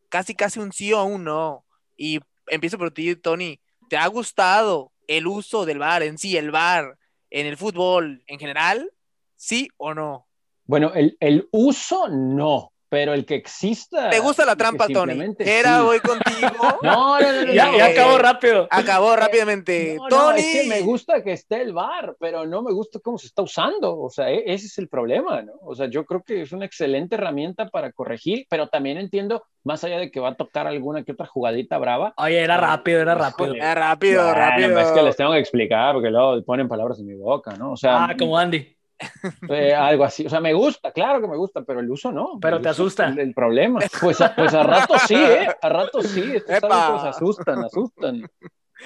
casi 0.09 0.35
casi 0.35 0.59
un 0.59 0.71
sí 0.73 0.93
o 0.93 1.03
un 1.03 1.23
no. 1.23 1.65
Y 1.95 2.19
empiezo 2.47 2.77
por 2.77 2.91
ti, 2.91 3.15
Tony. 3.15 3.59
¿Te 3.89 3.97
ha 3.97 4.07
gustado 4.07 4.91
el 5.07 5.27
uso 5.27 5.65
del 5.65 5.79
VAR 5.79 6.03
en 6.03 6.17
sí, 6.17 6.37
el 6.37 6.51
VAR 6.51 6.97
en 7.29 7.45
el 7.47 7.57
fútbol 7.57 8.23
en 8.27 8.39
general? 8.39 8.91
¿Sí 9.35 9.69
o 9.77 9.93
no? 9.93 10.27
Bueno, 10.69 10.91
el, 10.93 11.17
el 11.19 11.49
uso 11.51 12.07
no, 12.09 12.73
pero 12.89 13.15
el 13.15 13.25
que 13.25 13.33
exista. 13.33 14.11
¿Te 14.11 14.19
gusta 14.19 14.45
la 14.45 14.55
trampa, 14.55 14.87
Tony? 14.87 15.19
Era, 15.39 15.79
sí. 15.79 15.83
voy 15.83 15.99
contigo. 15.99 16.47
No, 16.83 17.19
no, 17.19 17.31
no, 17.31 17.45
no, 17.45 17.53
ya, 17.53 17.71
no, 17.71 17.77
ya 17.77 17.89
eh, 17.89 17.93
acabó 17.93 18.17
rápido. 18.19 18.67
Acabó 18.69 19.15
rápidamente. 19.15 19.95
No, 19.97 20.03
no, 20.03 20.09
Tony. 20.09 20.39
es 20.41 20.61
que 20.61 20.69
me 20.69 20.81
gusta 20.81 21.23
que 21.23 21.31
esté 21.33 21.63
el 21.63 21.73
bar, 21.73 22.15
pero 22.19 22.45
no 22.45 22.61
me 22.61 22.71
gusta 22.71 22.99
cómo 22.99 23.17
se 23.17 23.25
está 23.25 23.41
usando. 23.41 23.99
O 23.99 24.11
sea, 24.11 24.29
e- 24.29 24.43
ese 24.45 24.67
es 24.67 24.77
el 24.77 24.87
problema, 24.89 25.41
¿no? 25.41 25.53
O 25.63 25.73
sea, 25.73 25.87
yo 25.89 26.05
creo 26.05 26.21
que 26.21 26.43
es 26.43 26.51
una 26.51 26.65
excelente 26.65 27.15
herramienta 27.15 27.67
para 27.69 27.91
corregir, 27.91 28.45
pero 28.47 28.67
también 28.67 28.99
entiendo, 28.99 29.43
más 29.63 29.83
allá 29.83 29.97
de 29.97 30.11
que 30.11 30.19
va 30.19 30.29
a 30.29 30.35
tocar 30.35 30.67
alguna 30.67 31.03
que 31.03 31.13
otra 31.13 31.25
jugadita 31.25 31.79
brava. 31.79 32.13
Oye, 32.17 32.39
era 32.39 32.57
rápido, 32.57 33.01
era 33.01 33.15
rápido. 33.15 33.55
Ya, 33.55 33.73
rápido, 33.73 34.23
Bueno, 34.23 34.39
rápido. 34.39 34.79
Es 34.79 34.91
que 34.91 35.01
les 35.01 35.17
tengo 35.17 35.31
que 35.31 35.39
explicar 35.39 35.93
porque 35.95 36.11
luego 36.11 36.43
ponen 36.43 36.67
palabras 36.67 36.99
en 36.99 37.07
mi 37.07 37.15
boca, 37.15 37.55
¿no? 37.57 37.71
O 37.71 37.77
sea, 37.77 38.05
Ah, 38.05 38.15
como 38.15 38.37
Andy. 38.37 38.78
Eh, 39.49 39.73
algo 39.73 40.03
así. 40.03 40.25
O 40.25 40.29
sea, 40.29 40.39
me 40.41 40.53
gusta, 40.53 40.91
claro 40.91 41.21
que 41.21 41.27
me 41.27 41.37
gusta, 41.37 41.63
pero 41.63 41.79
el 41.79 41.89
uso 41.89 42.11
no. 42.11 42.37
Pero 42.41 42.57
El 42.57 42.63
te 42.63 42.69
asusta. 42.69 43.07
El, 43.07 43.19
el 43.19 43.33
problema. 43.33 43.79
Pues 44.01 44.21
a, 44.21 44.35
pues 44.35 44.53
a 44.53 44.63
rato 44.63 44.95
sí, 45.07 45.15
¿eh? 45.17 45.47
A 45.61 45.69
rato 45.69 46.01
sí. 46.01 46.33
Estos 46.35 47.03
asustan, 47.03 47.63
asustan. 47.63 48.29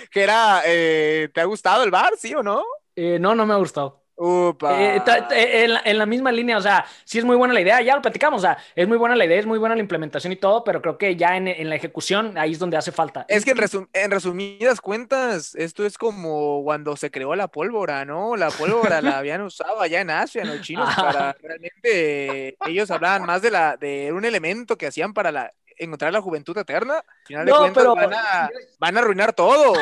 Que 0.09 0.23
era, 0.23 0.63
eh, 0.65 1.29
¿te 1.31 1.39
ha 1.39 1.45
gustado 1.45 1.83
el 1.83 1.91
bar, 1.91 2.13
sí 2.17 2.33
o 2.33 2.41
no? 2.41 2.63
Eh, 2.95 3.19
no, 3.19 3.35
no 3.35 3.45
me 3.45 3.53
ha 3.53 3.57
gustado. 3.57 4.02
Upa. 4.15 4.95
Eh, 4.95 5.01
ta- 5.05 5.27
ta- 5.27 5.37
en, 5.39 5.73
la, 5.73 5.81
en 5.83 5.97
la 5.97 6.05
misma 6.05 6.31
línea, 6.31 6.57
o 6.57 6.61
sea, 6.61 6.85
sí 7.03 7.17
es 7.19 7.25
muy 7.25 7.35
buena 7.35 7.53
la 7.53 7.61
idea, 7.61 7.81
ya 7.81 7.95
lo 7.95 8.01
platicamos, 8.01 8.39
o 8.39 8.41
sea, 8.45 8.57
es 8.75 8.87
muy 8.87 8.97
buena 8.97 9.15
la 9.15 9.25
idea, 9.25 9.39
es 9.39 9.45
muy 9.45 9.57
buena 9.59 9.75
la 9.75 9.81
implementación 9.81 10.31
y 10.31 10.35
todo, 10.35 10.63
pero 10.63 10.81
creo 10.81 10.97
que 10.97 11.15
ya 11.15 11.35
en, 11.35 11.47
en 11.47 11.69
la 11.69 11.75
ejecución 11.75 12.37
ahí 12.37 12.51
es 12.53 12.59
donde 12.59 12.77
hace 12.77 12.91
falta. 12.91 13.25
Es 13.27 13.43
que 13.43 13.51
en, 13.51 13.57
resum- 13.57 13.89
en 13.93 14.11
resumidas 14.11 14.81
cuentas, 14.81 15.55
esto 15.55 15.85
es 15.85 15.97
como 15.97 16.61
cuando 16.63 16.95
se 16.95 17.09
creó 17.11 17.35
la 17.35 17.47
pólvora, 17.47 18.05
¿no? 18.05 18.35
La 18.35 18.51
pólvora 18.51 19.01
la 19.01 19.17
habían 19.17 19.41
usado 19.41 19.81
allá 19.81 20.01
en 20.01 20.09
Asia, 20.11 20.45
los 20.45 20.61
chinos, 20.61 20.89
para 20.95 21.33
realmente 21.41 22.57
ellos 22.61 22.91
hablaban 22.91 23.25
más 23.25 23.41
de 23.41 23.51
la 23.51 23.77
de 23.77 24.11
un 24.13 24.25
elemento 24.25 24.77
que 24.77 24.87
hacían 24.87 25.13
para 25.13 25.31
la 25.31 25.53
encontrar 25.77 26.13
la 26.13 26.21
juventud 26.21 26.57
eterna. 26.57 26.95
Al 26.97 27.25
final 27.25 27.45
de 27.45 27.51
cuentas 27.51 27.83
pero- 27.83 27.95
van, 27.95 28.13
a, 28.13 28.49
van 28.79 28.97
a 28.97 28.99
arruinar 28.99 29.33
todo. 29.33 29.73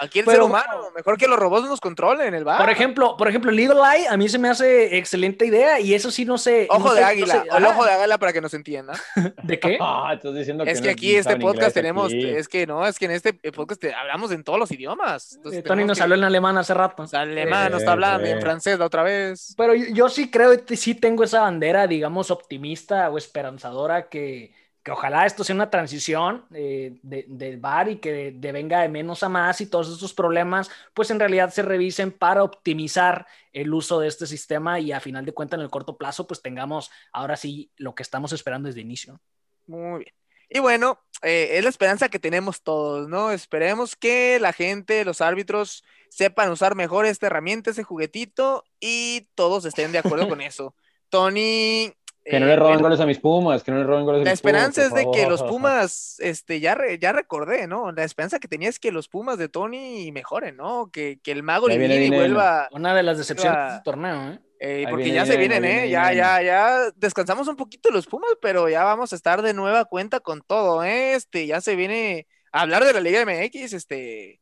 Aquí 0.00 0.20
el 0.20 0.26
ser 0.26 0.42
humano, 0.42 0.90
mejor 0.94 1.16
que 1.18 1.26
los 1.26 1.38
robots 1.38 1.68
nos 1.68 1.80
controlen 1.80 2.34
el 2.34 2.44
bar. 2.44 2.58
Por 2.58 2.70
ejemplo, 2.70 3.16
por 3.16 3.28
ejemplo, 3.28 3.50
Legal 3.50 3.78
Eye 3.78 4.06
a 4.08 4.16
mí 4.16 4.28
se 4.28 4.38
me 4.38 4.48
hace 4.48 4.96
excelente 4.98 5.46
idea 5.46 5.80
y 5.80 5.94
eso 5.94 6.10
sí 6.10 6.24
no 6.24 6.38
sé. 6.38 6.66
Ojo 6.70 6.88
no 6.88 6.94
de 6.94 6.96
sé- 6.96 7.02
no 7.02 7.06
águila, 7.08 7.42
sé- 7.42 7.48
el 7.56 7.64
ojo 7.64 7.84
de 7.84 7.92
águila 7.92 8.18
para 8.18 8.32
que 8.32 8.40
nos 8.40 8.54
entiendan. 8.54 8.96
¿De 9.42 9.58
qué? 9.58 9.78
Ah, 9.80 10.12
estás 10.14 10.34
diciendo 10.34 10.64
Es 10.64 10.78
no 10.80 10.84
que 10.84 10.90
aquí 10.90 11.10
este 11.16 11.24
saben 11.32 11.40
podcast 11.40 11.74
tenemos, 11.74 12.06
aquí. 12.06 12.28
es 12.28 12.48
que 12.48 12.66
no, 12.66 12.86
es 12.86 12.98
que 12.98 13.04
en 13.06 13.10
este 13.12 13.32
podcast 13.34 13.80
te- 13.80 13.94
hablamos 13.94 14.30
en 14.32 14.44
todos 14.44 14.58
los 14.58 14.70
idiomas. 14.70 15.34
Entonces 15.36 15.60
Eh, 15.60 15.62
Tony 15.62 15.84
nos 15.84 15.98
que- 15.98 16.02
habló 16.04 16.14
en 16.14 16.24
alemán 16.24 16.56
hace 16.58 16.74
rato. 16.74 17.02
O 17.02 17.06
sea, 17.06 17.20
alemán, 17.20 17.70
nos 17.72 17.80
está 17.80 17.92
hablando, 17.92 18.26
en 18.26 18.40
francés 18.40 18.78
la 18.78 18.86
otra 18.86 19.02
vez. 19.02 19.54
Pero 19.56 19.74
yo, 19.74 19.86
yo 19.92 20.08
sí 20.08 20.30
creo 20.30 20.64
que 20.64 20.76
sí 20.76 20.94
tengo 20.94 21.24
esa 21.24 21.40
bandera, 21.40 21.86
digamos, 21.86 22.30
optimista 22.30 23.10
o 23.10 23.18
esperanzadora 23.18 24.08
que, 24.08 24.52
que 24.82 24.90
ojalá 24.90 25.26
esto 25.26 25.44
sea 25.44 25.54
una 25.54 25.70
transición 25.70 26.44
eh, 26.54 26.98
de- 27.02 27.24
del 27.28 27.58
bar 27.58 27.88
y 27.88 27.96
que 27.98 28.32
de, 28.32 28.52
venga 28.52 28.80
de 28.82 28.88
menos 28.88 29.22
a 29.22 29.28
más 29.28 29.60
y 29.60 29.66
todos 29.66 29.90
estos 29.92 30.12
problemas, 30.14 30.70
pues 30.94 31.10
en 31.10 31.20
realidad 31.20 31.50
se 31.52 31.62
revisen 31.62 32.10
para 32.12 32.42
optimizar 32.42 33.26
el 33.52 33.72
uso 33.74 34.00
de 34.00 34.08
este 34.08 34.26
sistema 34.26 34.80
y 34.80 34.92
a 34.92 35.00
final 35.00 35.24
de 35.24 35.32
cuentas 35.34 35.58
en 35.58 35.64
el 35.64 35.70
corto 35.70 35.96
plazo, 35.96 36.26
pues 36.26 36.42
tengamos 36.42 36.90
ahora 37.12 37.36
sí 37.36 37.70
lo 37.76 37.94
que 37.94 38.02
estamos 38.02 38.32
esperando 38.32 38.66
desde 38.68 38.80
inicio. 38.80 39.20
Muy 39.66 40.00
bien. 40.00 40.14
Y 40.48 40.58
bueno, 40.60 41.00
eh, 41.22 41.50
es 41.52 41.62
la 41.64 41.70
esperanza 41.70 42.08
que 42.10 42.18
tenemos 42.18 42.62
todos, 42.62 43.08
¿no? 43.08 43.30
Esperemos 43.32 43.96
que 43.96 44.38
la 44.40 44.52
gente, 44.52 45.04
los 45.04 45.20
árbitros, 45.22 45.84
sepan 46.10 46.50
usar 46.50 46.74
mejor 46.74 47.06
esta 47.06 47.26
herramienta, 47.28 47.70
ese 47.70 47.84
juguetito, 47.84 48.64
y 48.80 49.28
todos 49.34 49.64
estén 49.64 49.92
de 49.92 49.98
acuerdo 49.98 50.28
con 50.28 50.40
eso. 50.42 50.74
Tony. 51.08 51.92
Que 52.24 52.38
no 52.38 52.46
eh, 52.46 52.50
le 52.50 52.56
roben 52.56 52.72
bueno, 52.74 52.82
goles 52.84 53.00
a 53.00 53.06
mis 53.06 53.18
Pumas, 53.18 53.62
que 53.64 53.72
no 53.72 53.78
le 53.78 53.84
roben 53.84 54.04
goles 54.04 54.20
a 54.20 54.24
La 54.24 54.30
mis 54.30 54.40
Pumas. 54.40 54.54
esperanza 54.54 54.82
es 54.86 54.94
de 54.94 55.10
que 55.10 55.28
los 55.28 55.42
Pumas, 55.42 56.16
este, 56.20 56.60
ya, 56.60 56.74
re- 56.76 56.98
ya 56.98 57.12
recordé, 57.12 57.66
¿no? 57.66 57.90
La 57.90 58.04
esperanza 58.04 58.38
que 58.38 58.46
tenía 58.48 58.68
es 58.68 58.78
que 58.78 58.92
los 58.92 59.08
Pumas 59.08 59.38
de 59.38 59.48
Tony 59.48 60.12
mejoren, 60.12 60.56
¿no? 60.56 60.90
Que, 60.92 61.18
que 61.22 61.32
el 61.32 61.42
mago 61.42 61.66
dinero. 61.68 62.14
vuelva, 62.16 62.68
Una 62.70 62.94
de 62.94 63.02
las 63.02 63.18
decepciones 63.18 63.56
Iba- 63.56 63.64
de 63.66 63.72
este 63.72 63.84
torneo, 63.84 64.32
¿eh? 64.32 64.38
eh, 64.60 64.84
porque 64.88 65.04
viene 65.04 65.16
ya 65.16 65.26
se 65.26 65.36
vienen, 65.36 65.64
¿eh? 65.64 65.68
viene 65.72 65.88
Ya, 65.90 66.12
ya, 66.12 66.40
ya 66.42 66.90
descansamos 66.94 67.48
un 67.48 67.56
poquito 67.56 67.90
los 67.90 68.06
Pumas, 68.06 68.30
pero 68.40 68.68
ya 68.68 68.84
vamos 68.84 69.12
a 69.12 69.16
estar 69.16 69.42
de 69.42 69.52
nueva 69.54 69.84
cuenta 69.86 70.20
con 70.20 70.42
todo, 70.42 70.84
¿eh? 70.84 71.14
Este, 71.14 71.46
ya 71.48 71.60
se 71.60 71.74
viene 71.74 72.28
a 72.52 72.60
hablar 72.60 72.84
de 72.84 72.92
la 72.92 73.00
Liga 73.00 73.24
MX, 73.26 73.72
este, 73.72 74.40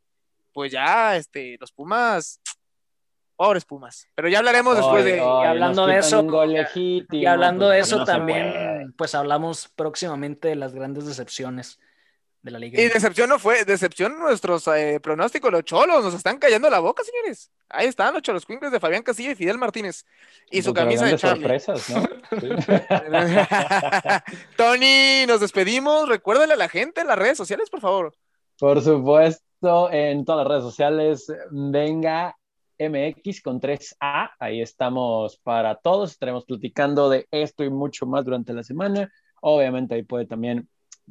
pues 0.53 0.71
ya, 0.71 1.15
este, 1.15 1.57
los 1.59 1.71
Pumas, 1.71 2.39
pobres 3.41 3.65
Pumas, 3.65 4.07
pero 4.13 4.29
ya 4.29 4.37
hablaremos 4.37 4.77
después 4.77 5.03
de... 5.03 5.13
ay, 5.13 5.19
y 5.19 5.45
hablando 5.47 5.87
de 5.87 5.97
eso, 5.97 6.45
legítimo, 6.45 7.23
Y 7.23 7.25
hablando 7.25 7.69
de 7.69 7.79
pues, 7.79 7.87
eso 7.87 7.97
no 7.97 8.05
se 8.05 8.11
puede. 8.11 8.17
también, 8.19 8.93
pues 8.95 9.15
hablamos 9.15 9.67
próximamente 9.75 10.49
de 10.49 10.55
las 10.55 10.75
grandes 10.75 11.07
decepciones 11.07 11.79
de 12.43 12.51
la 12.51 12.59
liga. 12.59 12.79
Y 12.79 12.87
decepción 12.89 13.29
no 13.29 13.39
fue, 13.39 13.65
decepción 13.65 14.19
nuestros 14.19 14.67
eh, 14.67 14.99
pronósticos, 15.01 15.51
los 15.51 15.63
cholos, 15.63 16.03
nos 16.03 16.13
están 16.13 16.37
cayendo 16.37 16.69
la 16.69 16.77
boca, 16.77 17.01
señores. 17.03 17.49
Ahí 17.67 17.87
están 17.87 18.13
los 18.13 18.21
cholos 18.21 18.45
Quinkles 18.45 18.71
de 18.71 18.79
Fabián 18.79 19.01
Casilla 19.01 19.31
y 19.31 19.35
Fidel 19.35 19.57
Martínez. 19.57 20.05
Y 20.51 20.61
su 20.61 20.67
Contra 20.69 20.83
camisa 20.83 21.05
de 21.05 21.15
Charlie. 21.15 21.41
sorpresas, 21.41 21.89
¿no? 21.89 22.03
Sí. 22.39 22.49
Tony, 24.55 25.25
nos 25.27 25.39
despedimos. 25.39 26.07
Recuérdale 26.07 26.53
a 26.53 26.57
la 26.57 26.69
gente 26.69 27.01
en 27.01 27.07
las 27.07 27.17
redes 27.17 27.37
sociales, 27.37 27.71
por 27.71 27.81
favor. 27.81 28.13
Por 28.59 28.81
supuesto, 28.81 29.91
en 29.91 30.25
todas 30.25 30.45
las 30.45 30.47
redes 30.47 30.63
sociales, 30.63 31.33
venga 31.49 32.37
MX 32.89 33.41
con 33.41 33.59
3A. 33.59 34.31
Ahí 34.39 34.61
estamos 34.61 35.37
para 35.37 35.75
todos. 35.75 36.11
Estaremos 36.11 36.45
platicando 36.45 37.09
de 37.09 37.27
esto 37.31 37.63
y 37.63 37.69
mucho 37.69 38.05
más 38.05 38.25
durante 38.25 38.53
la 38.53 38.63
semana. 38.63 39.11
Obviamente, 39.41 39.95
ahí 39.95 40.03
puede 40.03 40.25
también 40.25 40.67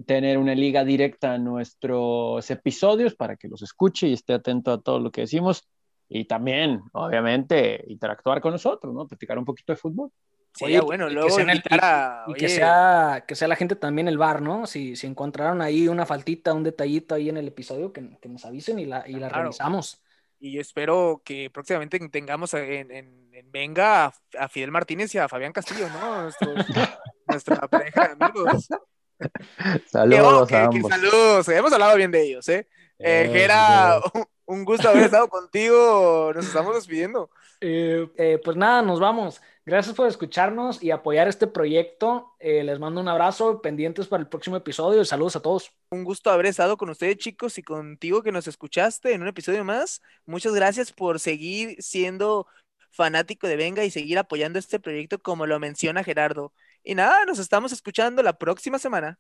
tener 0.07 0.39
una 0.39 0.55
liga 0.55 0.85
directa 0.85 1.35
a 1.35 1.39
nuestros 1.39 2.51
episodios 2.51 3.14
para 3.14 3.37
que 3.37 3.49
los 3.49 3.62
escuche 3.62 4.09
y 4.09 4.12
esté 4.14 4.33
atento 4.35 4.73
a 4.73 4.81
todo 4.81 4.99
lo 5.01 5.11
que 5.11 5.23
decimos. 5.23 5.66
Y 6.09 6.25
también, 6.25 6.81
obviamente, 6.93 7.85
interactuar 7.89 8.41
con 8.41 8.53
nosotros, 8.53 8.93
¿no? 8.95 9.07
Platicar 9.07 9.39
un 9.39 9.45
poquito 9.45 9.73
de 9.73 9.77
fútbol. 9.77 10.11
Sería 10.53 10.79
Oye, 10.81 10.87
bueno, 10.87 11.05
y 11.07 11.09
que 11.11 11.14
luego 11.14 11.31
sea 11.31 11.45
en 11.45 11.51
el- 11.51 11.57
invitar 11.59 11.81
a. 11.85 12.25
Y 12.27 12.35
que 12.35 12.49
sea, 12.49 13.25
que 13.29 13.37
sea 13.37 13.47
la 13.47 13.55
gente 13.55 13.77
también 13.77 14.09
el 14.09 14.18
bar, 14.18 14.43
¿no? 14.43 14.66
Si, 14.66 14.97
si 14.97 15.07
encontraron 15.07 15.62
ahí 15.62 15.87
una 15.87 16.07
faltita, 16.07 16.53
un 16.53 16.64
detallito 16.64 17.14
ahí 17.14 17.29
en 17.29 17.37
el 17.37 17.47
episodio, 17.47 17.93
que, 17.93 18.18
que 18.21 18.29
nos 18.29 18.45
avisen 18.45 18.81
y 18.81 18.87
la, 18.87 19.05
y 19.09 19.12
la 19.12 19.29
Claro. 19.29 19.45
revisamos. 19.45 20.03
Y 20.43 20.59
espero 20.59 21.20
que 21.24 21.51
próximamente 21.51 21.99
tengamos 22.09 22.55
en, 22.55 22.91
en- 22.91 23.30
en 23.34 23.53
Venga 23.53 24.07
a, 24.07 24.14
a 24.38 24.49
Fidel 24.49 24.70
Martínez 24.70 25.14
y 25.14 25.18
a 25.18 25.28
Fabián 25.28 25.53
Castillo, 25.53 25.88
¿no? 25.91 26.22
Nuestros- 26.22 26.66
nuestra 27.26 27.57
pareja 27.68 28.09
de 28.14 28.24
amigos. 28.24 28.68
Que, 29.93 30.20
oh, 30.22 30.47
que- 30.47 30.55
que 30.70 30.82
saludos. 30.88 31.49
Hemos 31.49 31.72
hablado 31.72 31.97
bien 31.97 32.11
de 32.11 32.22
ellos, 32.22 32.49
¿eh? 32.49 32.66
Eh, 32.99 33.30
Eh, 33.32 34.01
un- 34.14 34.24
un 34.51 34.65
gusto 34.65 34.89
haber 34.89 35.05
estado 35.05 35.29
contigo. 35.29 36.33
Nos 36.35 36.47
estamos 36.47 36.75
despidiendo. 36.75 37.31
Eh, 37.61 38.09
eh, 38.17 38.41
pues 38.45 38.57
nada, 38.57 38.83
nos 38.83 38.99
vamos. 38.99 39.41
Gracias 39.65 39.95
por 39.95 40.09
escucharnos 40.09 40.83
y 40.83 40.91
apoyar 40.91 41.29
este 41.29 41.47
proyecto. 41.47 42.35
Eh, 42.41 42.65
les 42.65 42.81
mando 42.81 43.01
un 43.01 43.09
abrazo, 43.09 43.63
pendientes 43.63 44.09
para 44.09 44.23
el 44.23 44.29
próximo 44.29 44.57
episodio 44.57 45.01
y 45.01 45.05
saludos 45.05 45.37
a 45.37 45.43
todos. 45.43 45.73
Un 45.91 46.03
gusto 46.03 46.31
haber 46.31 46.47
estado 46.47 46.77
con 46.77 46.91
ustedes, 46.91 47.19
chicos, 47.19 47.59
y 47.59 47.63
contigo 47.63 48.23
que 48.23 48.33
nos 48.33 48.49
escuchaste 48.49 49.13
en 49.13 49.23
un 49.23 49.29
episodio 49.29 49.65
más. 49.65 50.03
Muchas 50.27 50.53
gracias 50.53 50.93
por 50.93 51.21
seguir 51.21 51.81
siendo 51.81 52.47
fanático 52.91 53.47
de 53.47 53.57
Venga 53.57 53.85
y 53.85 53.91
seguir 53.91 54.19
apoyando 54.19 54.59
este 54.59 54.81
proyecto 54.81 55.21
como 55.21 55.47
lo 55.47 55.61
menciona 55.61 56.03
Gerardo. 56.03 56.53
Y 56.83 56.97
nada, 56.97 57.25
nos 57.25 57.39
estamos 57.39 57.71
escuchando 57.71 58.23
la 58.23 58.33
próxima 58.33 58.81
semana. 58.81 59.19